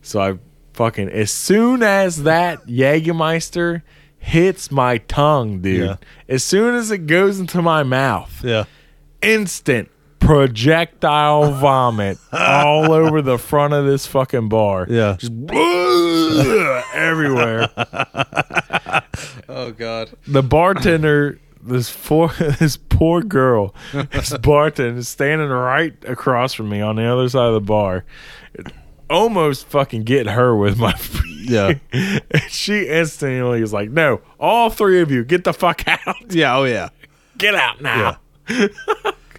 So 0.08 0.20
I 0.22 0.38
fucking, 0.74 1.10
as 1.10 1.32
soon 1.32 1.84
as 1.84 2.24
that 2.24 2.65
Jägermeister 2.67 3.82
hits 4.20 4.72
my 4.72 4.98
tongue, 5.00 5.62
dude, 5.62 5.86
Yeah. 5.86 5.96
as 6.30 6.43
soon 6.43 6.76
as 6.76 6.91
it 6.91 7.08
goes 7.08 7.39
into 7.39 7.62
my 7.62 7.84
mouth, 7.84 8.41
Yeah. 8.43 8.63
instant 9.22 9.89
projectile 10.20 11.52
vomit 11.54 12.17
all 12.34 12.91
over 12.91 13.22
the 13.22 13.38
front 13.38 13.74
of 13.74 13.86
this 13.86 14.06
fucking 14.08 14.50
bar. 14.50 14.86
Yeah. 14.89 15.15
Just 15.20 15.32
everywhere. 16.93 17.70
Oh 19.50 19.72
God. 19.72 20.12
the 20.28 20.43
bartender 20.43 21.39
this 21.63 21.89
poor 22.06 22.28
this 22.60 22.78
poor 22.78 23.22
girl 23.24 23.74
this 24.12 24.38
bartender 24.38 24.99
is 24.99 25.08
standing 25.08 25.47
right 25.49 25.93
across 26.05 26.53
from 26.53 26.70
me 26.70 26.82
on 26.82 26.97
the 26.97 27.05
other 27.05 27.28
side 27.30 27.47
of 27.47 27.53
the 27.55 27.62
bar 27.62 28.05
almost 29.10 29.68
fucking 29.68 30.03
get 30.03 30.28
her 30.28 30.55
with 30.55 30.78
my 30.78 30.93
Yeah. 31.41 31.76
she 32.49 32.88
instantly 32.89 33.62
was 33.62 33.72
like 33.72 33.89
no 33.89 34.22
all 34.39 34.70
three 34.70 34.99
of 35.01 35.10
you 35.12 35.24
get 35.24 35.43
the 35.45 35.53
fuck 35.53 35.88
out 35.88 36.16
Yeah. 36.30 36.58
Oh 36.58 36.64
yeah. 36.66 36.89
get 37.38 37.55
out 37.55 37.82
now 37.82 38.20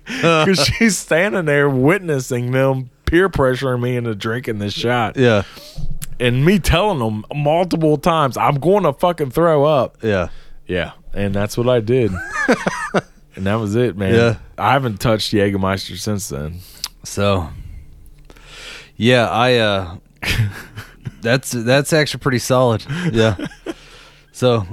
because 0.07 0.59
she's 0.65 0.97
standing 0.97 1.45
there 1.45 1.69
witnessing 1.69 2.51
them 2.53 2.91
peer 3.05 3.29
pressuring 3.29 3.83
me 3.83 3.97
into 3.97 4.15
drinking 4.15 4.59
this 4.59 4.73
shot 4.73 5.17
Yeah. 5.17 5.43
and 6.19 6.45
me 6.45 6.59
telling 6.59 6.99
them 6.99 7.25
multiple 7.35 7.97
times 7.99 8.37
i'm 8.39 8.59
going 8.59 8.85
to 8.85 8.93
fucking 8.95 9.31
throw 9.31 9.65
up 9.65 9.99
Yeah. 10.03 10.29
yeah, 10.67 10.93
and 11.13 11.35
that's 11.35 11.57
what 11.59 11.69
I 11.69 11.81
did. 11.81 12.13
and 13.37 13.47
that 13.47 13.55
was 13.57 13.75
it, 13.77 13.97
man. 13.97 14.15
Yeah. 14.15 14.37
I 14.57 14.73
haven't 14.73 14.99
touched 15.01 15.33
Jägermeister 15.33 15.97
since 15.99 16.29
then. 16.29 16.61
So. 17.05 17.49
Yeah, 18.99 19.29
I. 19.31 19.57
uh 19.57 19.97
That's 21.21 21.51
that's 21.51 21.93
actually 21.93 22.21
pretty 22.21 22.39
solid. 22.39 22.85
Yeah. 23.13 23.37
So, 24.31 24.69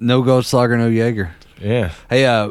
no 0.00 0.24
Goldschlager, 0.24 0.76
no 0.76 0.88
Jaeger. 0.88 1.36
Yeah. 1.60 1.92
Hey, 2.10 2.26
uh, 2.26 2.50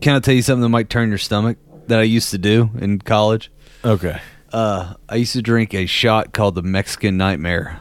can 0.00 0.16
I 0.16 0.18
tell 0.18 0.34
you 0.34 0.42
something 0.42 0.62
that 0.62 0.68
might 0.70 0.90
turn 0.90 1.08
your 1.08 1.18
stomach 1.18 1.56
that 1.86 2.00
I 2.00 2.02
used 2.02 2.32
to 2.32 2.38
do 2.38 2.70
in 2.80 2.98
college? 2.98 3.52
Okay. 3.84 4.20
Uh, 4.52 4.94
I 5.08 5.14
used 5.14 5.34
to 5.34 5.42
drink 5.42 5.72
a 5.72 5.86
shot 5.86 6.32
called 6.32 6.56
the 6.56 6.62
Mexican 6.62 7.16
Nightmare. 7.16 7.80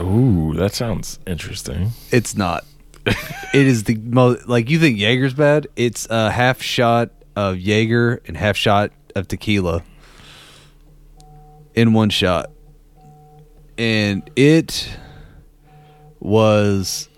Ooh, 0.00 0.54
that 0.56 0.72
sounds 0.72 1.18
interesting. 1.26 1.90
It's 2.10 2.34
not. 2.34 2.64
it 3.04 3.66
is 3.66 3.84
the 3.84 3.96
most 3.96 4.48
like 4.48 4.70
you 4.70 4.78
think 4.78 4.98
Jaeger's 4.98 5.34
bad. 5.34 5.66
It's 5.76 6.06
a 6.08 6.30
half 6.30 6.62
shot 6.62 7.10
of 7.36 7.58
Jaeger 7.58 8.22
and 8.24 8.38
half 8.38 8.56
shot 8.56 8.90
of 9.14 9.28
tequila 9.28 9.82
in 11.74 11.92
one 11.92 12.10
shot, 12.10 12.50
and 13.78 14.28
it 14.36 14.88
was 16.18 17.08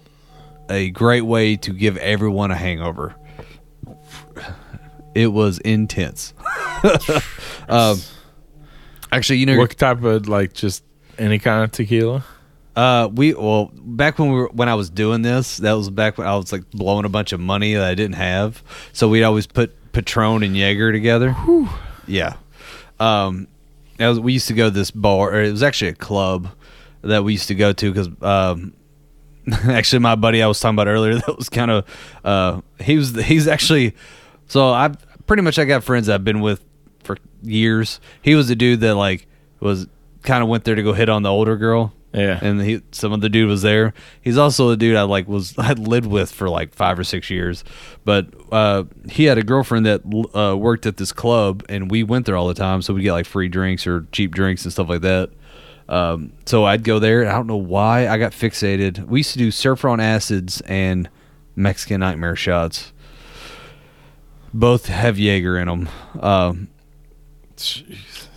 a 0.70 0.90
great 0.90 1.22
way 1.22 1.56
to 1.56 1.72
give 1.72 1.96
everyone 1.98 2.50
a 2.50 2.56
hangover. 2.56 3.14
It 5.14 5.28
was 5.28 5.58
intense. 5.58 6.32
um, 7.68 7.98
actually, 9.10 9.38
you 9.38 9.46
know, 9.46 9.58
What 9.58 9.76
type 9.76 10.02
of 10.02 10.28
like 10.28 10.54
just 10.54 10.84
any 11.18 11.38
kind 11.38 11.64
of 11.64 11.72
tequila? 11.72 12.24
Uh, 12.74 13.10
we 13.12 13.34
well 13.34 13.70
back 13.74 14.18
when 14.18 14.30
we 14.30 14.36
were 14.36 14.48
when 14.48 14.68
I 14.70 14.74
was 14.74 14.88
doing 14.88 15.20
this, 15.20 15.58
that 15.58 15.72
was 15.74 15.90
back 15.90 16.16
when 16.16 16.26
I 16.26 16.34
was 16.36 16.52
like 16.52 16.70
blowing 16.70 17.04
a 17.04 17.10
bunch 17.10 17.32
of 17.32 17.40
money 17.40 17.74
that 17.74 17.84
I 17.84 17.94
didn't 17.94 18.14
have. 18.16 18.62
So 18.94 19.08
we'd 19.08 19.24
always 19.24 19.46
put 19.46 19.92
Patron 19.92 20.42
and 20.42 20.56
Jaeger 20.56 20.90
together. 20.92 21.36
Yeah. 22.06 22.36
Um, 22.98 23.48
was, 23.98 24.20
we 24.20 24.32
used 24.32 24.48
to 24.48 24.54
go 24.54 24.64
to 24.64 24.70
this 24.70 24.90
bar. 24.90 25.42
It 25.42 25.50
was 25.50 25.62
actually 25.62 25.90
a 25.90 25.94
club 25.94 26.48
that 27.02 27.24
we 27.24 27.32
used 27.32 27.48
to 27.48 27.54
go 27.54 27.72
to 27.72 27.92
because 27.92 28.08
um, 28.22 28.74
actually 29.64 29.98
my 29.98 30.14
buddy 30.14 30.42
I 30.42 30.46
was 30.46 30.60
talking 30.60 30.76
about 30.76 30.88
earlier 30.88 31.14
that 31.26 31.36
was 31.36 31.48
kind 31.48 31.70
of 31.70 31.84
uh 32.24 32.60
he 32.80 32.96
was 32.96 33.14
he's 33.24 33.48
actually 33.48 33.94
so 34.46 34.70
I've 34.70 34.96
pretty 35.26 35.42
much 35.42 35.58
I 35.58 35.64
got 35.64 35.82
friends 35.82 36.08
I've 36.08 36.24
been 36.24 36.40
with 36.40 36.64
for 37.02 37.16
years. 37.42 38.00
He 38.22 38.34
was 38.34 38.48
the 38.48 38.56
dude 38.56 38.80
that 38.80 38.94
like 38.94 39.26
was 39.60 39.86
kind 40.22 40.42
of 40.42 40.48
went 40.48 40.64
there 40.64 40.74
to 40.74 40.82
go 40.82 40.92
hit 40.92 41.08
on 41.08 41.22
the 41.22 41.30
older 41.30 41.56
girl. 41.56 41.92
Yeah. 42.12 42.38
And 42.42 42.60
he 42.60 42.82
some 42.90 43.12
of 43.12 43.20
the 43.20 43.28
dude 43.28 43.48
was 43.48 43.62
there. 43.62 43.94
He's 44.20 44.36
also 44.36 44.70
a 44.70 44.76
dude 44.76 44.96
I 44.96 45.02
like 45.02 45.28
was 45.28 45.54
I 45.58 45.72
lived 45.72 46.06
with 46.06 46.30
for 46.30 46.48
like 46.48 46.74
5 46.74 46.98
or 46.98 47.04
6 47.04 47.30
years. 47.30 47.64
But 48.04 48.28
uh 48.50 48.84
he 49.10 49.24
had 49.24 49.38
a 49.38 49.42
girlfriend 49.42 49.86
that 49.86 50.02
uh 50.34 50.56
worked 50.56 50.86
at 50.86 50.98
this 50.98 51.12
club 51.12 51.64
and 51.68 51.90
we 51.90 52.02
went 52.02 52.26
there 52.26 52.36
all 52.36 52.48
the 52.48 52.54
time 52.54 52.82
so 52.82 52.92
we 52.94 53.02
get 53.02 53.12
like 53.12 53.26
free 53.26 53.48
drinks 53.48 53.86
or 53.86 54.06
cheap 54.12 54.34
drinks 54.34 54.64
and 54.64 54.72
stuff 54.72 54.88
like 54.88 55.02
that. 55.02 55.30
Um, 55.88 56.32
so 56.46 56.64
I'd 56.64 56.84
go 56.84 56.98
there. 56.98 57.20
And 57.20 57.30
I 57.30 57.34
don't 57.34 57.46
know 57.46 57.56
why 57.56 58.08
I 58.08 58.16
got 58.18 58.32
fixated. 58.32 59.06
We 59.06 59.20
used 59.20 59.32
to 59.32 59.38
do 59.38 59.50
Surfer 59.50 59.88
on 59.88 60.00
acids 60.00 60.60
and 60.62 61.08
Mexican 61.54 62.00
Nightmare 62.00 62.36
shots. 62.36 62.92
Both 64.54 64.86
have 64.86 65.18
Jaeger 65.18 65.58
in 65.58 65.68
them. 65.68 65.88
Um, 66.20 66.68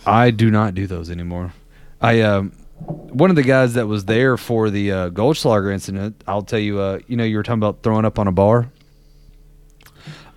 I 0.04 0.30
do 0.30 0.50
not 0.50 0.74
do 0.74 0.86
those 0.86 1.10
anymore. 1.10 1.52
I 2.00 2.20
um, 2.20 2.52
one 2.78 3.30
of 3.30 3.36
the 3.36 3.42
guys 3.42 3.74
that 3.74 3.86
was 3.86 4.04
there 4.04 4.36
for 4.36 4.70
the 4.70 4.92
uh, 4.92 5.10
Goldschlager 5.10 5.72
incident. 5.72 6.22
I'll 6.26 6.42
tell 6.42 6.58
you. 6.58 6.78
Uh, 6.78 6.98
you 7.06 7.16
know, 7.16 7.24
you 7.24 7.36
were 7.36 7.42
talking 7.42 7.58
about 7.60 7.82
throwing 7.82 8.04
up 8.04 8.18
on 8.18 8.28
a 8.28 8.32
bar. 8.32 8.70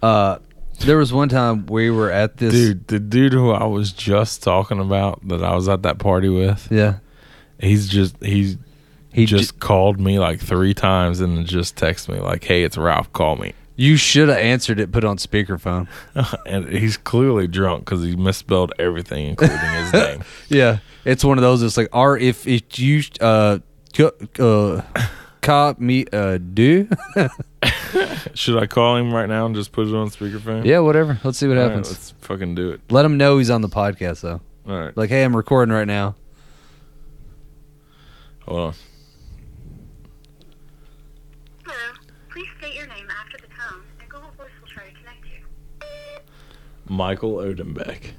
Uh, 0.01 0.39
there 0.79 0.97
was 0.97 1.11
one 1.11 1.27
time 1.29 1.65
we 1.65 1.89
were 1.89 2.09
at 2.09 2.37
this 2.37 2.53
Dude, 2.53 2.87
the 2.87 2.99
dude 2.99 3.33
who 3.33 3.51
I 3.51 3.65
was 3.65 3.91
just 3.91 4.41
talking 4.41 4.79
about 4.79 5.27
that 5.27 5.43
I 5.43 5.53
was 5.53 5.67
at 5.67 5.83
that 5.83 5.97
party 5.99 6.29
with, 6.29 6.69
Yeah, 6.71 6.99
he's 7.59 7.87
just 7.89 8.15
he's 8.23 8.53
he 9.11 9.21
he 9.21 9.25
ju- 9.25 9.39
just 9.39 9.59
called 9.59 9.99
me 9.99 10.19
like 10.19 10.39
three 10.39 10.73
times 10.73 11.19
and 11.19 11.45
just 11.45 11.75
texted 11.75 12.09
me 12.13 12.19
like, 12.19 12.43
"Hey, 12.45 12.63
it's 12.63 12.77
Ralph. 12.77 13.11
Call 13.11 13.35
me." 13.35 13.53
You 13.80 13.95
should 13.95 14.27
have 14.27 14.38
answered 14.39 14.77
it. 14.80 14.91
Put 14.91 15.05
on 15.05 15.15
speakerphone. 15.17 15.88
and 16.45 16.67
he's 16.67 16.97
clearly 16.97 17.47
drunk 17.47 17.86
because 17.86 18.03
he 18.03 18.13
misspelled 18.15 18.73
everything, 18.77 19.27
including 19.27 19.57
his 19.57 19.93
name. 19.93 20.23
Yeah, 20.49 20.80
it's 21.05 21.23
one 21.23 21.38
of 21.38 21.41
those. 21.43 21.63
It's 21.63 21.77
like, 21.77 21.88
R 21.93 22.17
if 22.17 22.45
if 22.45 22.77
you 22.77 23.01
uh 23.21 23.59
co- 23.93 24.11
uh 24.38 24.82
cop 25.41 25.80
me 25.80 26.05
uh 26.11 26.39
do 26.39 26.89
Should 28.34 28.57
I 28.61 28.67
call 28.67 28.97
him 28.97 29.13
right 29.13 29.30
now 29.30 29.45
and 29.45 29.55
just 29.55 29.71
put 29.71 29.88
it 29.88 29.95
on 29.95 30.09
speakerphone? 30.09 30.65
yeah 30.65 30.80
whatever. 30.80 31.17
Let's 31.23 31.38
see 31.38 31.47
what 31.47 31.57
All 31.57 31.63
right, 31.63 31.69
happens. 31.69 31.89
let's 31.89 32.11
fucking 32.19 32.55
do 32.55 32.71
it. 32.71 32.82
Let 32.89 33.05
him 33.05 33.15
know 33.15 33.38
he's 33.38 33.49
on 33.49 33.61
the 33.61 33.69
podcast 33.69 34.19
though. 34.21 34.41
All 34.67 34.77
right, 34.77 34.95
Like, 34.97 35.09
hey, 35.09 35.23
I'm 35.23 35.34
recording 35.36 35.73
right 35.73 35.88
now. 35.88 36.15
hold 38.45 38.59
on. 38.59 38.73
Hello. 41.65 41.75
Please 42.32 42.47
state 42.59 42.75
your 42.75 42.88
name 42.88 43.07
after 43.09 43.38
the 43.38 43.47
tone, 43.47 43.82
and 43.99 44.09
Google 44.09 44.30
Voice 44.38 44.49
will 44.61 44.67
try 44.67 44.84
to 44.86 44.91
connect 44.95 45.25
you. 45.25 45.39
Michael 46.89 47.35
Odenbeck. 47.35 48.11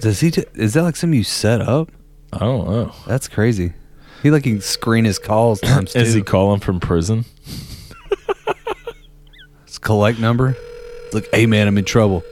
Does 0.00 0.20
he? 0.20 0.30
T- 0.30 0.44
is 0.54 0.74
that 0.74 0.82
like 0.82 0.96
something 0.96 1.16
you 1.16 1.24
set 1.24 1.60
up? 1.60 1.90
I 2.32 2.38
don't 2.40 2.66
know. 2.66 2.92
That's 3.06 3.28
crazy. 3.28 3.72
He 4.22 4.30
like 4.30 4.44
can 4.44 4.60
screen 4.60 5.04
his 5.04 5.18
calls 5.18 5.60
times 5.60 5.92
two. 5.92 5.98
Is 6.00 6.14
he 6.14 6.22
calling 6.22 6.60
from 6.60 6.80
prison? 6.80 7.24
His 9.66 9.78
collect 9.78 10.18
number? 10.18 10.56
It's 11.06 11.14
like, 11.14 11.28
hey 11.32 11.46
man, 11.46 11.68
I'm 11.68 11.78
in 11.78 11.84
trouble. 11.84 12.22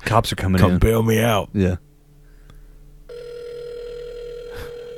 Cops 0.00 0.32
are 0.32 0.36
coming 0.36 0.60
Come 0.60 0.72
in. 0.72 0.78
bail 0.78 1.02
me 1.02 1.20
out. 1.20 1.50
Yeah. 1.52 1.76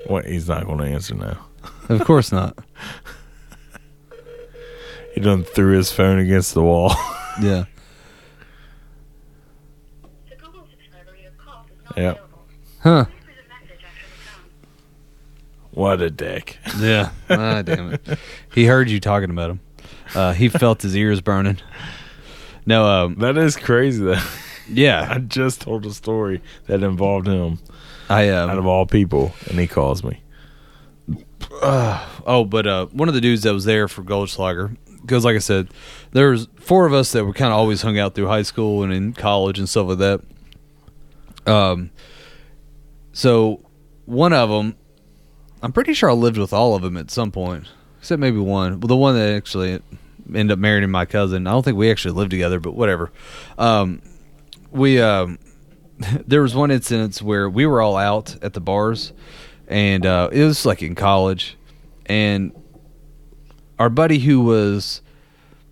What? 0.07 0.27
He's 0.27 0.49
not 0.49 0.67
going 0.67 0.79
to 0.79 0.85
answer 0.87 1.15
now. 1.15 1.47
Of 1.89 2.05
course 2.05 2.33
not. 2.33 2.59
He 5.15 5.21
done 5.21 5.45
threw 5.45 5.77
his 5.77 5.91
phone 5.93 6.19
against 6.19 6.55
the 6.55 6.63
wall. 6.63 6.95
Yeah. 7.41 7.65
The 10.29 10.37
Google 10.37 10.67
subscriber 10.71 11.17
you 11.17 11.25
have 11.27 11.39
called 11.39 11.67
is 11.71 11.85
not 11.85 11.97
Yep. 11.97 12.29
Huh. 12.83 13.05
Please 13.05 13.15
leave 13.29 13.37
a 13.39 13.49
message 13.49 13.85
after 13.85 14.07
the 14.11 14.31
tone. 14.31 14.51
what 15.71 16.03
a 16.03 16.11
dick. 16.11 16.59
Yeah. 16.81 17.11
ah, 17.31 17.63
damn 17.63 17.95
it. 17.95 18.19
He 18.53 18.67
heard 18.67 18.91
you 18.91 19.01
talking 19.01 19.31
about 19.31 19.51
him. 19.53 19.61
Uh, 20.15 20.33
he 20.35 20.49
felt 20.49 20.83
his 20.83 20.95
ears 20.97 21.21
burning. 21.21 21.59
No, 22.67 22.85
um, 22.85 23.15
That 23.21 23.39
is 23.39 23.57
crazy. 23.57 24.05
Though. 24.05 24.21
Yeah. 24.69 25.07
I 25.15 25.19
just 25.19 25.61
told 25.63 25.87
a 25.87 25.95
story 25.95 26.43
that 26.67 26.83
involved 26.83 27.27
him 27.29 27.59
I 28.11 28.29
out 28.29 28.51
of 28.51 28.59
um, 28.59 28.67
all 28.67 28.87
people, 28.87 29.33
and 29.49 29.59
he 29.59 29.67
calls 29.69 30.03
me. 30.05 30.21
oh, 31.63 32.45
but 32.49 32.67
uh, 32.67 32.87
one 32.87 33.09
of 33.09 33.15
the 33.15 33.21
dudes 33.21 33.43
that 33.45 33.53
was 33.55 33.65
there 33.65 33.87
for 33.89 34.03
Goldschlager, 34.03 34.77
because 35.01 35.25
like 35.25 35.37
I 35.37 35.41
said, 35.41 35.69
there's 36.13 36.49
four 36.57 36.87
of 36.87 36.93
us 36.93 37.13
that 37.13 37.25
were 37.25 37.33
kind 37.33 37.53
of 37.53 37.59
always 37.59 37.83
hung 37.83 37.99
out 37.99 38.15
through 38.15 38.27
high 38.27 38.43
school 38.43 38.83
and 38.83 38.93
in 38.93 39.13
college 39.13 39.59
and 39.59 39.69
stuff 39.69 39.89
like 39.89 39.99
that. 39.99 40.21
Um, 41.47 41.91
so 43.13 43.65
one 44.07 44.33
of 44.33 44.51
them, 44.51 44.77
I'm 45.63 45.73
pretty 45.73 45.95
sure 45.95 46.11
I 46.11 46.15
lived 46.15 46.39
with 46.39 46.53
all 46.53 46.75
of 46.75 46.83
them 46.83 46.97
at 46.97 47.11
some 47.11 47.31
point, 47.31 47.67
except 47.99 48.21
maybe 48.21 48.39
one. 48.39 48.81
Well, 48.81 48.89
the 48.89 48.97
one 48.97 49.15
that 49.15 49.35
actually 49.35 49.81
ended 50.35 50.53
up 50.53 50.59
marrying 50.59 50.89
my 50.91 51.05
cousin. 51.05 51.47
I 51.47 51.53
don't 51.53 51.65
think 51.65 51.77
we 51.77 51.91
actually 51.91 52.15
lived 52.15 52.31
together, 52.31 52.61
but 52.61 52.75
whatever. 52.75 53.11
Um, 53.59 54.03
we 54.71 55.01
um, 55.01 55.39
there 56.27 56.43
was 56.43 56.55
one 56.55 56.71
instance 56.71 57.21
where 57.21 57.49
we 57.49 57.67
were 57.67 57.81
all 57.81 57.97
out 57.97 58.37
at 58.43 58.55
the 58.55 58.61
bars, 58.61 59.13
and 59.69 60.07
uh, 60.07 60.29
it 60.33 60.45
was 60.45 60.65
like 60.65 60.83
in 60.83 60.95
college, 60.95 61.57
and 62.07 62.53
our 63.81 63.89
buddy 63.91 64.21
who 64.21 64.43
was 64.43 65.01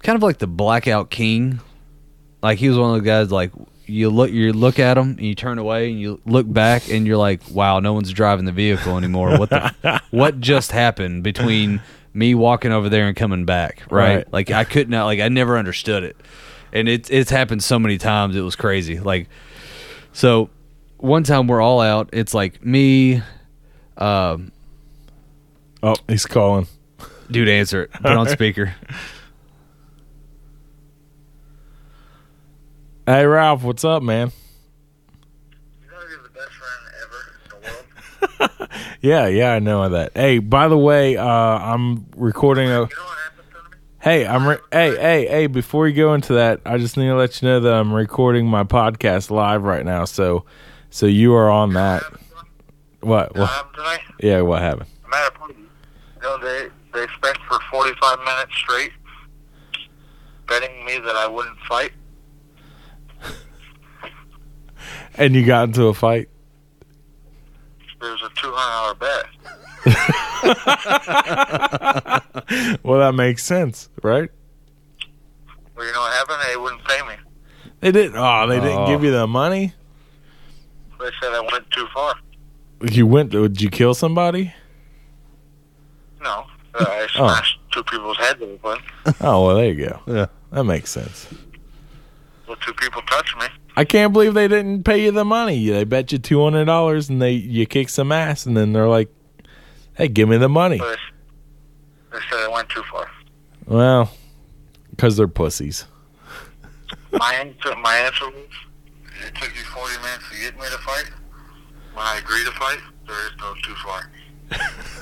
kind 0.02 0.16
of 0.16 0.22
like 0.24 0.38
the 0.38 0.46
blackout 0.48 1.10
king, 1.10 1.60
like 2.42 2.58
he 2.58 2.68
was 2.68 2.76
one 2.78 2.96
of 2.96 3.02
the 3.02 3.06
guys 3.08 3.30
like 3.30 3.52
you 3.86 4.10
look 4.10 4.30
you 4.30 4.52
look 4.52 4.78
at 4.78 4.98
him 4.98 5.10
and 5.10 5.20
you 5.22 5.34
turn 5.34 5.58
away 5.58 5.90
and 5.90 6.00
you 6.00 6.20
look 6.26 6.50
back 6.52 6.90
and 6.90 7.06
you're 7.06 7.16
like 7.16 7.40
wow 7.50 7.80
no 7.80 7.92
one's 7.94 8.12
driving 8.12 8.44
the 8.44 8.52
vehicle 8.52 8.96
anymore. 8.98 9.38
What 9.38 9.50
the 9.50 10.00
what 10.10 10.40
just 10.40 10.72
happened 10.72 11.22
between 11.22 11.80
me 12.14 12.34
walking 12.34 12.72
over 12.72 12.88
there 12.88 13.06
and 13.08 13.16
coming 13.16 13.44
back? 13.44 13.82
Right, 13.90 14.16
Right. 14.16 14.32
like 14.32 14.50
I 14.50 14.64
couldn't 14.64 14.92
like 14.92 15.20
I 15.20 15.28
never 15.28 15.56
understood 15.58 16.02
it. 16.02 16.16
And 16.72 16.88
it's 16.88 17.08
it's 17.10 17.30
happened 17.30 17.62
so 17.62 17.78
many 17.78 17.96
times 17.98 18.36
it 18.36 18.40
was 18.40 18.56
crazy. 18.56 18.98
Like 19.00 19.28
so 20.12 20.50
one 20.96 21.22
time 21.24 21.46
we're 21.46 21.60
all 21.62 21.80
out 21.80 22.10
it's 22.12 22.34
like 22.34 22.64
me 22.64 23.22
um 23.96 24.52
Oh, 25.82 25.94
he's 26.08 26.26
calling. 26.26 26.66
Dude 27.30 27.48
answer 27.48 27.82
it 27.84 27.92
put 27.92 28.06
on 28.12 28.28
speaker 28.28 28.74
Hey, 33.06 33.24
Ralph, 33.24 33.62
what's 33.62 33.84
up, 33.84 34.02
man? 34.02 34.30
You 35.82 35.90
know 35.90 35.96
you're 36.10 36.22
the 36.22 36.28
best 36.28 36.50
friend 36.50 36.92
ever 37.02 38.44
in 38.44 38.48
the 38.50 38.56
world. 38.58 38.70
Yeah, 39.00 39.26
yeah, 39.28 39.52
I 39.54 39.60
know 39.60 39.88
that. 39.88 40.12
Hey, 40.14 40.40
by 40.40 40.68
the 40.68 40.76
way, 40.76 41.16
uh, 41.16 41.24
I'm 41.26 42.04
recording 42.16 42.68
a. 42.68 42.72
You 42.72 42.74
know 42.74 42.82
what 42.82 42.90
to 42.90 43.70
me? 43.70 43.76
Hey, 44.00 44.26
I'm. 44.26 44.46
Re- 44.46 44.58
hey, 44.70 44.94
hey, 44.96 45.26
hey! 45.26 45.46
Before 45.46 45.88
you 45.88 45.94
go 45.96 46.12
into 46.12 46.34
that, 46.34 46.60
I 46.66 46.76
just 46.76 46.98
need 46.98 47.06
to 47.06 47.14
let 47.16 47.40
you 47.40 47.48
know 47.48 47.60
that 47.60 47.72
I'm 47.72 47.94
recording 47.94 48.46
my 48.46 48.64
podcast 48.64 49.30
live 49.30 49.62
right 49.62 49.86
now. 49.86 50.04
So, 50.04 50.44
so 50.90 51.06
you 51.06 51.32
are 51.32 51.48
on 51.48 51.72
that. 51.72 52.02
What? 53.00 53.30
What 53.30 53.36
What? 53.38 53.46
happened 53.48 53.74
to 53.76 53.82
me? 53.82 54.28
Yeah, 54.28 54.42
what 54.42 54.60
happened? 54.60 54.90
I'm 55.06 55.14
at 55.14 55.28
a 55.28 55.30
party. 55.38 55.54
You 55.54 56.22
know, 56.22 56.38
they 56.42 56.68
they 56.98 57.06
spent 57.14 57.38
for 57.48 57.58
45 57.70 58.18
minutes 58.20 58.54
straight 58.56 58.92
betting 60.46 60.84
me 60.84 60.98
that 60.98 61.16
I 61.16 61.26
wouldn't 61.26 61.58
fight. 61.68 61.92
And 65.16 65.34
you 65.34 65.44
got 65.44 65.64
into 65.64 65.86
a 65.86 65.94
fight. 65.94 66.28
It 68.00 68.00
was 68.00 68.22
a 68.22 68.30
$200 68.30 68.98
bet. 69.00 69.26
Well, 72.82 73.00
that 73.00 73.12
makes 73.14 73.44
sense, 73.44 73.88
right? 74.02 74.30
Well, 75.76 75.86
you 75.86 75.92
know 75.92 76.00
what 76.00 76.12
happened? 76.12 76.38
They 76.48 76.56
wouldn't 76.56 76.82
pay 76.84 77.02
me. 77.06 77.14
They 77.80 77.92
didn't. 77.92 78.16
Oh, 78.16 78.46
they 78.48 78.58
didn't 78.60 78.78
Oh. 78.78 78.86
give 78.86 79.04
you 79.04 79.10
the 79.10 79.26
money. 79.26 79.74
They 80.98 81.10
said 81.20 81.32
I 81.34 81.40
went 81.52 81.70
too 81.70 81.86
far. 81.92 82.14
You 82.90 83.06
went. 83.06 83.30
Did 83.30 83.60
you 83.60 83.68
kill 83.70 83.92
somebody? 83.94 84.54
No, 86.22 86.46
uh, 86.80 86.84
I 86.88 87.06
smashed 87.12 87.58
two 87.72 87.82
people's 87.84 88.16
heads 88.18 88.40
open. 88.42 88.78
Oh 89.20 89.46
well, 89.46 89.56
there 89.56 89.72
you 89.72 89.86
go. 89.86 90.00
Yeah. 90.06 90.26
That 90.50 90.64
makes 90.64 90.90
sense. 90.90 91.26
Well, 92.46 92.56
two 92.64 92.72
people 92.74 93.02
touched 93.02 93.36
me. 93.38 93.46
I 93.76 93.84
can't 93.84 94.12
believe 94.12 94.34
they 94.34 94.48
didn't 94.48 94.84
pay 94.84 95.04
you 95.04 95.10
the 95.10 95.24
money. 95.24 95.68
They 95.68 95.84
bet 95.84 96.10
you 96.12 96.18
two 96.18 96.42
hundred 96.42 96.64
dollars, 96.64 97.08
and 97.08 97.20
they 97.20 97.32
you 97.32 97.66
kick 97.66 97.88
some 97.88 98.10
ass, 98.10 98.46
and 98.46 98.56
then 98.56 98.72
they're 98.72 98.88
like, 98.88 99.08
"Hey, 99.94 100.08
give 100.08 100.28
me 100.28 100.38
the 100.38 100.48
money." 100.48 100.78
But 100.78 100.98
they 102.12 102.18
said 102.30 102.38
I 102.40 102.48
went 102.48 102.68
too 102.70 102.82
far. 102.90 103.10
Well, 103.66 104.10
because 104.90 105.16
they're 105.16 105.28
pussies. 105.28 105.84
My 107.12 107.34
answer, 107.34 107.74
my 107.76 107.96
answer 107.96 108.26
was, 108.26 108.48
it 109.26 109.34
took 109.34 109.54
you 109.54 109.62
40 109.62 109.96
minutes 110.02 110.24
to 110.30 110.40
get 110.40 110.54
me 110.56 110.64
to 110.70 110.78
fight. 110.78 111.10
When 111.94 112.04
I 112.06 112.18
agree 112.18 112.44
to 112.44 112.50
fight, 112.52 112.78
there 113.06 113.26
is 113.26 113.32
no 113.38 113.54
too 113.62 113.74
far. 113.84 114.10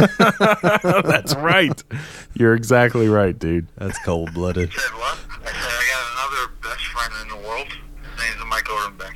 That's 1.04 1.34
right. 1.36 1.82
You're 2.34 2.54
exactly 2.54 3.08
right, 3.08 3.38
dude. 3.38 3.66
That's 3.76 3.98
cold 4.04 4.34
blooded. 4.34 4.72
said 4.72 4.90
what? 4.92 5.18
I 5.42 5.46
said 5.46 5.56
I 5.56 5.84
got 5.92 6.02
another 6.12 6.52
best 6.62 6.84
friend 6.86 7.12
in 7.22 7.28
the 7.28 7.36
world. 7.48 7.68
His 8.02 8.16
name's 8.22 8.44
Mike 8.48 8.68
Odenbeck. 8.68 9.14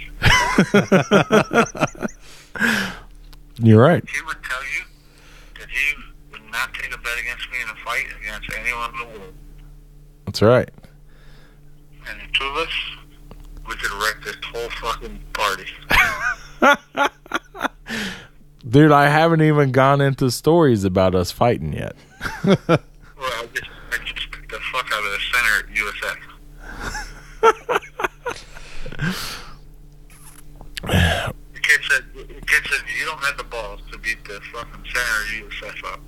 You're 3.63 3.83
right. 3.83 4.05
He 4.09 4.23
would 4.23 4.43
tell 4.43 4.63
you 4.63 4.85
that 5.59 5.69
he 5.69 5.95
would 6.33 6.51
not 6.51 6.73
take 6.75 6.95
a 6.95 6.99
bet 6.99 7.19
against 7.21 7.51
me 7.51 7.59
in 7.63 7.69
a 7.69 7.75
fight 7.85 8.07
against 8.23 8.51
anyone 8.59 8.91
in 8.95 8.99
the 9.01 9.07
world. 9.19 9.35
That's 10.27 10.43
right. 10.43 10.71
And 12.09 12.21
the 12.21 12.27
two 12.33 12.45
of 12.45 12.57
us, 12.57 12.73
we 13.69 13.75
could 13.75 13.93
wreck 14.03 14.23
this 14.25 14.37
whole 14.45 14.71
fucking 14.71 15.21
party. 15.35 15.67
Dude, 18.69 18.93
I 18.93 19.09
haven't 19.09 19.41
even 19.43 19.73
gone 19.73 20.01
into 20.01 20.31
stories 20.31 20.85
about 20.85 21.15
us 21.15 21.31
fighting 21.31 21.73
yet. 21.73 21.97
Well, 23.21 23.31
I 23.37 23.47
just, 23.53 23.71
I 23.93 23.99
just 24.03 24.31
picked 24.31 24.51
the 24.51 24.59
fuck 24.73 24.91
out 24.95 25.05
of 25.05 25.11
the 25.13 25.19
center 25.31 25.59
at 25.59 25.67
USF. 25.77 26.19
the 31.53 31.61
kid 31.61 31.81
said, 31.91 32.05
the 32.15 32.47
kid 32.47 32.63
said, 32.67 32.81
you 32.99 33.05
don't 33.05 33.23
have 33.23 33.37
the 33.37 33.45
balls 33.45 33.81
to 33.93 33.99
beat 33.99 34.25
the 34.25 34.41
fucking 34.55 34.85
center 34.87 35.45
USF 35.45 35.93
up. 35.93 36.01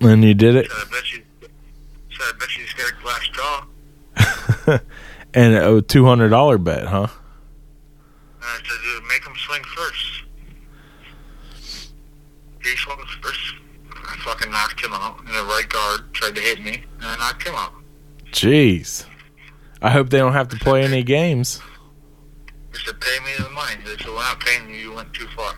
And 0.00 0.24
you 0.24 0.32
did 0.32 0.56
it. 0.56 0.70
Said, 0.70 0.78
I 0.80 0.90
bet 0.90 1.12
you, 1.12 1.22
said, 2.12 2.26
I 2.28 2.32
bet 2.38 2.56
you 2.56 2.64
just 2.64 2.78
got 2.78 2.90
a 2.90 2.94
glass 3.02 3.28
jaw. 3.28 3.66
and 5.34 5.54
a 5.54 5.82
two 5.82 6.06
hundred 6.06 6.30
dollar 6.30 6.56
bet, 6.56 6.86
huh? 6.86 7.08
And 7.08 8.42
I 8.42 8.56
said, 8.56 8.78
dude, 8.82 9.04
make 9.06 9.22
him 9.22 9.34
swing 9.36 9.62
first. 9.64 10.22
First. 12.76 13.54
I 13.92 14.16
fucking 14.24 14.50
knocked 14.50 14.84
him 14.84 14.92
out. 14.92 15.18
And 15.20 15.28
the 15.28 15.44
right 15.44 15.68
guard 15.68 16.12
tried 16.12 16.34
to 16.34 16.40
hit 16.40 16.62
me, 16.62 16.82
and 16.98 17.04
I 17.04 17.16
knocked 17.16 17.46
him 17.46 17.54
out. 17.54 17.72
Jeez. 18.32 19.04
I 19.82 19.90
hope 19.90 20.10
they 20.10 20.18
don't 20.18 20.32
have 20.32 20.48
to 20.48 20.56
play 20.56 20.82
any 20.84 21.02
games. 21.02 21.60
He 22.72 22.78
said, 22.84 23.00
pay 23.00 23.18
me 23.24 23.30
the 23.38 23.50
money. 23.50 23.76
They 23.84 23.96
said, 23.96 24.06
we're 24.06 24.14
not 24.16 24.40
paying 24.40 24.68
you. 24.70 24.76
You 24.76 24.92
went 24.92 25.12
too 25.12 25.26
far. 25.28 25.54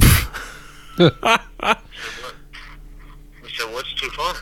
I 0.02 0.98
said, 0.98 1.12
what? 1.20 2.36
I 3.44 3.48
said, 3.56 3.72
what's 3.72 3.92
too 3.94 4.10
far? 4.10 4.34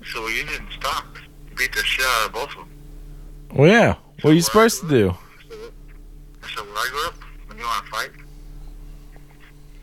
He 0.00 0.06
said, 0.06 0.20
well, 0.20 0.30
you 0.30 0.44
didn't 0.44 0.70
stop. 0.78 1.06
You 1.50 1.56
beat 1.56 1.72
the 1.72 1.82
shit 1.82 2.04
out 2.04 2.26
of 2.26 2.32
both 2.32 2.50
of 2.50 2.56
them. 2.56 2.68
Well, 3.54 3.70
yeah. 3.70 3.94
What 4.22 4.30
are 4.30 4.34
you 4.34 4.42
supposed 4.42 4.80
to 4.82 4.88
do? 4.88 5.10
I 5.10 6.48
said, 6.48 6.58
I 6.58 6.60
when 6.60 6.76
I 6.76 6.88
grow 6.90 7.06
up, 7.06 7.14
when 7.46 7.58
you 7.58 7.64
want 7.64 7.84
to 7.84 7.90
fight, 7.90 8.10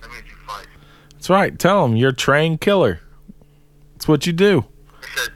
that 0.01 0.10
means 0.12 0.24
you 0.30 0.36
fight. 0.47 0.68
That's 1.24 1.30
right. 1.30 1.57
Tell 1.57 1.88
them 1.88 1.95
you're 1.95 2.09
a 2.09 2.13
trained 2.13 2.59
killer. 2.59 2.99
That's 3.93 4.09
what 4.09 4.28
you 4.28 4.34
do. 4.34 4.65
I 5.01 5.07
said, 5.15 5.30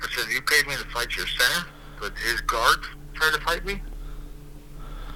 I 0.00 0.06
said, 0.14 0.30
you 0.32 0.40
paid 0.40 0.68
me 0.68 0.76
to 0.76 0.84
fight 0.90 1.16
your 1.16 1.26
center, 1.26 1.66
but 2.00 2.12
his 2.16 2.40
guard 2.42 2.78
tried 3.12 3.32
to 3.34 3.40
fight 3.40 3.64
me? 3.64 3.82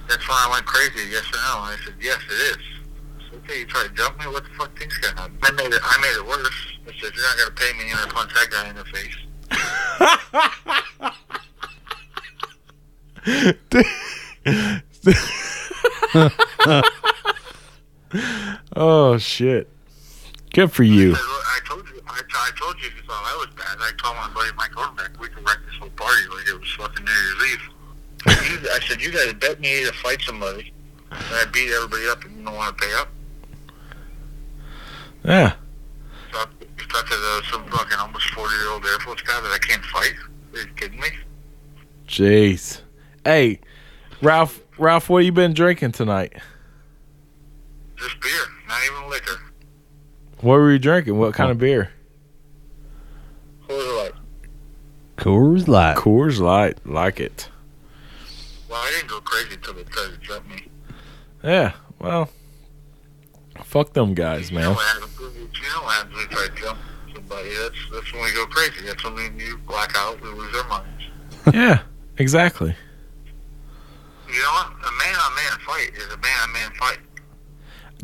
That's 0.09 0.27
why 0.27 0.47
I 0.49 0.51
went 0.51 0.65
crazy, 0.65 1.09
yes 1.09 1.23
or 1.33 1.37
no? 1.37 1.63
And 1.63 1.79
I 1.79 1.85
said, 1.85 1.93
yes, 2.01 2.19
it 2.27 2.33
is. 2.33 2.57
I 2.57 3.23
said, 3.23 3.39
okay, 3.45 3.59
you 3.61 3.65
try 3.65 3.83
to 3.83 3.89
jump 3.93 4.19
me? 4.19 4.25
What 4.27 4.43
the 4.43 4.49
fuck 4.49 4.77
thing's 4.77 4.97
going 4.97 5.15
to 5.15 5.21
happen? 5.21 5.37
I 5.43 5.51
made 5.51 5.71
it, 5.71 5.79
I 5.81 6.01
made 6.01 6.17
it 6.19 6.27
worse. 6.27 6.77
I 6.85 6.91
said, 6.99 7.13
you're 7.15 7.23
not 7.23 7.37
going 7.37 7.47
to 7.47 7.55
pay 7.55 7.71
me, 7.77 7.87
you're 7.87 7.97
and 7.97 8.11
I 8.11 8.13
punched 8.13 8.35
that 8.35 8.49
guy 8.51 8.67
in 8.67 8.75
the 8.75 8.83
face. 8.83 9.15
oh 18.75 19.17
shit. 19.17 19.69
Good 20.53 20.71
for 20.71 20.83
you. 20.83 21.13
I, 21.13 21.15
said, 21.15 21.23
"Look, 21.23 21.45
I 21.45 21.59
told 21.65 21.87
you, 21.87 22.01
I, 22.07 22.21
I 22.35 22.49
told 22.59 22.75
you 22.81 22.89
you 22.89 23.03
thought 23.07 23.23
I 23.23 23.45
was 23.45 23.55
bad. 23.55 23.77
I 23.79 23.91
told 24.01 24.15
my 24.17 24.29
buddy 24.33 24.51
Mike 24.57 24.71
Orbeck, 24.71 25.17
we 25.19 25.29
could 25.29 25.45
wreck 25.45 25.59
this 25.65 25.75
whole 25.79 25.89
party 25.91 26.21
like 26.35 26.47
it 26.47 26.59
was 26.59 26.71
fucking 26.73 27.05
New 27.05 27.11
Year's 27.11 27.53
Eve. 27.53 27.69
You, 28.61 28.69
I 28.69 28.79
said, 28.81 29.01
you 29.01 29.11
guys 29.11 29.33
bet 29.33 29.59
me 29.61 29.85
to 29.85 29.93
fight 29.93 30.21
somebody, 30.21 30.73
and 31.09 31.23
I 31.31 31.45
beat 31.51 31.71
everybody 31.71 32.07
up, 32.09 32.23
and 32.25 32.37
you 32.37 32.43
don't 32.43 32.55
want 32.55 32.77
to 32.77 32.85
pay 32.85 32.93
up. 32.95 33.09
Yeah. 35.23 35.53
I 36.33 36.45
you 36.77 36.85
thought 36.85 37.05
that 37.07 37.43
uh, 37.43 37.51
some 37.51 37.69
fucking 37.69 37.97
almost 37.97 38.29
40 38.31 38.53
year 38.55 38.69
old 38.69 38.85
Air 38.85 38.99
Force 38.99 39.21
guy 39.21 39.39
that 39.39 39.51
I 39.51 39.57
can't 39.57 39.83
fight? 39.85 40.13
Are 40.53 40.59
you 40.59 40.67
kidding 40.75 40.99
me? 40.99 41.07
Jeez. 42.07 42.81
Hey, 43.23 43.59
Ralph. 44.21 44.61
Ralph, 44.77 45.09
what 45.09 45.23
you 45.23 45.31
been 45.31 45.53
drinking 45.53 45.91
tonight? 45.91 46.33
Just 47.97 48.19
beer, 48.19 48.31
not 48.67 48.79
even 48.85 49.09
liquor. 49.09 49.50
What 50.41 50.55
were 50.55 50.71
you 50.71 50.79
drinking? 50.79 51.17
What 51.17 51.33
kind 51.33 51.51
of 51.51 51.59
beer? 51.59 51.91
What 53.67 53.77
was 53.77 53.85
it 53.85 54.03
like? 54.03 54.13
Coors 55.17 55.67
Light. 55.67 55.97
Coors 55.97 56.39
Light. 56.39 56.77
Like 56.85 57.19
it. 57.19 57.47
Well, 58.69 58.79
I 58.81 58.89
didn't 58.91 59.09
go 59.09 59.19
crazy 59.21 59.53
until 59.55 59.73
they 59.73 59.83
tried 59.83 60.11
to 60.11 60.17
jump 60.17 60.47
me. 60.49 60.63
Yeah. 61.43 61.73
Well, 61.99 62.29
fuck 63.63 63.93
them 63.93 64.13
guys, 64.13 64.49
You 64.49 64.57
man. 64.57 64.73
what 64.73 64.85
happens? 64.85 65.17
You 65.19 65.29
know 65.75 65.83
what 65.83 65.93
happens 65.95 66.13
when 66.15 66.21
you 66.23 66.27
try 66.29 66.47
to 66.47 66.61
jump 66.61 66.79
somebody? 67.13 67.49
That's 67.49 67.75
that's 67.93 68.13
when 68.13 68.23
we 68.23 68.33
go 68.33 68.45
crazy. 68.47 68.85
That's 68.85 69.03
when 69.03 69.15
me 69.15 69.25
and 69.27 69.39
you 69.41 69.57
black 69.67 69.91
out. 69.95 70.19
We 70.21 70.29
lose 70.29 70.55
our 70.55 70.67
minds. 70.67 71.03
yeah. 71.53 71.81
Exactly. 72.17 72.75
You 74.27 74.41
know 74.41 74.51
what? 74.53 74.67
A 74.67 74.91
man 75.03 75.15
on 75.15 75.35
man 75.35 75.59
fight 75.65 75.91
is 75.95 76.05
a 76.13 76.17
man 76.17 76.39
on 76.43 76.53
man 76.53 76.71
fight. 76.79 76.99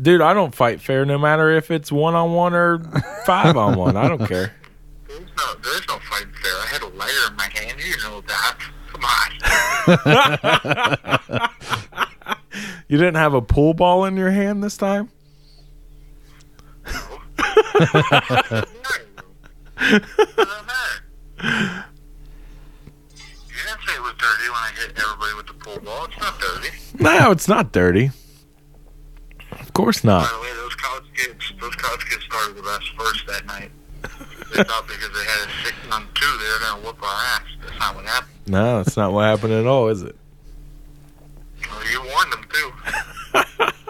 Dude, 0.00 0.20
I 0.20 0.32
don't 0.34 0.54
fight 0.54 0.80
fair 0.80 1.04
no 1.04 1.18
matter 1.18 1.50
if 1.50 1.70
it's 1.70 1.90
one 1.90 2.14
on 2.14 2.32
one 2.32 2.54
or 2.54 2.78
five 3.26 3.56
on 3.56 3.76
one. 3.76 3.96
I 3.96 4.08
don't 4.08 4.26
care. 4.26 4.54
There's 5.08 5.20
no, 5.36 5.54
there's 5.62 5.88
no 5.88 5.98
fighting 6.00 6.32
fair. 6.34 6.52
I 6.52 6.66
had 6.66 6.82
a 6.82 6.88
lighter 6.88 7.30
in 7.30 7.36
my 7.36 7.48
hand. 7.48 7.80
You 7.80 7.96
know 8.04 8.20
that. 8.26 8.58
Come 8.92 9.04
on. 11.40 11.50
You 12.88 12.96
didn't 12.96 13.16
have 13.16 13.34
a 13.34 13.42
pool 13.42 13.74
ball 13.74 14.06
in 14.06 14.16
your 14.16 14.30
hand 14.30 14.64
this 14.64 14.76
time? 14.78 15.10
Matter. 16.84 18.64
You 19.80 20.00
didn't 23.64 23.82
say 23.86 23.94
it 23.94 24.02
was 24.02 24.14
dirty 24.18 24.48
when 24.48 24.58
I 24.58 24.72
hit 24.74 24.98
everybody 24.98 25.34
with 25.36 25.46
the 25.46 25.52
pool 25.54 25.78
ball. 25.80 26.06
It's 26.06 26.18
not 26.18 26.40
dirty. 26.40 26.68
No, 26.98 27.30
it's 27.30 27.48
not 27.48 27.72
dirty. 27.72 28.10
Of 29.78 29.84
course 29.84 30.00
By 30.00 30.08
not. 30.08 30.28
the 30.28 30.40
way, 30.40 30.52
those 30.54 30.74
college 30.74 31.04
kids, 31.14 31.52
those 31.60 31.76
college 31.76 32.04
kids 32.10 32.24
started 32.24 32.56
with 32.56 32.66
us 32.66 32.82
first 32.98 33.24
that 33.28 33.46
night. 33.46 33.70
They 34.02 34.64
thought 34.64 34.88
because 34.88 35.12
they 35.12 35.24
had 35.24 35.48
a 35.48 35.64
six 35.64 35.76
on 35.92 36.08
two, 36.14 36.38
they 36.38 36.50
were 36.50 36.58
going 36.58 36.80
to 36.82 36.86
whoop 36.88 37.00
our 37.00 37.24
ass. 37.36 37.42
That's 37.62 37.78
not 37.78 37.94
what 37.94 38.04
happened. 38.04 38.32
No, 38.48 38.82
that's 38.82 38.96
not 38.96 39.12
what 39.12 39.22
happened 39.22 39.52
at 39.52 39.68
all, 39.68 39.86
is 39.86 40.02
it? 40.02 40.16
Well, 41.70 41.92
you 41.92 42.02
warned 42.02 42.32
them 42.32 42.44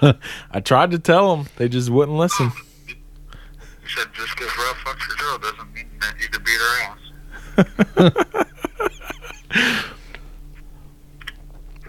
too. 0.02 0.18
I 0.50 0.60
tried 0.60 0.90
to 0.90 0.98
tell 0.98 1.34
them. 1.34 1.46
They 1.56 1.70
just 1.70 1.88
wouldn't 1.88 2.18
listen. 2.18 2.52
You 2.86 2.94
said 3.86 4.08
just 4.12 4.36
because 4.36 4.54
Ralph 4.58 4.76
fucks 4.84 5.08
your 5.08 5.16
girl 5.16 5.38
doesn't 5.38 5.72
mean 5.72 5.88
that 6.02 6.20
you 6.20 6.28
could 6.28 6.44
beat 6.44 6.60
her 6.60 8.04
ass. 9.56 9.84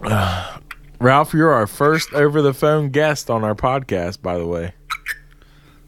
Uh, 0.02 0.59
Ralph, 1.00 1.34
you're 1.34 1.54
our 1.54 1.68
first 1.68 2.14
over 2.14 2.42
the 2.42 2.54
phone 2.54 2.90
guest 2.90 3.30
on 3.30 3.46
our 3.46 3.56
podcast, 3.56 4.22
by 4.22 4.38
the 4.38 4.46
way. 4.46 4.74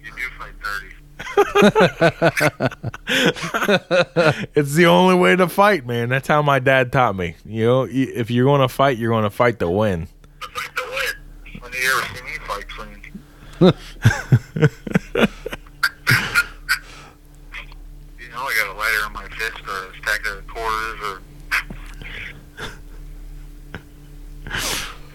You 0.01 0.11
do 0.15 0.21
fight 0.39 0.53
dirty. 4.31 4.47
it's 4.55 4.73
the 4.73 4.85
only 4.85 5.15
way 5.15 5.35
to 5.35 5.49
fight, 5.49 5.85
man. 5.85 6.07
That's 6.07 6.29
how 6.29 6.41
my 6.41 6.59
dad 6.59 6.93
taught 6.93 7.17
me. 7.17 7.35
You 7.45 7.65
know, 7.65 7.85
if 7.89 8.31
you're 8.31 8.45
going 8.45 8.61
to 8.61 8.69
fight, 8.69 8.97
you're 8.97 9.11
going 9.11 9.25
to 9.25 9.29
fight 9.29 9.59
to 9.59 9.69
win. 9.69 10.07
Like 10.55 10.73
the 10.75 10.83
win. 10.89 11.15
When 11.61 11.73
you 11.73 11.91
ever 11.91 12.07
see 12.15 12.23
me 12.23 12.37
fight 12.47 12.69
clean. 12.69 13.01
you 18.19 18.29
know, 18.29 18.37
I 18.37 18.53
got 18.57 18.69
a 18.69 18.73
lighter 18.77 19.05
on 19.05 19.13
my 19.13 19.27
fist 19.27 19.59
or 19.67 19.87
a 19.87 19.93
stack 20.01 20.25
of 20.25 20.47
quarters 20.47 20.99
or. 21.03 21.21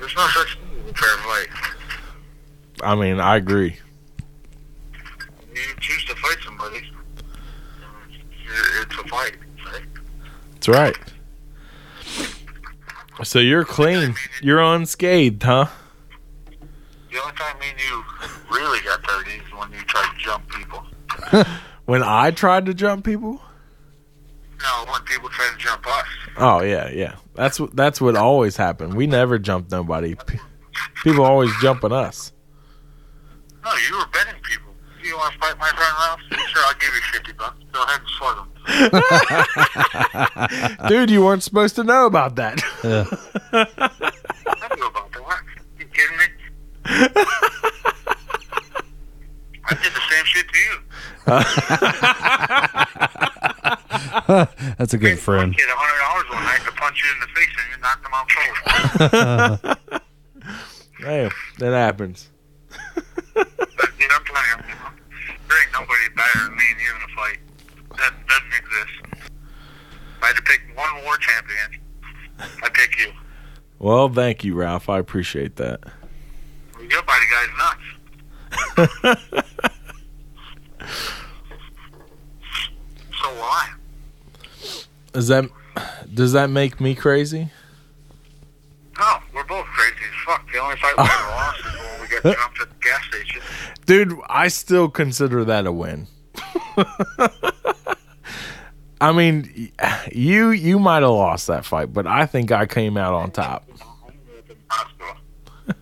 There's 0.07 0.19
no 0.19 0.27
such 0.29 0.57
thing 0.57 0.85
as 0.85 0.91
a 0.93 0.95
fair 0.95 1.17
fight. 1.19 1.49
I 2.81 2.95
mean, 2.95 3.19
I 3.19 3.35
agree. 3.35 3.77
You 5.53 5.63
choose 5.81 6.05
to 6.05 6.15
fight 6.15 6.37
somebody. 6.45 6.81
It's 8.83 8.99
a 8.99 9.09
fight, 9.09 9.37
right? 9.65 9.83
That's 10.53 10.69
right. 10.69 10.97
So 13.25 13.41
you're 13.41 13.65
clean. 13.65 14.15
You're 14.41 14.63
unscathed, 14.63 15.43
huh? 15.43 15.67
The 17.11 17.21
only 17.21 17.35
time 17.35 17.59
me 17.59 17.67
and 17.71 17.81
you 17.81 18.05
really 18.49 18.79
got 18.85 19.03
dirty 19.03 19.33
is 19.33 19.53
when 19.59 19.73
you 19.73 19.81
tried 19.87 20.13
to 20.13 20.19
jump 20.19 20.49
people. 20.53 20.87
When 21.87 22.03
I 22.03 22.33
tried 22.33 22.67
to 22.67 22.75
jump 22.75 23.05
people? 23.05 23.41
No, 24.63 24.85
when 24.91 25.03
people 25.03 25.29
try 25.29 25.49
to 25.51 25.57
jump 25.59 25.87
us. 25.87 26.05
Oh 26.39 26.63
yeah, 26.63 26.89
yeah. 26.91 27.17
That's 27.35 27.59
what 27.61 27.75
that's 27.77 28.01
what 28.01 28.17
always 28.17 28.57
happened. 28.57 28.95
We 28.95 29.07
never 29.07 29.39
jumped 29.39 29.71
nobody. 29.71 30.15
P- 30.15 30.39
People 31.03 31.25
always 31.25 31.51
jumping 31.61 31.93
us. 31.93 32.33
No, 33.65 33.71
you 33.89 33.97
were 33.99 34.07
betting 34.13 34.41
people. 34.43 34.73
Do 35.03 35.09
you 35.09 35.17
want 35.17 35.33
to 35.35 35.39
fight 35.39 35.59
my 35.59 35.69
friend 35.69 35.95
Ralph? 35.99 36.21
Sure, 36.49 36.63
I'll 36.65 36.75
give 36.75 36.95
you 36.95 37.01
50 37.13 37.33
bucks. 37.33 37.57
Go 37.73 37.83
ahead 37.83 38.01
and 38.01 38.09
slug 38.19 38.37
him. 40.81 40.89
Dude, 40.89 41.11
you 41.11 41.25
weren't 41.25 41.43
supposed 41.43 41.77
to 41.77 41.85
know 41.85 42.07
about 42.07 42.37
that. 42.37 42.61
I 42.83 43.05
knew 44.77 44.87
about 44.87 45.13
that. 45.13 45.43
You 45.79 45.87
kidding 45.87 46.19
me? 46.19 46.25
I 49.69 49.75
did 49.83 49.93
the 49.93 50.01
same 50.11 50.25
shit 50.25 50.47
to 50.49 50.59
you. 50.59 50.75
That's 54.79 54.95
a 54.95 54.99
good 54.99 55.19
friend. 55.19 55.49
One 55.49 55.53
kid 55.53 55.69
$100 55.69 56.31
one 56.35 56.45
night 56.45 56.61
to 56.65 56.73
punch 56.73 57.03
you 57.03 57.11
in 57.13 57.21
the 57.21 57.29
face 57.35 57.55
and 57.59 57.67
you 57.73 57.79
knocked 57.83 58.07
him 58.07 58.15
out 58.15 58.29
cold. 59.91 60.11
Hey, 60.99 61.29
that 61.59 61.73
happens. 61.73 62.31
But, 63.35 63.47
dude, 63.99 64.11
I'm 64.11 64.25
telling 64.25 64.45
you, 64.49 64.75
there 65.49 65.63
ain't 65.63 65.73
nobody 65.73 66.09
better 66.17 66.39
than 66.45 66.57
me 66.57 66.65
and 66.71 66.81
you 66.81 66.89
in 66.89 67.03
a 67.03 67.09
fight. 67.15 67.39
That 67.99 68.15
doesn't 68.27 68.55
exist. 68.59 68.93
If 70.17 70.23
I 70.23 70.27
had 70.29 70.37
to 70.37 70.43
pick 70.43 70.63
one 70.75 71.05
war 71.05 71.17
champion, 71.19 71.81
I'd 72.63 72.73
pick 72.73 72.99
you. 72.99 73.13
Well, 73.79 74.09
thank 74.09 74.43
you, 74.43 74.55
Ralph. 74.55 74.89
I 74.89 74.99
appreciate 74.99 75.57
that. 75.57 75.81
Your 76.81 77.03
body 77.03 77.27
guy's 77.31 77.51
nuts. 77.59 77.83
so 83.21 83.29
why? 83.35 83.69
Is 85.17 85.29
that 85.29 85.47
does 86.13 86.33
that 86.33 86.51
make 86.51 86.79
me 86.79 86.95
crazy? 86.95 87.49
No, 88.99 89.19
we're 89.35 89.45
both 89.45 89.65
crazy 89.65 89.97
as 90.07 90.25
fuck. 90.27 90.53
The 90.53 90.59
only 90.59 90.77
fight 90.77 90.95
we 90.97 91.05
ever 91.05 91.31
lost 91.31 91.59
is 91.61 91.73
when 91.73 92.01
we 92.03 92.09
got 92.09 92.23
jumped 92.39 92.61
at 92.61 92.69
the 92.69 92.77
gas 92.83 93.03
station. 93.07 93.41
Dude, 93.87 94.13
I 94.29 94.49
still 94.49 94.91
consider 94.91 95.43
that 95.47 95.67
a 95.67 95.73
win. 95.73 96.07
I 99.01 99.13
mean, 99.13 99.73
you 100.13 100.51
you 100.51 100.79
might 100.79 101.03
have 101.03 101.11
lost 101.11 101.47
that 101.47 101.65
fight, 101.65 101.95
but 101.95 102.07
I 102.07 102.27
think 102.27 102.53
I 102.53 102.67
came 102.67 102.99
out 102.99 103.15
on 103.15 103.31
top. 103.31 103.67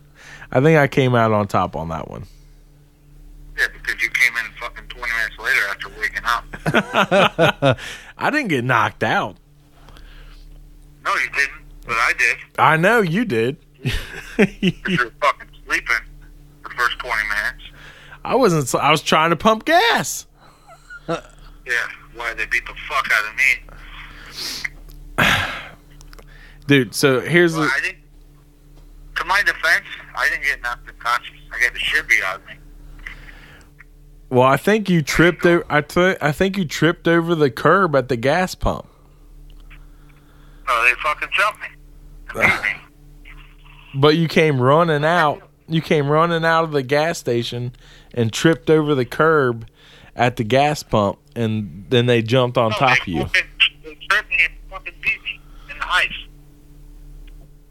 I 0.52 0.60
think 0.60 0.78
I 0.78 0.86
came 0.86 1.16
out 1.16 1.32
on 1.32 1.48
top 1.48 1.74
on 1.74 1.88
that 1.88 2.08
one. 2.08 2.26
Yeah, 3.58 3.66
because 3.72 4.00
you 4.00 4.10
came 4.10 4.32
in 4.36 4.44
fucking 4.60 4.86
20 4.88 5.12
minutes 5.12 5.38
later 5.38 5.60
after 5.70 5.88
waking 6.00 6.22
up. 7.64 7.78
I 8.16 8.30
didn't 8.30 8.48
get 8.48 8.64
knocked 8.64 9.02
out. 9.02 9.36
No, 11.04 11.12
you 11.14 11.28
didn't, 11.30 11.62
but 11.86 11.96
I 11.96 12.12
did. 12.18 12.36
I 12.58 12.76
know 12.76 13.00
you 13.00 13.24
did. 13.24 13.56
You 13.82 13.92
were 14.98 15.12
fucking 15.20 15.48
sleeping 15.66 15.96
for 16.62 16.68
the 16.70 16.74
first 16.74 16.98
20 17.00 17.22
minutes. 17.28 17.64
I 18.24 18.34
wasn't. 18.36 18.74
I 18.82 18.90
was 18.90 19.02
trying 19.02 19.30
to 19.30 19.36
pump 19.36 19.64
gas. 19.64 20.26
Yeah, 21.66 21.88
why 22.14 22.34
they 22.34 22.44
beat 22.44 22.66
the 22.66 22.74
fuck 22.88 23.08
out 23.10 23.24
of 23.24 23.34
me. 23.36 23.62
Dude, 26.66 26.94
so 26.94 27.20
here's 27.22 27.54
Well, 27.54 27.62
the 27.64 27.70
I 27.74 27.80
didn't. 27.80 27.98
To 29.16 29.24
my 29.24 29.40
defense, 29.42 29.86
I 30.14 30.28
didn't 30.28 30.42
get 30.44 30.60
knocked 30.62 30.86
unconscious. 30.88 31.34
I 31.50 31.58
got 31.62 31.72
the 31.72 31.78
shit 31.78 32.06
beat 32.06 32.22
out 32.22 32.40
of 32.40 32.46
me. 32.46 32.52
Well. 34.30 34.42
I 34.46 34.56
think 34.56 34.88
you 34.90 35.02
tripped. 35.02 35.44
Over, 35.46 35.64
I 35.70 35.80
th- 35.80 36.18
I 36.20 36.32
think 36.32 36.56
you 36.56 36.64
tripped 36.64 37.06
over 37.08 37.34
the 37.34 37.50
curb 37.50 37.94
at 37.96 38.08
the 38.08 38.16
gas 38.16 38.54
pump. 38.54 38.86
No, 40.66 40.82
they 40.84 40.94
fucking 41.02 41.28
jumped 41.32 41.60
me. 41.60 41.68
But 43.96 44.16
you 44.16 44.26
came 44.26 44.60
running 44.60 45.04
out. 45.04 45.40
You 45.68 45.80
came 45.80 46.08
running 46.08 46.44
out 46.44 46.64
of 46.64 46.72
the 46.72 46.82
gas 46.82 47.16
station 47.18 47.72
and 48.12 48.32
tripped 48.32 48.68
over 48.68 48.92
the 48.94 49.04
curb 49.04 49.68
at 50.16 50.34
the 50.36 50.42
gas 50.42 50.82
pump, 50.82 51.18
and 51.36 51.86
then 51.90 52.06
they 52.06 52.20
jumped 52.20 52.58
on 52.58 52.70
No, 52.72 52.76
top 52.76 53.00
of 53.00 53.06
you 53.06 53.24
they 53.24 53.94
tripped 54.10 54.30
me 54.30 54.36
and 54.44 54.52
fucking 54.68 54.94
beat 55.00 55.22
me 55.22 55.40
in 55.70 55.78
the 55.78 55.92
ice. 55.92 56.08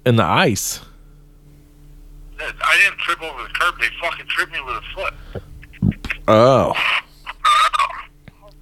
in 0.06 0.16
the 0.16 0.24
ice. 0.24 0.80
I 2.39 2.78
didn't 2.84 2.99
trip 2.99 3.22
over 3.22 3.43
the 3.43 3.49
curb. 3.54 3.76
They 3.80 3.88
fucking 4.01 4.26
tripped 4.28 4.51
me 4.54 4.60
with 4.66 4.76
a 4.76 4.82
foot. 4.95 5.43
Oh, 6.28 6.74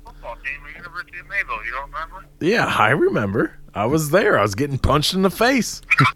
Football 0.06 0.36
team 0.44 0.60
at 0.68 0.76
University 0.78 1.20
of 1.20 1.28
Mayville. 1.30 1.64
You 1.66 1.72
don't 1.72 1.92
remember? 1.92 2.26
yeah, 2.40 2.66
I 2.66 2.90
remember. 2.90 3.58
I 3.74 3.86
was 3.86 4.10
there. 4.10 4.38
I 4.38 4.42
was 4.42 4.56
getting 4.56 4.78
punched 4.80 5.14
in 5.14 5.22
the 5.22 5.30
face. 5.32 5.82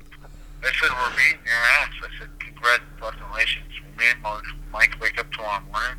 They 0.61 0.71
said 0.81 0.89
we're 0.89 1.15
beating 1.15 1.45
your 1.45 1.61
ass. 1.79 1.91
I 2.01 2.03
said 2.19 2.29
congrats, 2.39 2.81
congratulations. 2.99 3.69
Me 3.99 4.05
and 4.11 4.19
Mike, 4.23 4.43
Mike 4.73 4.95
wake 4.99 5.19
up 5.19 5.31
tomorrow 5.31 5.61
morning. 5.71 5.97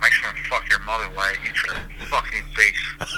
Mike's 0.00 0.20
gonna 0.20 0.38
fuck 0.48 0.68
your 0.70 0.78
mother 0.84 1.06
while 1.14 1.26
I 1.26 1.34
eat 1.44 1.56
your 1.66 1.74
fucking 2.06 2.44
face. 2.54 2.84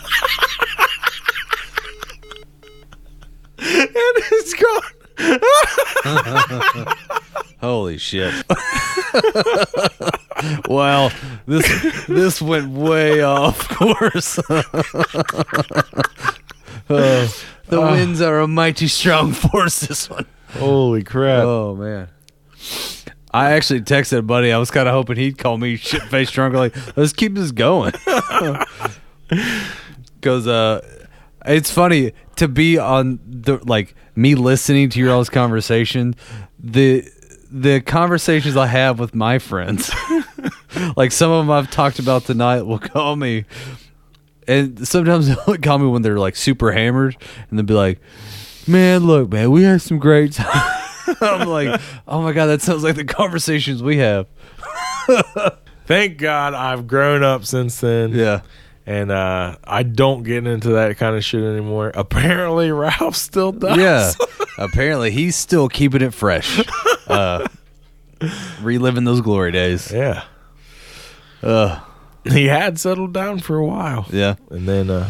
and 3.58 3.88
it's 4.32 4.54
gone. 4.54 4.82
Holy 7.60 7.98
shit! 7.98 8.32
well, 10.68 11.12
this 11.46 12.06
this 12.06 12.40
went 12.40 12.70
way 12.70 13.20
off 13.22 13.68
course. 13.68 14.38
Uh, 16.88 17.28
the 17.68 17.80
winds 17.80 18.20
are 18.20 18.40
a 18.40 18.48
mighty 18.48 18.88
strong 18.88 19.30
force. 19.32 19.78
This 19.78 20.10
one. 20.10 20.26
Holy 20.54 21.04
crap! 21.04 21.44
Oh 21.44 21.76
man. 21.76 22.08
I 23.32 23.52
actually 23.52 23.82
texted 23.82 24.18
a 24.18 24.22
buddy. 24.22 24.50
I 24.50 24.58
was 24.58 24.72
kind 24.72 24.88
of 24.88 24.94
hoping 24.94 25.16
he'd 25.16 25.38
call 25.38 25.56
me 25.56 25.76
shit 25.76 26.02
faced 26.02 26.32
drunk. 26.32 26.54
Like, 26.54 26.74
let's 26.96 27.12
keep 27.12 27.36
this 27.36 27.52
going. 27.52 27.92
Because 30.16 30.48
uh, 30.48 30.99
it's 31.46 31.70
funny 31.70 32.12
to 32.36 32.48
be 32.48 32.78
on 32.78 33.20
the 33.26 33.58
like 33.64 33.94
me 34.14 34.34
listening 34.34 34.90
to 34.90 34.98
your 34.98 35.12
all's 35.12 35.30
conversation. 35.30 36.14
The 36.58 37.08
the 37.50 37.80
conversations 37.80 38.56
I 38.56 38.66
have 38.66 38.98
with 38.98 39.14
my 39.14 39.38
friends, 39.38 39.90
like 40.96 41.12
some 41.12 41.30
of 41.30 41.44
them 41.44 41.50
I've 41.50 41.70
talked 41.70 41.98
about 41.98 42.24
tonight, 42.24 42.62
will 42.62 42.78
call 42.78 43.16
me, 43.16 43.44
and 44.46 44.86
sometimes 44.86 45.28
they'll 45.46 45.56
call 45.58 45.78
me 45.78 45.88
when 45.88 46.02
they're 46.02 46.18
like 46.18 46.36
super 46.36 46.72
hammered, 46.72 47.16
and 47.48 47.58
they'll 47.58 47.66
be 47.66 47.74
like, 47.74 48.00
"Man, 48.66 49.04
look, 49.04 49.30
man, 49.32 49.50
we 49.50 49.62
had 49.62 49.82
some 49.82 49.98
great." 49.98 50.32
Time. 50.32 50.76
I'm 51.20 51.48
like, 51.48 51.80
oh 52.06 52.22
my 52.22 52.32
god, 52.32 52.46
that 52.46 52.62
sounds 52.62 52.84
like 52.84 52.94
the 52.94 53.04
conversations 53.04 53.82
we 53.82 53.96
have. 53.98 54.26
Thank 55.86 56.18
God 56.18 56.54
I've 56.54 56.86
grown 56.86 57.24
up 57.24 57.44
since 57.44 57.80
then. 57.80 58.12
Yeah. 58.12 58.42
And 58.90 59.10
uh, 59.12 59.56
I 59.62 59.84
don't 59.84 60.24
get 60.24 60.46
into 60.48 60.70
that 60.70 60.96
kind 60.98 61.14
of 61.14 61.24
shit 61.24 61.44
anymore. 61.44 61.92
Apparently, 61.94 62.72
Ralph 62.72 63.14
still 63.14 63.52
does. 63.52 63.78
Yeah. 63.78 64.10
Apparently, 64.58 65.10
he's 65.12 65.36
still 65.36 65.68
keeping 65.68 66.02
it 66.02 66.12
fresh. 66.12 66.60
Uh, 67.06 67.46
reliving 68.62 69.04
those 69.04 69.20
glory 69.20 69.52
days. 69.52 69.92
yeah. 69.92 70.24
Uh, 71.42 71.80
He 72.24 72.46
had 72.46 72.78
settled 72.80 73.14
down 73.14 73.38
for 73.38 73.56
a 73.56 73.64
while, 73.64 74.06
yeah. 74.10 74.34
and 74.50 74.68
then 74.68 74.90
uh, 74.90 75.08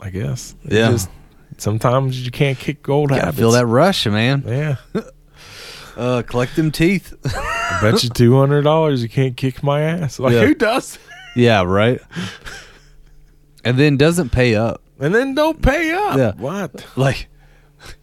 I 0.00 0.10
guess 0.10 0.54
Yeah. 0.64 0.92
just- 0.92 1.10
sometimes 1.58 2.24
you 2.24 2.30
can't 2.30 2.56
kick 2.58 2.82
gold 2.84 3.10
habits. 3.10 3.36
feel 3.36 3.50
that 3.50 3.66
rush, 3.66 4.06
man. 4.06 4.44
Yeah, 4.46 4.76
Uh, 5.96 6.22
collect 6.22 6.54
them 6.54 6.70
teeth. 6.70 7.12
I 7.34 7.80
bet 7.82 8.04
you 8.04 8.10
two 8.10 8.38
hundred 8.38 8.62
dollars 8.62 9.02
you 9.02 9.08
can't 9.08 9.36
kick 9.36 9.62
my 9.64 9.80
ass. 9.82 10.20
Like 10.20 10.32
Yeah. 10.34 10.46
who 10.46 10.54
does? 10.54 10.98
Yeah, 11.34 11.64
right. 11.64 12.00
And 13.64 13.78
then 13.78 13.96
doesn't 13.96 14.30
pay 14.30 14.54
up. 14.54 14.82
and 15.00 15.14
then 15.14 15.34
don't 15.34 15.60
pay 15.62 15.92
up. 15.92 16.16
Yeah. 16.16 16.32
What? 16.36 16.86
Like 16.96 17.28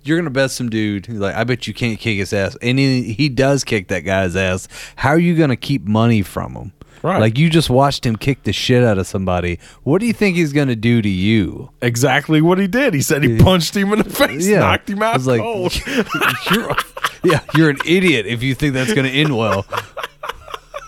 you're 0.03 0.18
gonna 0.18 0.30
bet 0.30 0.51
some 0.51 0.70
dude 0.70 1.06
who's 1.06 1.20
like, 1.20 1.36
I 1.36 1.43
bet 1.43 1.68
you 1.68 1.74
can't 1.74 1.99
kick 1.99 2.18
his 2.18 2.32
ass, 2.34 2.56
and 2.62 2.80
he, 2.80 3.14
he 3.14 3.28
does 3.30 3.64
kick 3.66 3.89
that 3.89 4.01
guy's 4.01 4.36
ass. 4.36 4.68
How 4.95 5.10
are 5.10 5.20
you 5.20 5.36
gonna 5.36 5.58
keep 5.58 5.84
money 5.86 6.22
from 6.22 6.53
him? 6.56 6.72
Right. 7.03 7.20
Like 7.20 7.38
you 7.38 7.49
just 7.49 7.70
watched 7.70 8.06
him 8.06 8.16
kick 8.16 8.43
the 8.43 8.53
shit 8.53 8.84
out 8.84 8.97
of 8.97 9.06
somebody. 9.06 9.60
What 9.84 9.99
do 9.99 10.08
you 10.08 10.14
think 10.14 10.38
he's 10.38 10.53
gonna 10.53 10.76
do 10.78 11.01
to 11.01 11.10
you? 11.10 11.70
Exactly 11.82 12.41
what 12.41 12.58
he 12.58 12.68
did. 12.68 12.93
He 12.93 13.01
said 13.01 13.24
he 13.24 13.38
punched 13.38 13.76
him 13.76 13.91
in 13.93 13.99
the 13.99 14.10
face, 14.10 14.47
Yeah. 14.47 14.60
knocked 14.60 14.89
him 14.89 15.03
out 15.03 15.22
like, 15.26 15.41
cold. 15.41 15.74
you're, 16.51 16.76
yeah, 17.24 17.41
you're 17.56 17.70
an 17.70 17.78
idiot 17.86 18.26
if 18.26 18.41
you 18.41 18.56
think 18.56 18.74
that's 18.74 18.93
gonna 18.93 19.10
end 19.10 19.36
well. 19.38 19.66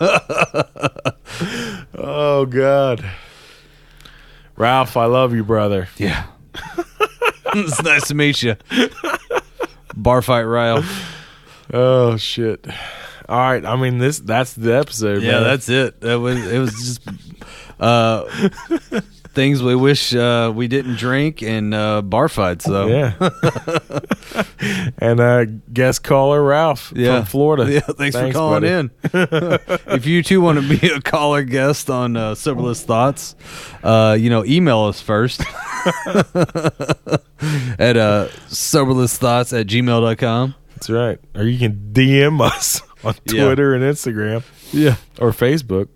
oh 1.94 2.46
God, 2.46 3.04
Ralph, 4.58 4.96
I 4.96 5.04
love 5.04 5.34
you, 5.34 5.44
brother. 5.44 5.88
Yeah. 5.96 6.24
it's 7.54 7.80
nice 7.82 8.08
to 8.08 8.14
meet 8.14 8.42
you. 8.42 8.56
Bar 9.96 10.20
fight 10.20 10.42
Ralph. 10.42 11.14
Oh 11.72 12.16
shit. 12.16 12.66
All 13.28 13.38
right. 13.38 13.64
I 13.64 13.76
mean 13.76 13.98
this. 13.98 14.18
That's 14.18 14.54
the 14.54 14.76
episode. 14.76 15.22
Yeah, 15.22 15.32
man. 15.32 15.44
that's 15.44 15.68
it. 15.68 16.00
That 16.00 16.18
was 16.18 16.44
it 16.44 16.58
was 16.58 16.72
just 16.72 17.00
uh 17.78 19.00
things 19.38 19.62
we 19.62 19.76
wish 19.76 20.12
uh 20.14 20.50
we 20.52 20.66
didn't 20.66 20.96
drink 20.96 21.42
and 21.42 21.72
uh 21.72 22.02
bar 22.02 22.28
fights 22.28 22.64
though. 22.64 22.88
yeah. 22.88 23.12
and 24.98 25.20
uh, 25.20 25.44
guest 25.72 26.02
caller 26.02 26.42
Ralph 26.42 26.92
Yeah. 26.96 27.18
from 27.18 27.26
Florida. 27.26 27.72
Yeah, 27.72 27.80
thanks, 27.80 28.16
for 28.16 28.32
calling 28.32 28.62
buddy. 28.62 28.72
in. 28.72 28.90
if 29.94 30.06
you 30.06 30.22
too 30.22 30.40
want 30.40 30.60
to 30.60 30.78
be 30.78 30.88
a 30.88 31.00
caller 31.00 31.42
guest 31.44 31.88
on 31.88 32.16
uh, 32.16 32.34
Soberless 32.34 32.82
Thoughts, 32.82 33.36
uh, 33.84 34.16
you 34.18 34.30
know, 34.30 34.44
email 34.44 34.80
us 34.80 35.00
first 35.00 35.40
at 35.40 35.46
uh, 37.96 38.28
soberlessthoughts 38.48 39.58
at 39.58 39.66
gmail.com. 39.66 40.54
That's 40.74 40.90
right. 40.90 41.18
Or 41.34 41.44
you 41.44 41.58
can 41.58 41.90
DM 41.92 42.40
us 42.40 42.82
on 43.04 43.14
Yeah. 43.26 43.44
Twitter 43.46 43.74
and 43.74 43.84
Instagram 43.84 44.42
Yeah. 44.72 44.96
or 45.20 45.30
Facebook. 45.30 45.88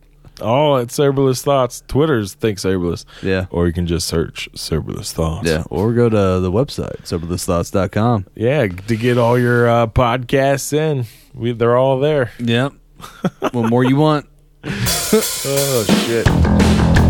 All 0.43 0.77
at 0.79 0.91
Soberless 0.91 1.43
Thoughts. 1.43 1.83
Twitter's 1.89 2.35
Think 2.35 2.59
Soberless. 2.59 3.05
Yeah. 3.23 3.47
Or 3.51 3.67
you 3.67 3.73
can 3.73 3.87
just 3.87 4.07
search 4.07 4.49
Soberless 4.55 5.13
Thoughts. 5.13 5.49
Yeah. 5.49 5.65
Or 5.71 5.93
go 5.93 6.09
to 6.09 6.41
the 6.41 6.53
website, 6.53 7.03
soberlessthoughts.com. 7.03 8.27
Yeah. 8.35 8.67
To 8.67 8.97
get 8.97 9.19
all 9.19 9.39
your 9.39 9.69
uh, 9.69 9.87
podcasts 9.87 10.73
in, 10.73 11.07
we 11.35 11.53
they're 11.53 11.77
all 11.77 12.01
there. 12.01 12.31
Yep. 12.39 12.73
what 13.53 13.71
more 13.71 13.85
you 13.85 13.97
want? 13.97 14.27
Oh 15.15 15.85
shit. 16.07 17.02